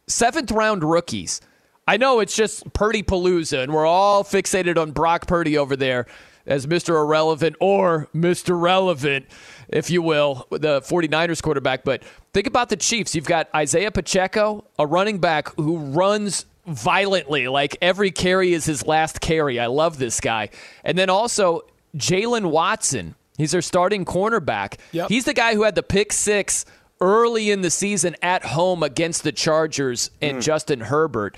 [0.09, 1.41] seventh round rookies.
[1.86, 6.06] I know it's just Purdy Palooza, and we're all fixated on Brock Purdy over there
[6.47, 7.01] as Mr.
[7.01, 8.59] Irrelevant or Mr.
[8.61, 9.27] Relevant,
[9.69, 11.85] if you will, the 49ers quarterback.
[11.85, 12.02] But
[12.32, 13.15] think about the Chiefs.
[13.15, 18.86] You've got Isaiah Pacheco, a running back who runs violently, like every carry is his
[18.86, 19.61] last carry.
[19.61, 20.51] I love this guy.
[20.85, 21.62] And then also
[21.97, 23.15] Jaylen Watson.
[23.36, 24.78] He's their starting cornerback.
[24.93, 25.09] Yep.
[25.09, 26.65] He's the guy who had the pick six
[27.01, 30.43] early in the season at home against the Chargers and mm.
[30.43, 31.36] Justin Herbert.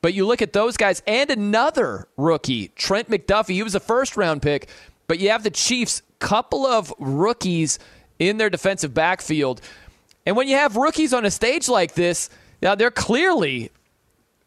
[0.00, 3.54] But you look at those guys and another rookie, Trent McDuffie.
[3.54, 4.68] He was a first round pick,
[5.06, 7.78] but you have the Chiefs, couple of rookies
[8.18, 9.60] in their defensive backfield.
[10.26, 12.30] And when you have rookies on a stage like this,
[12.60, 13.70] now they're clearly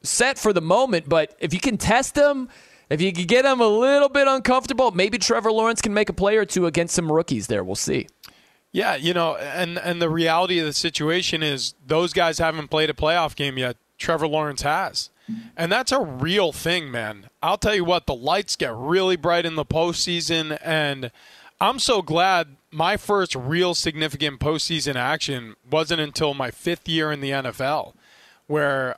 [0.04, 2.50] set for the moment, but if you can test them,
[2.90, 6.14] if you can get them a little bit uncomfortable, maybe Trevor Lawrence can make a
[6.14, 7.64] play or two against some rookies there.
[7.64, 8.08] We'll see.
[8.74, 12.90] Yeah, you know, and and the reality of the situation is those guys haven't played
[12.90, 13.78] a playoff game yet.
[13.98, 15.10] Trevor Lawrence has.
[15.56, 17.30] And that's a real thing, man.
[17.42, 21.12] I'll tell you what, the lights get really bright in the postseason, and
[21.60, 27.22] I'm so glad my first real significant postseason action wasn't until my fifth year in
[27.22, 27.94] the NFL,
[28.48, 28.96] where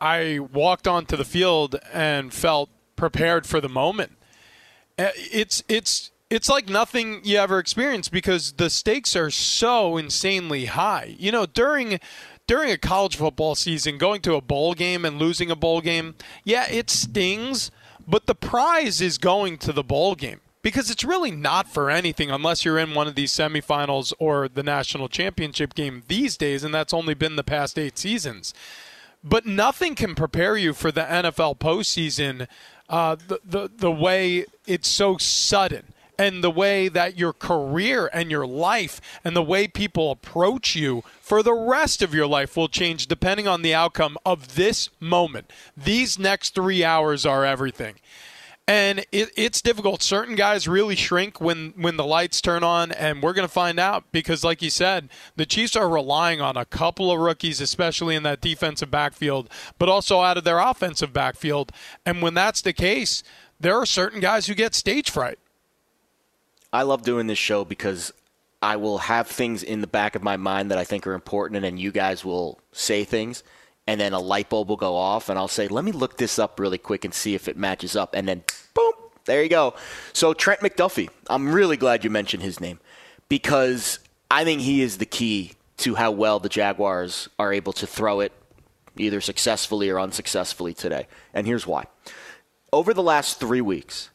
[0.00, 4.12] I walked onto the field and felt prepared for the moment.
[4.98, 10.66] Uh, it's it's it's like nothing you ever experienced because the stakes are so insanely
[10.66, 11.14] high.
[11.18, 12.00] You know, during
[12.48, 16.16] during a college football season, going to a bowl game and losing a bowl game,
[16.42, 17.70] yeah, it stings,
[18.08, 22.30] but the prize is going to the bowl game because it's really not for anything
[22.30, 26.74] unless you're in one of these semifinals or the national championship game these days, and
[26.74, 28.54] that's only been the past eight seasons.
[29.22, 32.48] But nothing can prepare you for the NFL postseason
[32.88, 38.30] uh, the, the, the way it's so sudden and the way that your career and
[38.30, 42.68] your life and the way people approach you for the rest of your life will
[42.68, 45.52] change depending on the outcome of this moment.
[45.76, 47.94] These next three hours are everything.
[48.66, 50.02] And it, it's difficult.
[50.02, 53.78] Certain guys really shrink when, when the lights turn on, and we're going to find
[53.78, 58.14] out because, like you said, the Chiefs are relying on a couple of rookies, especially
[58.14, 61.72] in that defensive backfield, but also out of their offensive backfield.
[62.04, 63.22] And when that's the case,
[63.58, 65.38] there are certain guys who get stage fright.
[66.72, 68.12] I love doing this show because
[68.60, 71.56] I will have things in the back of my mind that I think are important,
[71.56, 73.42] and then you guys will say things,
[73.86, 76.38] and then a light bulb will go off, and I'll say, let me look this
[76.38, 78.42] up really quick and see if it matches up, and then
[78.74, 78.92] boom,
[79.24, 79.74] there you go.
[80.12, 82.80] So Trent McDuffie, I'm really glad you mentioned his name
[83.28, 84.00] because
[84.30, 88.20] I think he is the key to how well the Jaguars are able to throw
[88.20, 88.32] it,
[88.96, 91.06] either successfully or unsuccessfully today.
[91.32, 91.86] And here's why.
[92.72, 94.10] Over the last three weeks,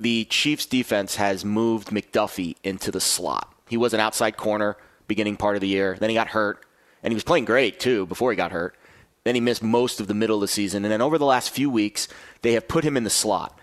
[0.00, 3.54] the Chiefs defense has moved McDuffie into the slot.
[3.68, 5.96] He was an outside corner beginning part of the year.
[6.00, 6.64] Then he got hurt,
[7.02, 8.76] and he was playing great too before he got hurt.
[9.24, 11.50] Then he missed most of the middle of the season, and then over the last
[11.50, 12.08] few weeks,
[12.40, 13.58] they have put him in the slot.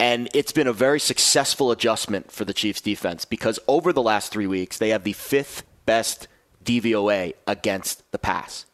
[0.00, 4.32] And it's been a very successful adjustment for the Chiefs defense because over the last
[4.32, 6.26] three weeks, they have the fifth best
[6.64, 8.66] DVOA against the pass.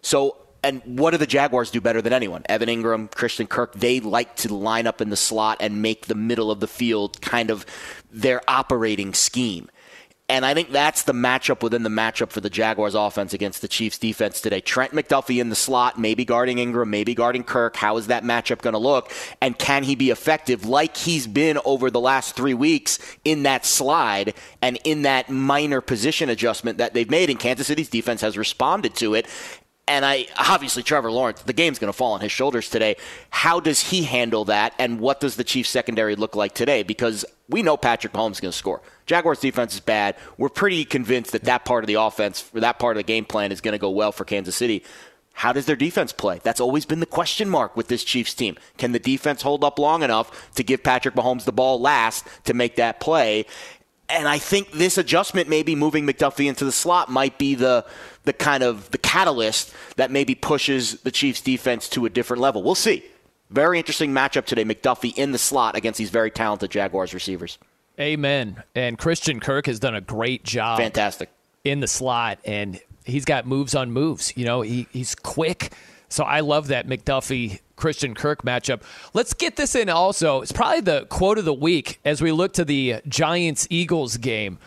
[0.00, 2.42] So and what do the Jaguars do better than anyone?
[2.48, 6.14] Evan Engram, Christian Kirk, they like to line up in the slot and make the
[6.14, 7.66] middle of the field kind of
[8.10, 9.68] their operating scheme.
[10.26, 13.68] And I think that's the matchup within the matchup for the Jaguars offense against the
[13.68, 14.62] Chiefs defense today.
[14.62, 17.76] Trent McDuffie in the slot, maybe guarding Engram, maybe guarding Kirk.
[17.76, 19.12] How is that matchup going to look?
[19.42, 23.66] And can he be effective like he's been over the last three weeks in that
[23.66, 24.32] slide
[24.62, 27.28] and in that minor position adjustment that they've made?
[27.28, 29.26] And Kansas City's defense has responded to it.
[29.86, 32.96] And I obviously Trevor Lawrence, the game's going to fall on his shoulders today.
[33.28, 36.82] How does he handle that, and what does the Chiefs secondary look like today?
[36.82, 38.80] Because we know Patrick Mahomes is going to score.
[39.04, 40.16] Jaguars defense is bad.
[40.38, 43.52] We're pretty convinced that that part of the offense, that part of the game plan,
[43.52, 44.82] is going to go well for Kansas City.
[45.36, 46.40] How does their defense play?
[46.44, 48.56] That's always been the question mark with this Chiefs team.
[48.78, 52.54] Can the defense hold up long enough to give Patrick Mahomes the ball last to
[52.54, 53.44] make that play?
[54.08, 57.84] And I think this adjustment, maybe moving McDuffie into the slot, might be the
[58.24, 62.62] the kind of the catalyst that maybe pushes the Chiefs defense to a different level.
[62.62, 63.04] We'll see.
[63.50, 64.64] Very interesting matchup today.
[64.64, 67.58] McDuffie in the slot against these very talented Jaguars receivers.
[68.00, 68.62] Amen.
[68.74, 70.78] And Christian Kirk has done a great job.
[70.78, 71.30] Fantastic.
[71.62, 74.36] In the slot, and he's got moves on moves.
[74.36, 75.72] You know, he, he's quick.
[76.14, 78.82] So I love that McDuffie Christian Kirk matchup.
[79.14, 80.42] Let's get this in also.
[80.42, 84.58] It's probably the quote of the week as we look to the Giants Eagles game.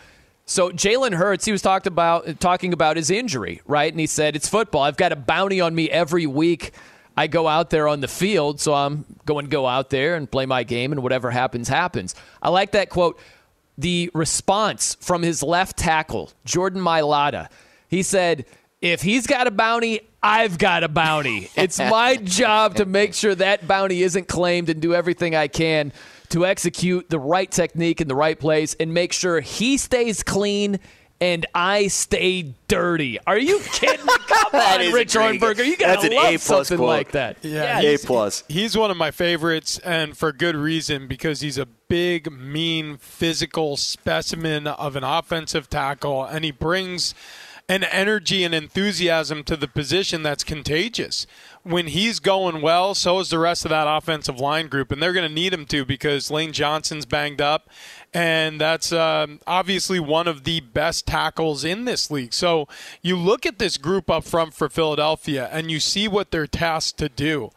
[0.44, 3.90] So Jalen Hurts, he was talked about talking about his injury, right?
[3.90, 4.82] And he said, "It's football.
[4.82, 6.72] I've got a bounty on me every week.
[7.16, 10.30] I go out there on the field, so I'm going to go out there and
[10.30, 13.18] play my game, and whatever happens, happens." I like that quote.
[13.78, 17.48] The response from his left tackle, Jordan Mailata,
[17.88, 18.44] he said,
[18.80, 21.50] "If he's got a bounty, I've got a bounty.
[21.56, 25.92] It's my job to make sure that bounty isn't claimed and do everything I can."
[26.30, 30.78] to execute the right technique in the right place and make sure he stays clean
[31.20, 33.18] and I stay dirty.
[33.26, 34.12] Are you kidding me?
[34.28, 35.66] Come on, Rich Ohrnberger.
[35.66, 36.88] You got to love something quote.
[36.88, 37.38] like that.
[37.42, 38.44] Yeah, A plus.
[38.48, 43.76] He's one of my favorites, and for good reason because he's a big, mean, physical
[43.76, 47.14] specimen of an offensive tackle, and he brings
[47.68, 51.26] an energy and enthusiasm to the position that's contagious.
[51.62, 55.12] When he's going well, so is the rest of that offensive line group, and they're
[55.12, 57.68] going to need him to because Lane Johnson's banged up,
[58.14, 62.32] and that's um, obviously one of the best tackles in this league.
[62.32, 62.66] So
[63.02, 66.98] you look at this group up front for Philadelphia, and you see what they're tasked
[66.98, 67.50] to do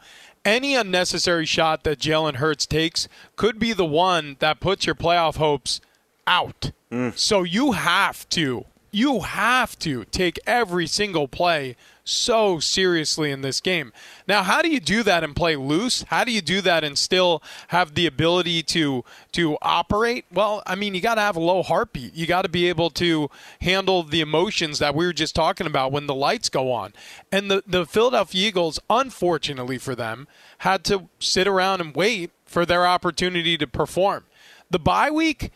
[0.43, 5.35] any unnecessary shot that Jalen Hurts takes could be the one that puts your playoff
[5.35, 5.81] hopes
[6.25, 6.71] out.
[6.91, 7.17] Mm.
[7.17, 13.61] So you have to, you have to take every single play so seriously in this
[13.61, 13.93] game.
[14.27, 16.03] Now, how do you do that and play loose?
[16.03, 20.25] How do you do that and still have the ability to to operate?
[20.31, 22.15] Well, I mean, you got to have a low heartbeat.
[22.15, 23.29] You got to be able to
[23.61, 26.93] handle the emotions that we were just talking about when the lights go on.
[27.31, 30.27] And the the Philadelphia Eagles, unfortunately for them,
[30.59, 34.25] had to sit around and wait for their opportunity to perform.
[34.69, 35.51] The bye week,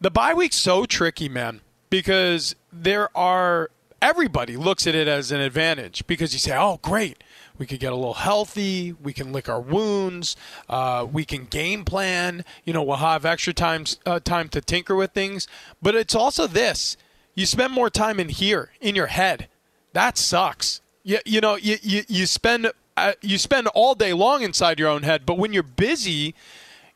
[0.00, 1.60] the bye week's so tricky, man,
[1.94, 3.70] because there are
[4.02, 7.22] everybody looks at it as an advantage because you say, "Oh, great,
[7.56, 10.34] we could get a little healthy, we can lick our wounds,
[10.68, 12.44] uh, we can game plan.
[12.64, 15.46] You know, we'll have extra time uh, time to tinker with things."
[15.80, 16.96] But it's also this:
[17.36, 19.46] you spend more time in here, in your head.
[19.92, 20.80] That sucks.
[21.04, 24.88] You, you know, you, you, you spend uh, you spend all day long inside your
[24.88, 26.34] own head, but when you're busy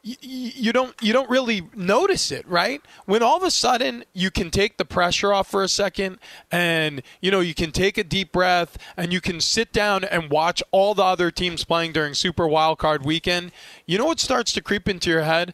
[0.02, 2.80] you don't you don't really notice it, right?
[3.06, 6.18] When all of a sudden you can take the pressure off for a second
[6.50, 10.30] and you know you can take a deep breath and you can sit down and
[10.30, 13.52] watch all the other teams playing during Super Wildcard weekend,
[13.86, 15.52] you know what starts to creep into your head?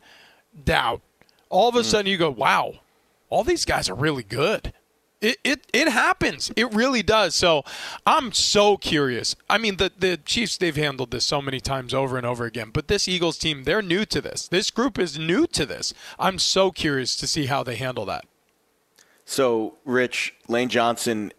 [0.65, 1.01] Doubt.
[1.49, 1.85] All of a mm.
[1.85, 2.81] sudden you go, "Wow,
[3.31, 4.73] all these guys are really good."
[5.21, 6.53] It, it it happens.
[6.55, 7.35] It really does.
[7.35, 7.65] So
[8.07, 9.37] I'm so curious.
[9.49, 12.71] I mean, the the Chiefs they've handled this so many times over and over again,
[12.73, 14.49] but this Eagles team they're new to this.
[14.49, 15.95] This group is new to this.
[16.19, 18.27] I'm so curious to see how they handle that.
[19.25, 21.33] So, Rich, Lane Johnson,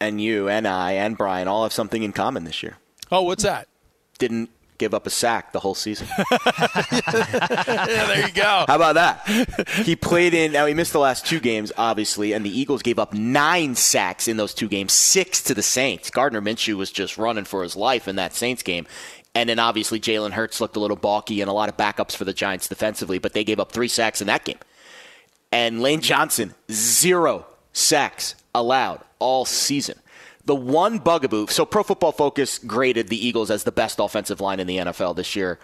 [0.00, 2.76] and you and I and Brian all have something in common this year.
[3.10, 3.68] Oh, what's that?
[4.18, 6.06] Didn't give up a sack the whole season.
[6.30, 7.06] yeah,
[8.06, 8.64] there you go.
[8.66, 9.68] How about that?
[9.84, 10.52] He played in.
[10.52, 14.28] Now he missed the last two games, obviously, and the Eagles gave up nine sacks
[14.28, 16.10] in those two games, six to the Saints.
[16.10, 18.86] Gardner Minshew was just running for his life in that Saints game.
[19.34, 22.24] And then obviously Jalen Hurts looked a little balky and a lot of backups for
[22.24, 24.58] the Giants defensively, but they gave up three sacks in that game.
[25.50, 29.98] And Lane Johnson, zero sacks allowed all season.
[30.46, 34.60] The one bugaboo, so Pro Football Focus graded the Eagles as the best offensive line
[34.60, 35.58] in the NFL this year.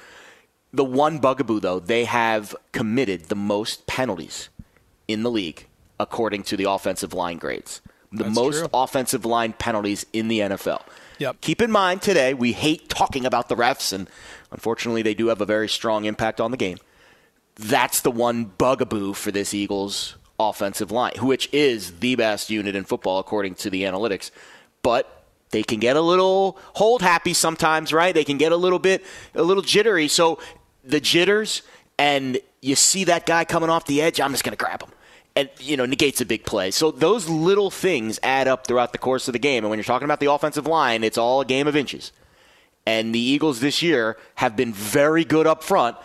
[0.72, 4.48] The one bugaboo, though, they have committed the most penalties
[5.08, 5.66] in the league,
[5.98, 7.82] according to the offensive line grades.
[8.12, 8.68] The That's most true.
[8.72, 10.82] offensive line penalties in the NFL.
[11.18, 11.40] Yep.
[11.42, 14.08] Keep in mind today, we hate talking about the refs, and
[14.50, 16.78] unfortunately, they do have a very strong impact on the game.
[17.56, 22.84] That's the one bugaboo for this Eagles offensive line, which is the best unit in
[22.84, 24.30] football according to the analytics.
[24.82, 28.14] But they can get a little hold happy sometimes, right?
[28.14, 29.04] They can get a little bit
[29.34, 30.08] a little jittery.
[30.08, 30.38] So
[30.84, 31.62] the jitters
[31.98, 34.90] and you see that guy coming off the edge, I'm just going to grab him.
[35.36, 36.70] And you know, negates a big play.
[36.70, 39.64] So those little things add up throughout the course of the game.
[39.64, 42.12] And when you're talking about the offensive line, it's all a game of inches.
[42.86, 45.96] And the Eagles this year have been very good up front,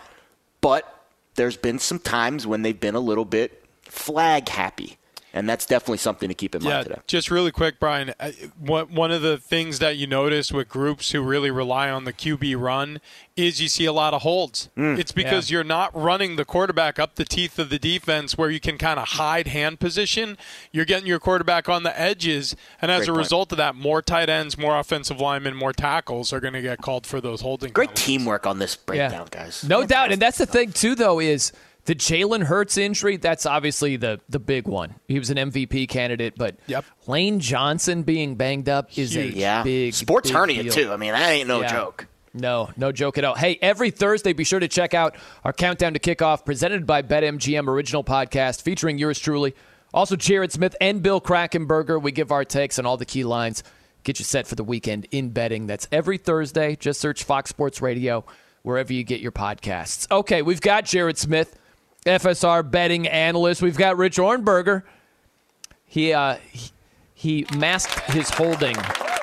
[0.62, 4.98] but there's been some times when they've been a little bit flag happy.
[5.36, 7.02] And that's definitely something to keep in Yeah, mind today.
[7.08, 8.14] just really quick, Brian.
[8.58, 12.14] One one of the things that you notice with groups who really rely on the
[12.14, 13.02] QB run
[13.36, 14.70] is you see a lot of holds.
[14.78, 14.98] Mm.
[14.98, 18.62] It's because you're not running the quarterback up the teeth of the defense where you
[18.62, 20.38] can kind of hide hand position.
[20.72, 23.18] You're getting your quarterback on the edges, and as Great a point.
[23.18, 26.78] result of that, more tight ends, more offensive linemen, more tackles are going to get
[26.82, 27.74] called for those holding.
[27.74, 29.44] Great teamwork on this breakdown, Yeah.
[29.44, 29.66] guys.
[29.68, 30.14] No doubt.
[30.14, 31.52] And that's the thing, too, though, is
[31.86, 34.96] the Jalen Hurts injury, that's obviously the, the big one.
[35.08, 36.86] He was an MVP candidate, but Yep.
[37.08, 39.36] Lane Johnson being banged up is Huge.
[39.36, 39.64] a Yeah.
[39.64, 40.74] big Sports big hernia, deal.
[40.74, 40.92] too.
[40.92, 41.72] I mean, that ain't no Yeah.
[41.72, 42.08] joke.
[42.34, 43.36] No, no joke at all.
[43.36, 47.70] Hey, every Thursday, be sure to check out our Countdown to Kickoff presented by BetMGM
[47.70, 49.56] original podcast featuring yours truly.
[49.94, 52.02] Also, Jared Smith and Bill Krackomberger.
[52.02, 53.64] We give our takes on all the key lines.
[54.04, 55.66] Get you set for the weekend in betting.
[55.68, 56.76] That's every Thursday.
[56.76, 58.26] Just search Fox Sports Radio
[58.64, 60.06] wherever you get your podcasts.
[60.12, 61.56] Okay, we've got Jared Smith,
[62.06, 63.62] FSR betting analyst.
[63.62, 64.84] We've got Rich Ohrnberger.
[65.86, 66.72] He, uh, he,
[67.14, 68.76] he masked his holding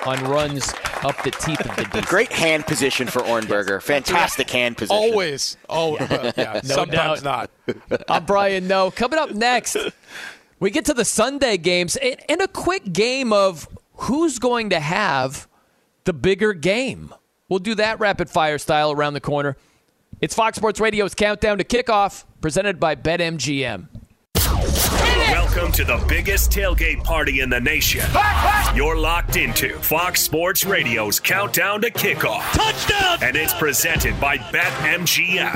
[0.05, 0.73] on runs
[1.03, 2.05] up the teeth of the defense.
[2.07, 3.81] Great hand position for Ohrnberger.
[3.81, 4.95] Fantastic hand position.
[4.95, 5.57] Always.
[5.69, 6.53] Oh, but yeah.
[6.63, 7.49] No sometimes doubt.
[7.67, 8.05] not.
[8.09, 8.91] I'm Brian Noe.
[8.91, 9.77] Coming up next,
[10.59, 14.79] we get to the Sunday games and, and a quick game of who's going to
[14.79, 15.47] have
[16.05, 17.13] the bigger game.
[17.47, 19.57] We'll do that rapid fire style around the corner.
[20.23, 23.89] It's Fox Sports Radio's countdown to kickoff, presented by BetMGM.
[24.37, 28.05] Welcome to the biggest tailgate party in the nation.
[28.73, 32.39] You're locked into Fox Sports Radio's Countdown to Kickoff.
[32.53, 33.17] Touchdown!
[33.21, 35.51] And it's presented by BetMGM,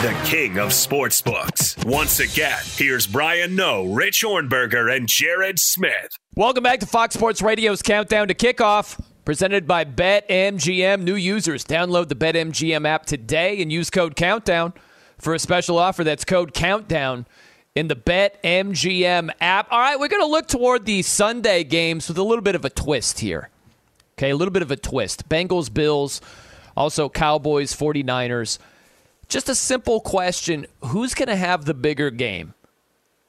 [0.00, 1.84] the king of sportsbooks.
[1.84, 6.16] Once again, here's Brian Noe, Rich Ohrnberger, and Jared Smith.
[6.36, 8.98] Welcome back to Fox Sports Radio's countdown to kickoff,
[9.28, 11.02] presented by BetMGM.
[11.02, 14.72] New users, download the BetMGM app today and use code Countdown
[15.18, 16.02] for a special offer.
[16.02, 17.26] That's code Countdown
[17.74, 19.70] in the BetMGM app.
[19.70, 22.64] All right, we're going to look toward the Sunday games with a little bit of
[22.64, 23.50] a twist here.
[24.16, 25.28] Okay, a little bit of a twist.
[25.28, 26.22] Bengals, Bills,
[26.74, 28.58] also Cowboys, 49ers.
[29.28, 32.54] Just a simple question who's going to have the bigger game?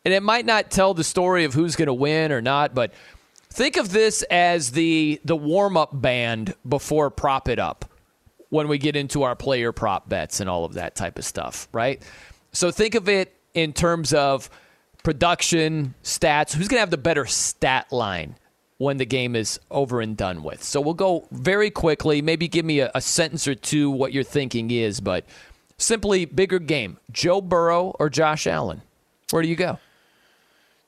[0.05, 2.93] and it might not tell the story of who's going to win or not, but
[3.51, 7.85] think of this as the the warm up band before prop it up
[8.49, 11.67] when we get into our player prop bets and all of that type of stuff,
[11.71, 12.01] right?
[12.51, 14.49] So think of it in terms of
[15.03, 16.53] production stats.
[16.53, 18.35] Who's going to have the better stat line
[18.77, 20.63] when the game is over and done with?
[20.63, 22.21] So we'll go very quickly.
[22.21, 25.26] Maybe give me a, a sentence or two what your thinking is, but
[25.77, 28.81] simply bigger game: Joe Burrow or Josh Allen.
[29.30, 29.77] Where do you go?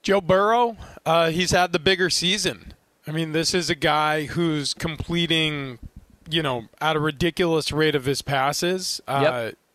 [0.03, 2.73] Joe Burrow, uh, he's had the bigger season.
[3.07, 5.79] I mean, this is a guy who's completing,
[6.29, 9.01] you know, at a ridiculous rate of his passes.
[9.07, 9.21] Uh,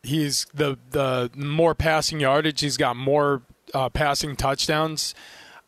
[0.03, 2.61] He's the the more passing yardage.
[2.61, 3.43] He's got more
[3.75, 5.17] uh, passing touchdowns.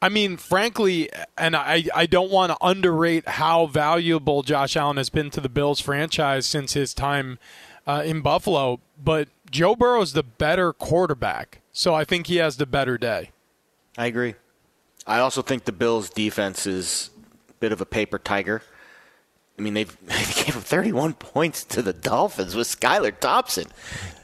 [0.01, 5.11] I mean, frankly, and I, I don't want to underrate how valuable Josh Allen has
[5.11, 7.41] been to the Bills franchise since his time
[7.85, 11.61] uh, in Buffalo, but Joe Burrow is the better quarterback.
[11.73, 13.31] So I think he has the better day.
[13.97, 14.37] I agree.
[15.09, 17.11] I also think the Bills' defense is
[17.49, 18.63] a bit of a paper tiger.
[19.59, 23.67] I mean, they gave up 31 points to the Dolphins with Skylar Thompson.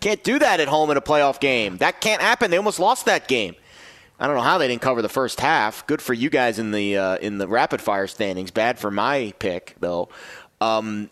[0.01, 1.78] Can't do that at home in a playoff game.
[1.78, 2.51] That can't happen.
[2.51, 3.56] They almost lost that game.
[4.20, 5.86] I don't know how they didn't cover the first half.
[5.86, 8.52] Good for you guys in the uh, in the rapid fire standings.
[8.52, 10.09] Bad for my pick though.
[10.61, 11.11] Um,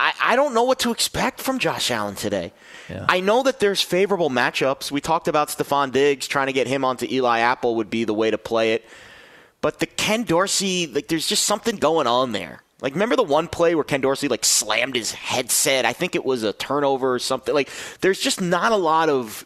[0.00, 2.52] I, I don't know what to expect from Josh Allen today.
[2.88, 3.04] Yeah.
[3.06, 4.90] I know that there's favorable matchups.
[4.90, 8.14] We talked about Stefon Diggs trying to get him onto Eli Apple would be the
[8.14, 8.88] way to play it.
[9.60, 12.62] But the Ken Dorsey, like, there's just something going on there.
[12.80, 15.84] Like, remember the one play where Ken Dorsey like slammed his headset?
[15.84, 17.54] I think it was a turnover or something.
[17.54, 17.68] Like,
[18.00, 19.44] there's just not a lot of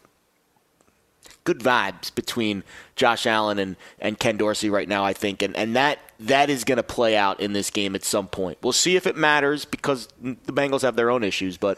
[1.45, 2.63] good vibes between
[2.97, 5.41] Josh Allen and, and Ken Dorsey right now, I think.
[5.41, 8.57] And, and that that is going to play out in this game at some point.
[8.61, 11.77] We'll see if it matters because the Bengals have their own issues, but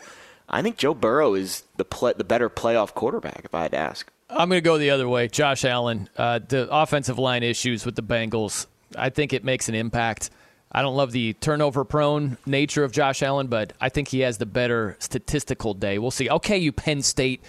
[0.50, 3.78] I think Joe Burrow is the play, the better playoff quarterback, if I had to
[3.78, 4.12] ask.
[4.30, 5.28] I'm going to go the other way.
[5.28, 8.68] Josh Allen, uh, the offensive line issues with the Bengals,
[8.98, 10.30] I think it makes an impact.
[10.72, 14.38] I don't love the turnover prone nature of Josh Allen, but I think he has
[14.38, 15.98] the better statistical day.
[15.98, 16.30] We'll see.
[16.30, 17.42] Okay, you Penn State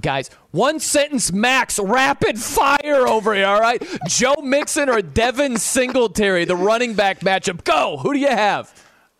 [0.00, 0.30] guys.
[0.50, 3.82] One sentence max, rapid fire over here, all right?
[4.06, 7.64] Joe Mixon or Devin Singletary, the running back matchup.
[7.64, 7.98] Go.
[7.98, 8.72] Who do you have?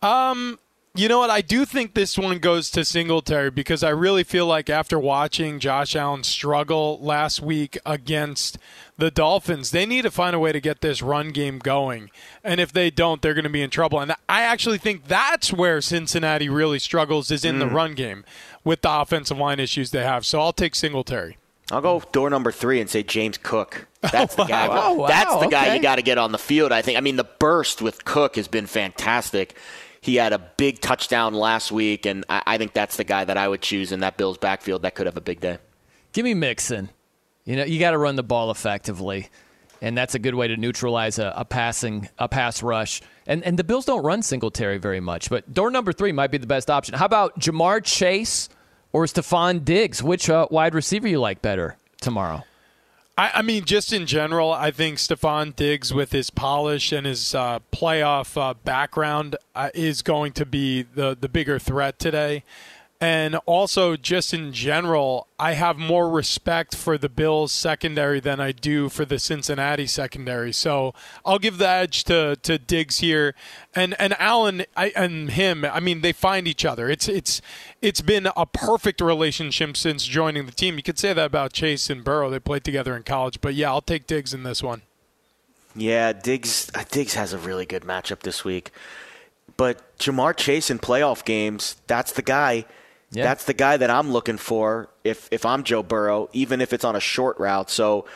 [0.03, 0.59] Um,
[0.95, 1.31] you know what?
[1.31, 5.59] I do think this one goes to Singletary because I really feel like after watching
[5.59, 8.59] Josh Allen struggle last week against
[8.99, 12.11] the Dolphins, they need to find a way to get this run game going.
[12.45, 14.01] And if they don't, they're going to be in trouble.
[14.01, 17.61] And I actually think that's where Cincinnati really struggles is in mm.
[17.61, 18.27] the run game
[18.65, 20.25] with the offensive line issues they have.
[20.25, 21.37] So I'll take Singletary.
[21.71, 23.87] I'll go door number three and say James Cook.
[24.05, 24.67] Oh, that's oh, the guy.
[24.67, 24.97] wow.
[24.99, 25.77] Oh, That's the guy okay.
[25.77, 26.73] you got to get on the field.
[26.73, 26.99] I think.
[26.99, 29.57] I mean, the burst with Cook has been fantastic.
[30.01, 33.37] He had a big touchdown last week, and I, I think that's the guy that
[33.37, 35.59] I would choose in that Bills backfield that could have a big day.
[36.13, 36.91] Give me Mixon.
[37.45, 39.29] You know, you got to run the ball effectively,
[39.81, 43.03] and that's a good way to neutralize a, a passing a pass rush.
[43.27, 46.39] And and the Bills don't run Singletary very much, but door number three might be
[46.39, 46.95] the best option.
[46.95, 48.49] How about Ja'Marr Chase
[48.93, 50.03] or Stefon Diggs?
[50.03, 52.45] Which uh, wide receiver you like better tomorrow?
[53.17, 57.35] I, I, mean, just in general, I think Stefon Diggs, with his polish and his
[57.35, 62.43] uh, playoff uh, background, uh, is going to be the the bigger threat today.
[63.03, 68.53] And also, just in general, I have more respect for the Bills secondary than I
[68.53, 70.53] do for the Cincinnati secondary.
[70.53, 70.95] So
[71.27, 73.35] I'll give the edge to, to Diggs here,
[73.75, 75.65] and and Allen I, and him.
[75.65, 76.89] I mean, they find each other.
[76.89, 77.43] It's it's
[77.81, 80.77] it's been a perfect relationship since joining the team.
[80.77, 82.31] You could say that about Chase and Burrow.
[82.31, 84.83] They played together in college, but yeah, I'll take Diggs in this one.
[85.75, 88.71] Yeah, Diggs uh, Diggs has a really good matchup this week,
[89.57, 92.65] but Ja'Marr Chase in playoff games, that's the guy
[93.13, 93.25] Yeah.
[93.25, 96.85] That's the guy that I'm looking for if if I'm Joe Burrow, even if it's
[96.85, 97.71] on a short route.
[97.71, 98.07] So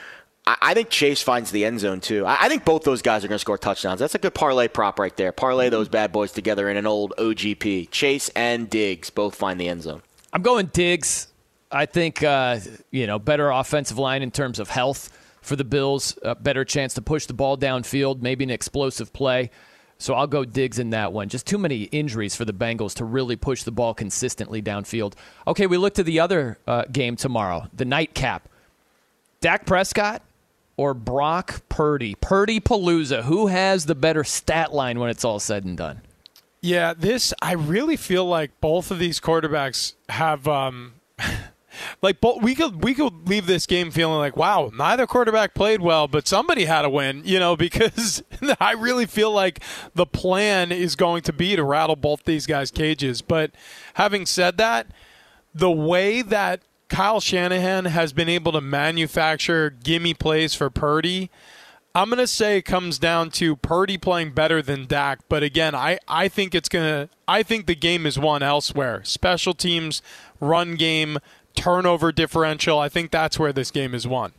[0.47, 2.25] I, I think Chase finds the end zone too.
[2.25, 4.01] I, I think both those guys are going to score touchdowns.
[4.01, 5.33] That's a good parlay prop right there.
[5.33, 7.91] Parlay those bad boys together in an old OGP.
[7.91, 10.03] Chase and Diggs both find the end zone.
[10.33, 11.29] I'm going Diggs.
[11.71, 12.59] I think uh,
[12.91, 15.11] you know better offensive line in terms of health
[15.43, 16.19] for the Bills.
[16.23, 18.23] A better chance to push the ball downfield.
[18.23, 19.51] Maybe an explosive play.
[19.99, 21.29] So I'll go Diggs in that one.
[21.29, 25.15] Just too many injuries for the Bengals to really push the ball consistently downfield.
[25.47, 28.49] Okay, we look to the other uh, game tomorrow, the nightcap.
[29.41, 30.23] Dak Prescott
[30.77, 32.15] or Brock Purdy?
[32.17, 33.25] Purdy Palooza.
[33.25, 36.03] Who has the better stat line when it's all said and done?
[36.61, 40.95] Yeah, this I really feel like both of these quarterbacks have um
[42.03, 45.81] like both, we could we could leave this game feeling like wow, neither quarterback played
[45.81, 48.23] well, but somebody had to win, you know, because
[48.61, 49.63] I really feel like
[49.95, 53.23] the plan is going to be to rattle both these guys' cages.
[53.23, 53.53] But
[53.95, 54.87] having said that,
[55.55, 61.31] the way that Kyle Shanahan has been able to manufacture gimme plays for Purdy,
[61.95, 65.75] I'm going to say it comes down to Purdy playing better than Dak, but again,
[65.75, 69.03] I, I think it's going to I think the game is won elsewhere.
[69.05, 70.03] Special teams,
[70.39, 71.19] run game,
[71.57, 72.79] turnover differential.
[72.79, 74.33] I think that's where this game is won.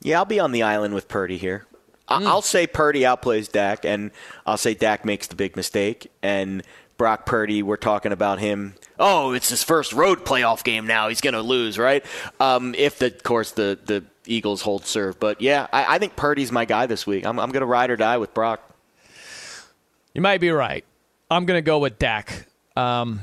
[0.00, 1.66] Yeah, I'll be on the island with Purdy here.
[2.08, 4.10] I- I'll say Purdy outplays Dak, and
[4.46, 6.10] I'll say Dak makes the big mistake.
[6.22, 6.62] And
[6.98, 8.74] Brock Purdy, we're talking about him.
[8.98, 11.08] Oh, it's his first road playoff game now.
[11.08, 12.04] He's going to lose, right?
[12.38, 15.18] Um, if, the, of course, the, the Eagles hold serve.
[15.18, 17.24] But yeah, I, I think Purdy's my guy this week.
[17.24, 18.60] I'm, I'm going to ride or die with Brock.
[20.14, 20.84] You might be right.
[21.30, 22.46] I'm going to go with Dak.
[22.76, 23.20] Um,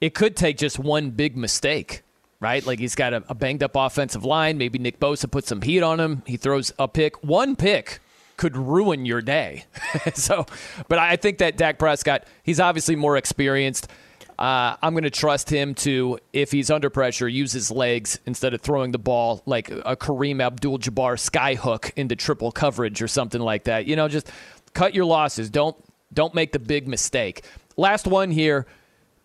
[0.00, 2.02] it could take just one big mistake
[2.40, 2.66] right?
[2.66, 4.58] Like he's got a, a banged up offensive line.
[4.58, 6.22] Maybe Nick Bosa puts some heat on him.
[6.26, 7.22] He throws a pick.
[7.22, 8.00] One pick
[8.36, 9.64] could ruin your day.
[10.14, 10.46] so,
[10.88, 13.88] but I think that Dak Prescott, he's obviously more experienced.
[14.38, 18.54] Uh, I'm going to trust him to, if he's under pressure, use his legs instead
[18.54, 23.64] of throwing the ball like a Kareem Abdul-Jabbar skyhook into triple coverage or something like
[23.64, 23.84] that.
[23.84, 24.30] You know, just
[24.72, 25.50] cut your losses.
[25.50, 25.76] Don't
[26.12, 27.44] don't make the big mistake.
[27.76, 28.66] Last one here.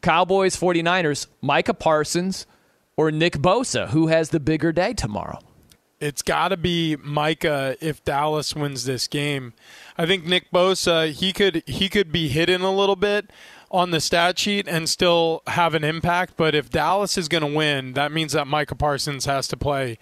[0.01, 2.45] Cowboys 49ers, Micah Parsons
[2.97, 5.39] or Nick Bosa, who has the bigger day tomorrow?
[5.99, 9.53] It's got to be Micah if Dallas wins this game.
[9.97, 13.31] I think Nick Bosa, he could he could be hidden a little bit
[13.71, 17.57] on the stat sheet and still have an impact, but if Dallas is going to
[17.57, 19.97] win, that means that Micah Parsons has to play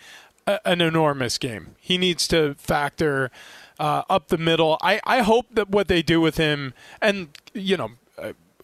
[0.45, 1.75] a, an enormous game.
[1.79, 3.31] He needs to factor
[3.79, 4.77] uh, up the middle.
[4.81, 7.91] I, I hope that what they do with him, and you know,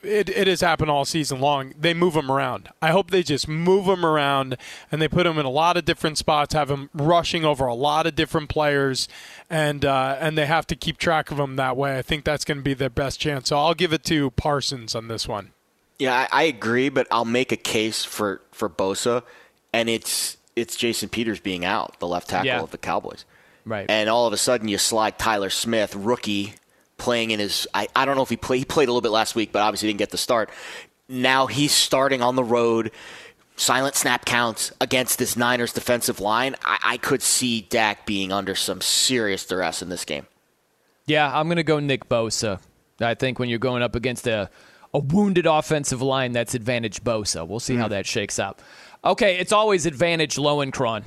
[0.02, 1.74] it, it has happened all season long.
[1.80, 2.70] They move him around.
[2.82, 4.58] I hope they just move him around
[4.92, 7.74] and they put him in a lot of different spots, have him rushing over a
[7.74, 9.08] lot of different players,
[9.50, 11.98] and uh, and they have to keep track of him that way.
[11.98, 13.50] I think that's going to be their best chance.
[13.50, 15.52] So I'll give it to Parsons on this one.
[15.98, 19.24] Yeah, I, I agree, but I'll make a case for for Bosa,
[19.74, 22.62] and it's it's Jason Peters being out, the left tackle Yeah.
[22.62, 23.26] of the Cowboys.
[23.66, 23.86] Right.
[23.90, 26.56] And all of a sudden, you slide Tyler Smith, rookie,
[27.00, 27.68] playing in his.
[27.74, 28.60] I, I don't know if he played.
[28.60, 30.50] He played a little bit last week, but obviously didn't get the start.
[31.08, 32.92] Now he's starting on the road.
[33.56, 36.56] Silent snap counts against this Niners defensive line.
[36.64, 40.28] I, I could see Dak being under some serious duress in this game.
[41.08, 42.62] Yeah, I'm going to go Nick Bosa.
[43.02, 44.50] I think when you're going up against a,
[44.94, 47.48] a wounded offensive line, that's advantage Bosa.
[47.48, 47.92] We'll see how hmm.
[47.92, 48.60] that shakes out.
[49.04, 51.04] Okay, it's always advantage Lowenkron.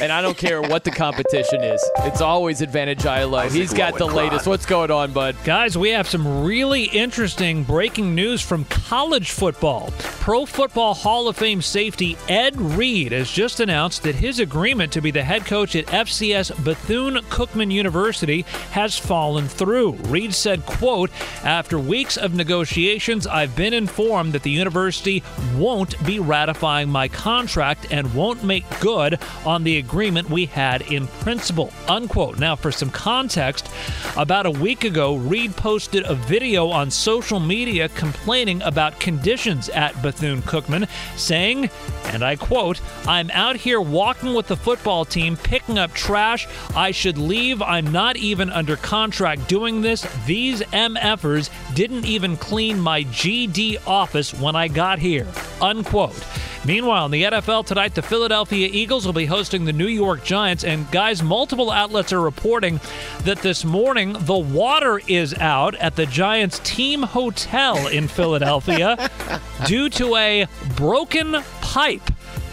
[0.00, 1.80] And I don't care what the competition is.
[1.98, 3.48] It's always advantage ILO.
[3.48, 4.44] He's got the latest.
[4.44, 5.36] What's going on, bud?
[5.44, 9.92] Guys, we have some really interesting breaking news from college football.
[9.98, 15.00] Pro Football Hall of Fame safety Ed Reed has just announced that his agreement to
[15.00, 18.42] be the head coach at FCS Bethune Cookman University
[18.72, 19.92] has fallen through.
[20.08, 21.12] Reed said, quote,
[21.44, 25.22] After weeks of negotiations, I've been informed that the university
[25.54, 31.06] won't be ratifying my contract and won't make good on the agreement we had in
[31.06, 31.72] principle.
[31.88, 32.38] Unquote.
[32.38, 33.68] Now, for some context,
[34.16, 40.00] about a week ago, Reed posted a video on social media complaining about conditions at
[40.02, 41.70] Bethune Cookman, saying,
[42.06, 46.46] and I quote, I'm out here walking with the football team, picking up trash.
[46.74, 47.62] I should leave.
[47.62, 50.06] I'm not even under contract doing this.
[50.26, 55.26] These MFers didn't even clean my GD office when I got here.
[55.60, 56.24] Unquote.
[56.66, 60.64] Meanwhile, in the NFL tonight, the Philadelphia Eagles will be hosting the New York Giants.
[60.64, 62.80] And guys, multiple outlets are reporting
[63.22, 69.08] that this morning the water is out at the Giants team hotel in Philadelphia
[69.66, 72.02] due to a broken pipe.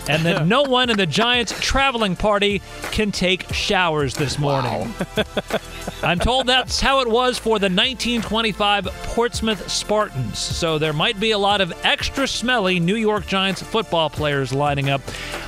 [0.07, 2.61] And that no one in the Giants traveling party
[2.91, 4.93] can take showers this morning.
[6.03, 10.37] I'm told that's how it was for the 1925 Portsmouth Spartans.
[10.37, 14.89] So there might be a lot of extra smelly New York Giants football players lining
[14.89, 15.01] up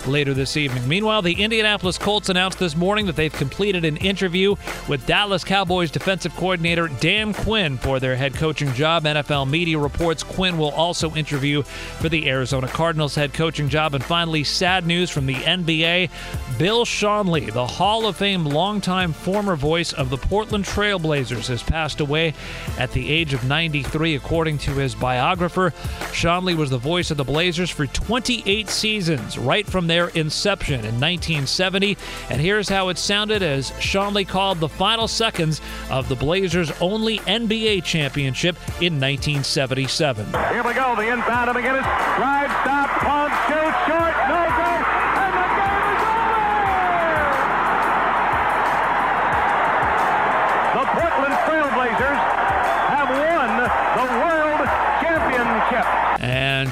[0.08, 0.88] later this evening.
[0.88, 4.56] Meanwhile, the Indianapolis Colts announced this morning that they've completed an interview
[4.88, 9.04] with Dallas Cowboys defensive coordinator Dan Quinn for their head coaching job.
[9.04, 13.94] NFL media reports Quinn will also interview for the Arizona Cardinals head coaching job.
[13.94, 16.10] And finally, sad news from the NBA.
[16.58, 22.00] Bill Schonely, the Hall of Fame longtime former voice of the Portland Trailblazers, has passed
[22.00, 22.34] away
[22.78, 25.72] at the age of 93, according to his biographer.
[26.12, 31.00] Schonely was the voice of the Blazers for 28 seasons, right from their inception in
[31.00, 31.98] 1970.
[32.30, 35.60] And here's how it sounded as Schonely called the final seconds
[35.90, 40.26] of the Blazers' only NBA championship in 1977.
[40.54, 40.96] Here we go.
[40.96, 41.84] The inbound of McGinnis.
[42.16, 44.35] Drive, stop, pump, shoot, short, no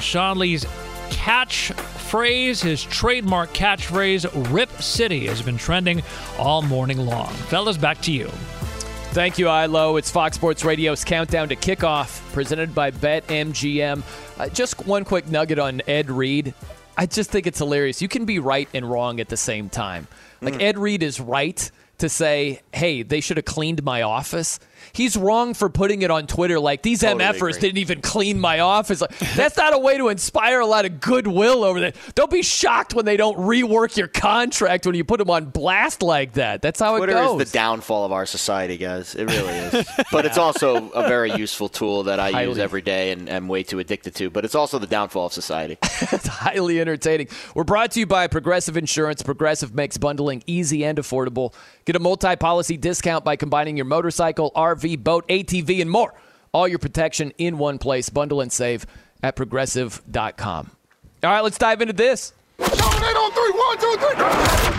[0.00, 0.34] Championship.
[0.34, 0.64] And Schonely's
[1.10, 6.02] catchphrase, his trademark catchphrase, Rip City, has been trending
[6.38, 7.32] all morning long.
[7.32, 8.28] Fellas, back to you.
[9.12, 9.96] Thank you, ILO.
[9.96, 14.02] It's Fox Sports Radio's countdown to kickoff, presented by BetMGM.
[14.38, 16.52] Uh, just one quick nugget on Ed Reed.
[16.96, 18.02] I just think it's hilarious.
[18.02, 20.08] You can be right and wrong at the same time.
[20.40, 24.58] Like Ed Reed is right to say, "Hey, they should have cleaned my office,"
[24.94, 27.60] he's wrong for putting it on Twitter like these Totally MFers agree.
[27.60, 29.00] didn't even clean my office.
[29.00, 31.92] Like, that's not a way to inspire a lot of goodwill over there.
[32.14, 36.02] Don't be shocked when they don't rework your contract when you put them on blast
[36.02, 36.62] like that.
[36.62, 37.42] That's how Twitter it goes.
[37.42, 39.14] is the downfall of our society, guys.
[39.14, 39.88] It really is.
[40.12, 43.62] but it's also a very useful tool that I use every day and am way
[43.62, 44.30] too addicted to.
[44.30, 45.76] But it's also the downfall of society.
[45.82, 47.28] it's highly entertaining.
[47.54, 49.22] We're brought to you by Progressive Insurance.
[49.22, 51.52] Progressive makes bundling easy and affordable.
[51.84, 56.14] Get a multi policy discount by combining your motorcycle, RV, boat, ATV, and more.
[56.52, 58.08] All your protection in one place.
[58.10, 58.86] Bundle and save
[59.22, 60.70] at progressive.com.
[61.24, 62.32] All right, let's dive into this.
[62.60, 64.14] Eight on three, one, two, three.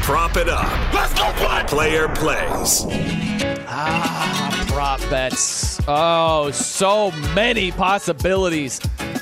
[0.03, 0.93] Prop it up.
[0.93, 1.63] Let's go play.
[1.67, 2.85] Player plays.
[3.67, 5.79] Ah, prop bets.
[5.87, 8.79] Oh, so many possibilities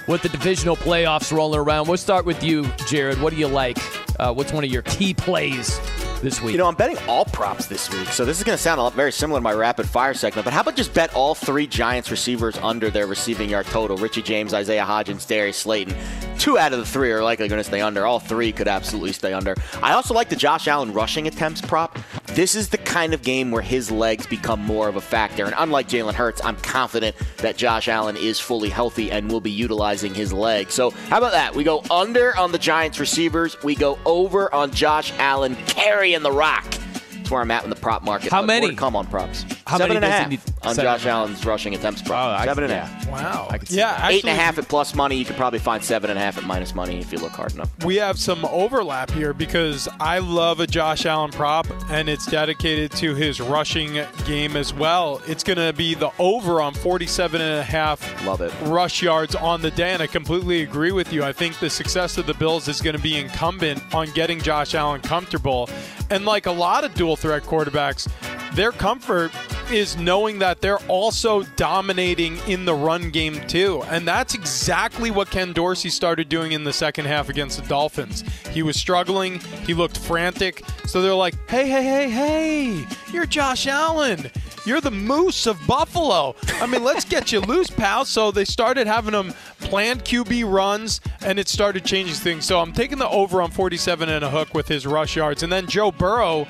[0.08, 1.88] with the divisional playoffs rolling around.
[1.88, 3.20] We'll start with you, Jared.
[3.22, 3.78] What do you like?
[4.20, 5.80] Uh, what's one of your key plays
[6.24, 6.54] this week?
[6.54, 8.84] You know, I'm betting all props this week, so this is going to sound a
[8.84, 10.46] lot very similar to my rapid fire segment.
[10.46, 13.98] But how about just bet all three Giants receivers under their receiving yard total?
[13.98, 15.96] Richie James, Isaiah Hodgins, Darius Slayton.
[16.40, 18.06] Two out of the three are likely going to stay under.
[18.06, 19.56] All three could absolutely stay under.
[19.82, 22.00] I also like the Josh Allen rushing attempts prop.
[22.28, 25.46] This is the kind of game where his legs become more of a factor.
[25.46, 29.52] And unlike Jalen Hurts, I'm confident that Josh Allen is fully healthy and will be
[29.52, 30.74] utilizing his legs.
[30.74, 31.54] So how about that?
[31.54, 33.62] We go under on the Giants receivers.
[33.62, 36.66] We go over on Josh Allen carrying the rock.
[37.14, 38.32] That's where I'm at in the prop market.
[38.32, 38.76] How many?
[38.76, 39.46] Come on props.
[39.74, 40.86] How Seven many and a half on Seven.
[40.86, 42.30] Josh Allen's rushing attempts prop.
[42.30, 42.86] Oh, I- seven and a yeah.
[42.86, 43.10] half.
[43.10, 43.48] Wow.
[43.50, 45.16] I can see yeah, actually, Eight and a half at plus money.
[45.18, 47.54] You could probably find seven and a half at minus money if you look hard
[47.54, 47.70] enough.
[47.84, 52.92] we have some overlap here because I love a Josh Allen prop, and it's dedicated
[52.94, 55.22] to his rushing game as well.
[55.28, 58.54] It's going to be the over on 47 and a half Love it.
[58.66, 61.24] rush yards on the day, and I completely agree with you.
[61.24, 64.76] I think the success of the Bills is going to be incumbent on getting Josh
[64.76, 65.70] Allen comfortable.
[66.10, 68.08] And like a lot of dual threat quarterbacks,
[68.56, 69.32] their comfort
[69.72, 73.84] is knowing that they're also dominating in the run game too.
[73.90, 78.24] And that's exactly what Ken Dorsey started doing in the second half against the Dolphins.
[78.52, 80.64] He was struggling, he looked frantic.
[80.86, 84.30] So they're like, hey, hey, hey, hey, you're Josh Allen.
[84.66, 86.36] You're the moose of Buffalo.
[86.62, 88.06] I mean, let's get you loose, pal.
[88.06, 92.46] So they started having him planned QB runs, and it started changing things.
[92.46, 95.44] So I'm taking the over on 47 and a hook with his rush yards.
[95.44, 96.48] And then Joe Burrow,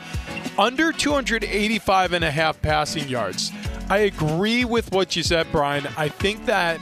[0.57, 3.51] under 285 and a half passing yards.
[3.89, 5.87] I agree with what you said, Brian.
[5.97, 6.79] I think that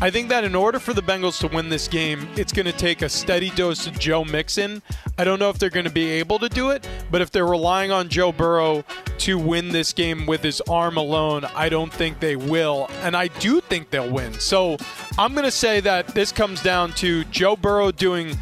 [0.00, 2.72] I think that in order for the Bengals to win this game, it's going to
[2.72, 4.80] take a steady dose of Joe Mixon.
[5.18, 7.44] I don't know if they're going to be able to do it, but if they're
[7.44, 8.84] relying on Joe Burrow
[9.18, 12.88] to win this game with his arm alone, I don't think they will.
[13.02, 14.34] And I do think they'll win.
[14.34, 14.76] So
[15.18, 18.38] I'm going to say that this comes down to Joe Burrow doing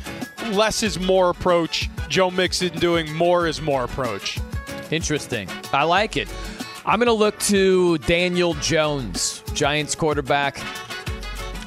[0.51, 4.39] less is more approach, Joe Mixon doing more is more approach.
[4.91, 5.49] Interesting.
[5.73, 6.29] I like it.
[6.85, 10.61] I'm going to look to Daniel Jones, Giants quarterback.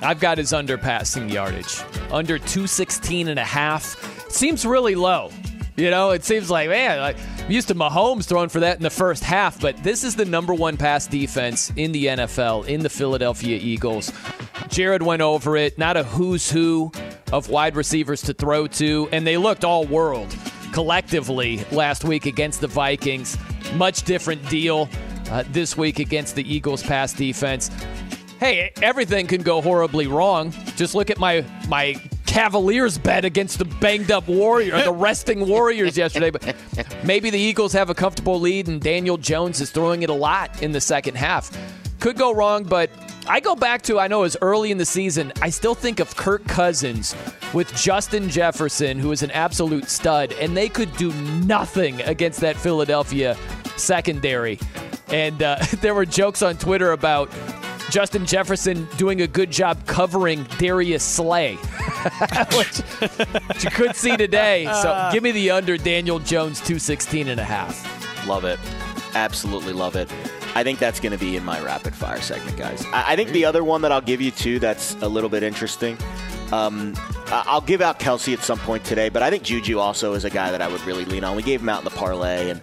[0.02, 1.82] I've got his under passing yardage.
[2.12, 4.32] Under 216 and a half.
[4.32, 5.32] Seems really low.
[5.76, 8.84] You know, it seems like, man, like, I'm used to Mahomes throwing for that in
[8.84, 12.82] the first half, but this is the number one pass defense in the NFL, in
[12.82, 14.12] the Philadelphia Eagles.
[14.68, 15.78] Jared went over it.
[15.78, 16.92] Not a who's who
[17.32, 20.34] of wide receivers to throw to, and they looked all world
[20.80, 23.38] collectively last week against the Vikings.
[23.74, 24.88] Much different deal
[25.30, 27.70] uh, this week against the Eagles' pass defense.
[28.40, 30.54] Hey, everything can go horribly wrong.
[30.78, 35.98] Just look at my my Cavaliers bet against the banged up Warrior, the resting Warriors
[35.98, 36.30] yesterday.
[36.30, 36.56] But
[37.04, 40.64] maybe the Eagles have a comfortable lead, and Daniel Jones is throwing it a lot
[40.64, 41.52] in the second half.
[42.00, 42.90] Could go wrong, but
[43.30, 45.32] I go back to I know it was early in the season.
[45.40, 47.16] I still think of Kirk Cousins
[47.54, 52.56] with Justin Jefferson, who is an absolute stud, and they could do nothing against that
[52.56, 53.38] Philadelphia
[53.78, 54.58] secondary.
[55.10, 57.32] And uh, there were jokes on Twitter about
[57.92, 61.54] Justin Jefferson doing a good job covering Darius Slay,
[62.56, 62.78] which,
[63.48, 64.66] which you could see today.
[64.82, 68.28] So give me the under Daniel Jones 216 and a half.
[68.28, 68.60] Love it.
[69.14, 70.12] Absolutely love it.
[70.56, 72.84] I think that's going to be in my rapid fire segment, guys.
[72.88, 75.44] I, I think the other one that I'll give you too that's a little bit
[75.44, 75.98] interesting.
[76.52, 76.96] Um,
[77.28, 80.30] I'll give out Kelce at some point today, but I think Juju also is a
[80.32, 81.36] guy that I would really lean on.
[81.36, 82.60] We gave him out in the parlay, and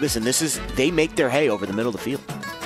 [0.00, 2.22] listen, this is they make their hay over the middle of the field.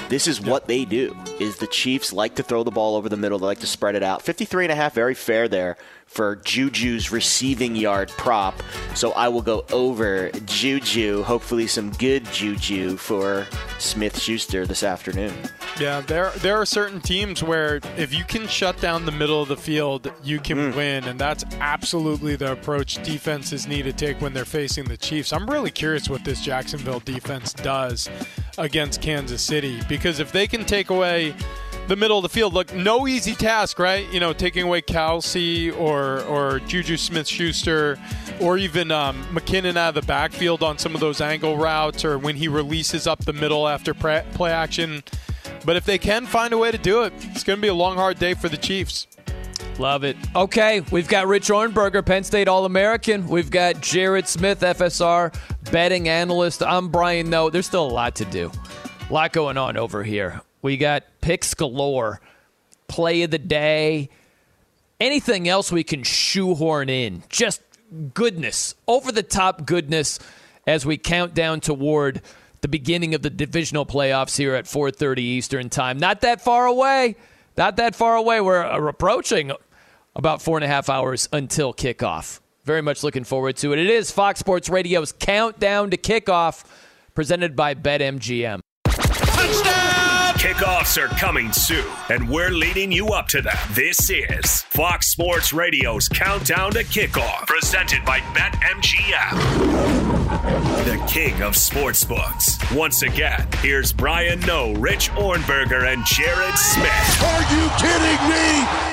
[0.08, 1.14] This is what they do.
[1.42, 3.36] Is the Chiefs like to throw the ball over the middle?
[3.36, 4.22] They like to spread it out.
[4.22, 8.62] 53 and a half, very fair there for Juju's receiving yard prop.
[8.94, 11.24] So I will go over Juju.
[11.24, 13.46] Hopefully, some good Juju for
[13.80, 15.32] Smith Schuster this afternoon.
[15.80, 19.48] Yeah, there there are certain teams where if you can shut down the middle of
[19.48, 20.76] the field, you can mm.
[20.76, 25.32] win, and that's absolutely the approach defenses need to take when they're facing the Chiefs.
[25.32, 28.08] I'm really curious what this Jacksonville defense does.
[28.58, 31.31] against Kansas City because if they can take away
[31.88, 34.10] the middle of the field, look, no easy task, right?
[34.12, 37.98] You know, taking away Kelce or or Juju Smith-Schuster
[38.40, 42.18] or even um, McKinnon out of the backfield on some of those angle routes or
[42.18, 45.02] when he releases up the middle after pre- play action.
[45.64, 47.74] But if they can find a way to do it, it's going to be a
[47.74, 49.06] long, hard day for the Chiefs.
[49.78, 50.16] Love it.
[50.36, 53.26] Okay, we've got Rich Ohrnberger, Penn State All American.
[53.26, 55.34] We've got Jared Smith, FSR
[55.70, 56.62] betting analyst.
[56.62, 57.50] I'm Brian Noe.
[57.50, 58.50] There's still a lot to do.
[59.08, 60.42] A lot going on over here.
[60.62, 62.20] We got picks galore,
[62.88, 64.08] play of the day,
[65.00, 67.24] anything else we can shoehorn in.
[67.28, 67.60] Just
[68.14, 70.18] goodness, over the top goodness
[70.66, 72.22] as we count down toward
[72.60, 75.98] the beginning of the divisional playoffs here at 4:30 Eastern Time.
[75.98, 77.16] Not that far away.
[77.56, 78.40] Not that far away.
[78.40, 79.52] We're uh, approaching
[80.14, 82.40] about four and a half hours until kickoff.
[82.64, 83.78] Very much looking forward to it.
[83.80, 86.64] It is Fox Sports Radio's countdown to kickoff,
[87.14, 88.60] presented by BetMGM.
[90.42, 93.56] Kickoffs are coming soon, and we're leading you up to them.
[93.74, 99.36] This is Fox Sports Radio's Countdown to Kickoff, presented by BetMGM,
[100.84, 102.76] the king of sportsbooks.
[102.76, 107.22] Once again, here's Brian Noe, Rich Ohrnberger, and Jared Smith.
[107.22, 108.92] Are you kidding me?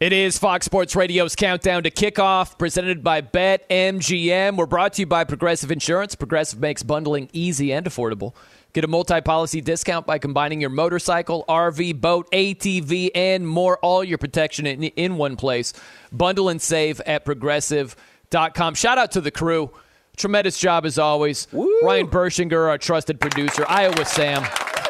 [0.00, 4.56] It is Fox Sports Radio's countdown to kickoff, presented by BetMGM.
[4.56, 6.14] We're brought to you by Progressive Insurance.
[6.14, 8.32] Progressive makes bundling easy and affordable.
[8.72, 13.78] Get a multi policy discount by combining your motorcycle, RV, boat, ATV, and more.
[13.78, 15.72] All your protection in, in one place.
[16.12, 18.74] Bundle and save at progressive.com.
[18.74, 19.70] Shout out to the crew.
[20.16, 21.48] Tremendous job as always.
[21.50, 21.80] Woo.
[21.82, 23.64] Ryan Bershinger, our trusted producer.
[23.68, 24.44] Iowa Sam,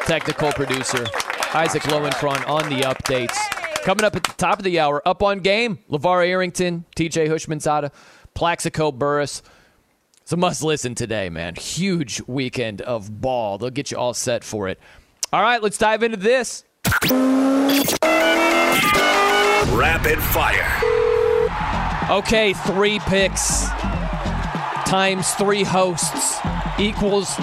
[0.05, 1.05] technical producer.
[1.53, 3.35] Isaac Lowenkron on the updates.
[3.83, 7.91] Coming up at the top of the hour, up on game, LaVar Arrington, TJ Houshmandzadeh,
[8.35, 9.41] Plaxico Burress.
[10.31, 11.55] It's a must listen today, man.
[11.55, 13.57] Huge weekend of ball.
[13.57, 14.79] They'll get you all set for it.
[15.33, 16.63] All right, let's dive into this.
[19.75, 20.71] Rapid fire.
[22.09, 23.67] Okay, three picks
[24.85, 26.39] times three hosts
[26.79, 27.37] equals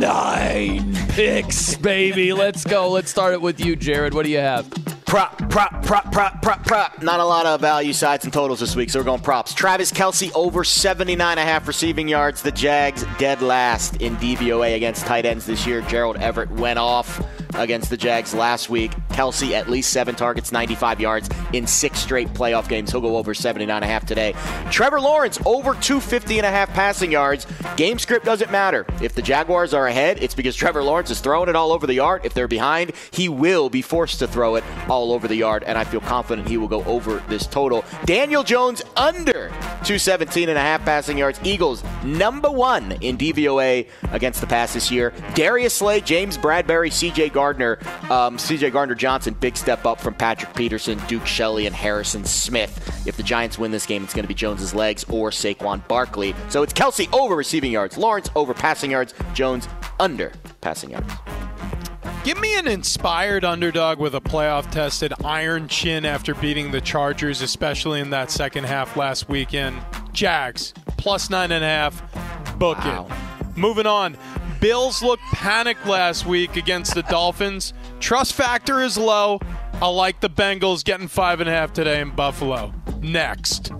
[0.00, 2.32] nine picks, baby.
[2.32, 2.90] Let's go.
[2.90, 4.14] Let's start it with you, Jared.
[4.14, 4.68] What do you have?
[5.12, 7.02] Prop, prop, prop, prop, prop, prop.
[7.02, 9.52] Not a lot of value sides and totals this week, so we're going props.
[9.52, 12.40] Travis Kelce over 79.5 receiving yards.
[12.40, 15.82] The Jags dead last in DVOA against tight ends this year.
[15.82, 17.22] Gerald Everett went off
[17.54, 18.92] against the Jags last week.
[19.08, 22.90] Kelce at least seven targets, 95 yards in six straight playoff games.
[22.90, 24.34] He'll go over 79.5 today.
[24.70, 27.46] Trevor Lawrence over 250.5 passing yards.
[27.76, 28.86] Game script doesn't matter.
[29.02, 31.94] If the Jaguars are ahead, it's because Trevor Lawrence is throwing it all over the
[31.94, 32.22] yard.
[32.24, 35.76] If they're behind, he will be forced to throw it all over the yard, and
[35.76, 37.84] I feel confident he will go over this total.
[38.04, 39.48] Daniel Jones under
[39.82, 41.40] 217 and a half passing yards.
[41.42, 45.12] Eagles number one in DVOA against the pass this year.
[45.34, 50.54] Darius Slay, James Bradberry, CJ Gardner, um, CJ Gardner Johnson, big step up from Patrick
[50.54, 53.06] Peterson, Duke Shelley, and Harrison Smith.
[53.06, 56.34] If the Giants win this game, it's going to be Jones's legs or Saquon Barkley.
[56.50, 59.68] So it's Kelce over receiving yards, Lawrence over passing yards, Jones
[59.98, 61.12] under passing yards.
[62.24, 67.42] Give me an inspired underdog with a playoff tested iron chin after beating the Chargers,
[67.42, 69.76] especially in that second half last weekend.
[70.12, 72.58] Jags, plus nine and a half.
[72.60, 73.08] Book wow.
[73.40, 73.56] it.
[73.58, 74.16] Moving on.
[74.60, 77.72] Bills looked panicked last week against the Dolphins.
[77.98, 79.40] Trust factor is low.
[79.80, 82.72] I like the Bengals getting five and a half today in Buffalo.
[83.00, 83.72] Next.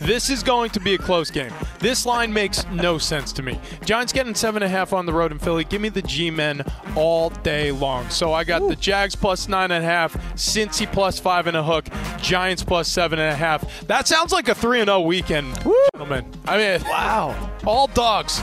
[0.00, 1.52] This is going to be a close game.
[1.78, 3.60] This line makes no sense to me.
[3.84, 5.64] Giants getting seven and a half on the road in Philly.
[5.64, 6.64] Give me the G-men
[6.96, 8.08] all day long.
[8.08, 8.68] So I got Ooh.
[8.68, 11.86] the Jags plus nine and a half, Cincy plus five and a hook,
[12.20, 13.86] Giants plus seven and a half.
[13.86, 15.54] That sounds like a three and zero weekend,
[15.94, 16.24] gentlemen.
[16.48, 18.42] I mean, wow, all dogs.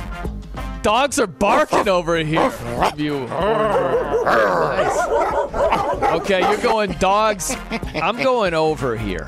[0.84, 2.54] Dogs are barking over here.
[2.96, 3.26] you.
[3.28, 4.98] Nice.
[6.22, 7.58] Okay, you're going dogs.
[7.96, 9.28] I'm going over here.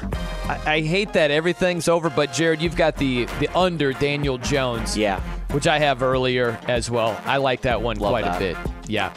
[0.50, 4.98] I, I, hate that everything's over, but Jared, you've got the the under Daniel Jones.
[4.98, 5.20] Yeah.
[5.52, 7.20] Which I have earlier as well.
[7.26, 8.36] I like that one Love quite that.
[8.38, 8.58] a bit.
[8.88, 9.14] Yeah.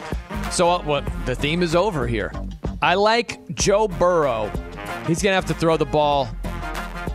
[0.49, 1.03] So uh, what?
[1.25, 2.31] the theme is over here.
[2.81, 4.51] I like Joe Burrow.
[5.07, 6.29] He's gonna have to throw the ball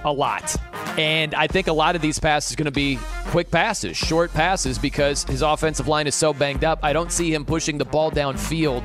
[0.04, 0.56] a lot.
[0.98, 4.32] And I think a lot of these passes are going to be quick passes, short
[4.32, 6.80] passes, because his offensive line is so banged up.
[6.82, 8.84] I don't see him pushing the ball downfield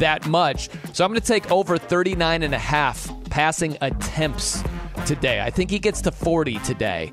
[0.00, 0.68] that much.
[0.92, 4.62] So I'm going to take over 39 and a half passing attempts
[5.06, 5.40] today.
[5.40, 7.12] I think he gets to 40 today.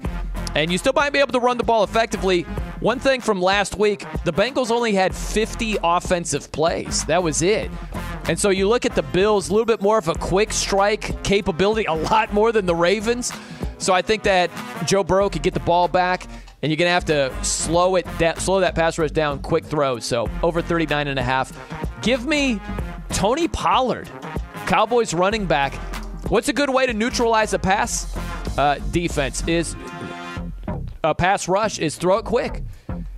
[0.55, 2.41] And you still might be able to run the ball effectively.
[2.79, 7.05] One thing from last week, the Bengals only had 50 offensive plays.
[7.05, 7.69] That was it.
[8.27, 11.23] And so you look at the Bills, a little bit more of a quick strike
[11.23, 13.31] capability, a lot more than the Ravens.
[13.77, 14.49] So I think that
[14.85, 16.27] Joe Burrow could get the ball back
[16.61, 19.65] and you're going to have to slow it down, slow that pass rush down, quick
[19.65, 20.05] throws.
[20.05, 21.51] So over 39 and a half.
[22.01, 22.59] Give me
[23.09, 24.09] Tony Pollard,
[24.65, 25.73] Cowboys running back.
[26.29, 28.15] What's a good way to neutralize a pass
[28.57, 29.47] uh, defense?
[29.47, 29.75] Is
[31.03, 32.63] a pass rush is throw it quick,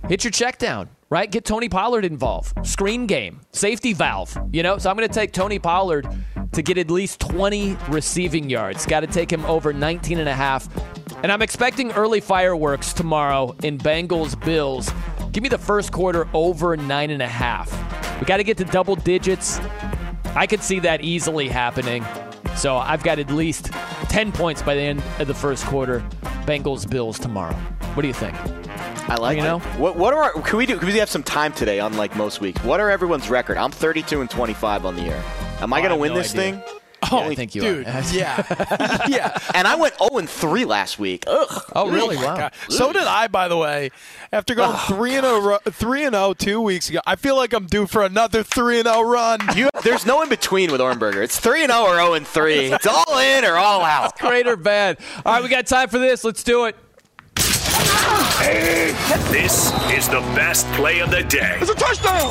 [0.08, 1.30] hit your check down, right?
[1.30, 2.66] Get Tony Pollard involved.
[2.66, 4.36] Screen game, safety valve.
[4.52, 6.08] You know, so I'm going to take Tony Pollard
[6.52, 8.86] to get at least 20 receiving yards.
[8.86, 10.68] Got to take him over 19 and a half.
[11.22, 14.90] And I'm expecting early fireworks tomorrow in Bengals Bills.
[15.32, 17.70] Give me the first quarter over nine and a half.
[18.20, 19.60] We got to get to double digits.
[20.34, 22.04] I could see that easily happening.
[22.56, 23.66] So I've got at least
[24.10, 26.00] 10 points by the end of the first quarter.
[26.46, 27.54] Bengals Bills tomorrow.
[27.94, 28.36] What do you think?
[29.08, 29.46] I like you it.
[29.46, 29.58] know.
[29.78, 30.78] What, what are our, can we do?
[30.78, 31.78] Can we have some time today?
[31.80, 33.56] Unlike most weeks, what are everyone's record?
[33.56, 35.22] I'm 32 and 25 on the year.
[35.60, 36.62] Am I Oh, going to win no this idea.
[36.62, 36.79] thing?
[37.10, 38.02] Oh, I think you dude, are.
[38.12, 39.36] yeah, yeah.
[39.54, 41.24] And I went 0 and 3 last week.
[41.26, 41.64] Ugh.
[41.74, 42.16] Oh, really?
[42.16, 42.36] my Wow.
[42.36, 42.52] God.
[42.68, 43.90] So did I, by the way.
[44.32, 47.52] After going oh, three and a three and zero two weeks ago, I feel like
[47.52, 49.40] I'm due for another three and zero run.
[49.56, 51.22] You, there's no in between with Ohrnberger.
[51.24, 52.54] It's 3 and 0 or 0 and 3.
[52.72, 54.16] It's all in or all out.
[54.18, 54.98] Great or bad?
[55.24, 56.22] All right, we got time for this.
[56.22, 56.76] Let's do it.
[59.30, 61.58] This is the best play of the day.
[61.60, 62.30] It's a touchdown.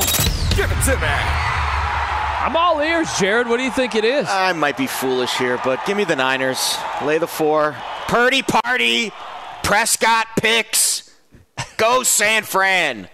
[0.55, 1.48] Give it to me.
[2.41, 3.47] I'm all ears, Jared.
[3.47, 4.25] What do you think it is?
[4.29, 6.77] I might be foolish here, but give me the Niners.
[7.03, 7.75] Lay the four.
[8.07, 9.11] Purdy party.
[9.61, 11.13] Prescott picks.
[11.75, 13.09] Go San Fran.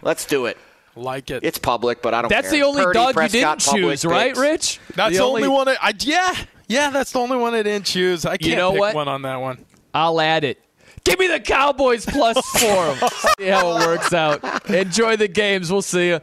[0.00, 0.56] Let's do it.
[0.94, 1.42] Like it.
[1.42, 2.60] It's public, but I don't That's care.
[2.60, 4.36] the only Purdy, dog you didn't public choose, right.
[4.36, 4.78] Rich?
[4.94, 5.68] That's the only, one.
[5.68, 6.36] I, I yeah
[6.68, 6.90] yeah.
[6.90, 8.24] That's the only one I didn't choose.
[8.24, 8.94] I can't know pick what?
[8.94, 9.64] one on that one.
[9.92, 10.62] I'll add it.
[11.04, 13.08] Give me the Cowboys plus four.
[13.38, 14.70] see how it works out.
[14.70, 15.72] Enjoy the games.
[15.72, 16.20] We'll see you.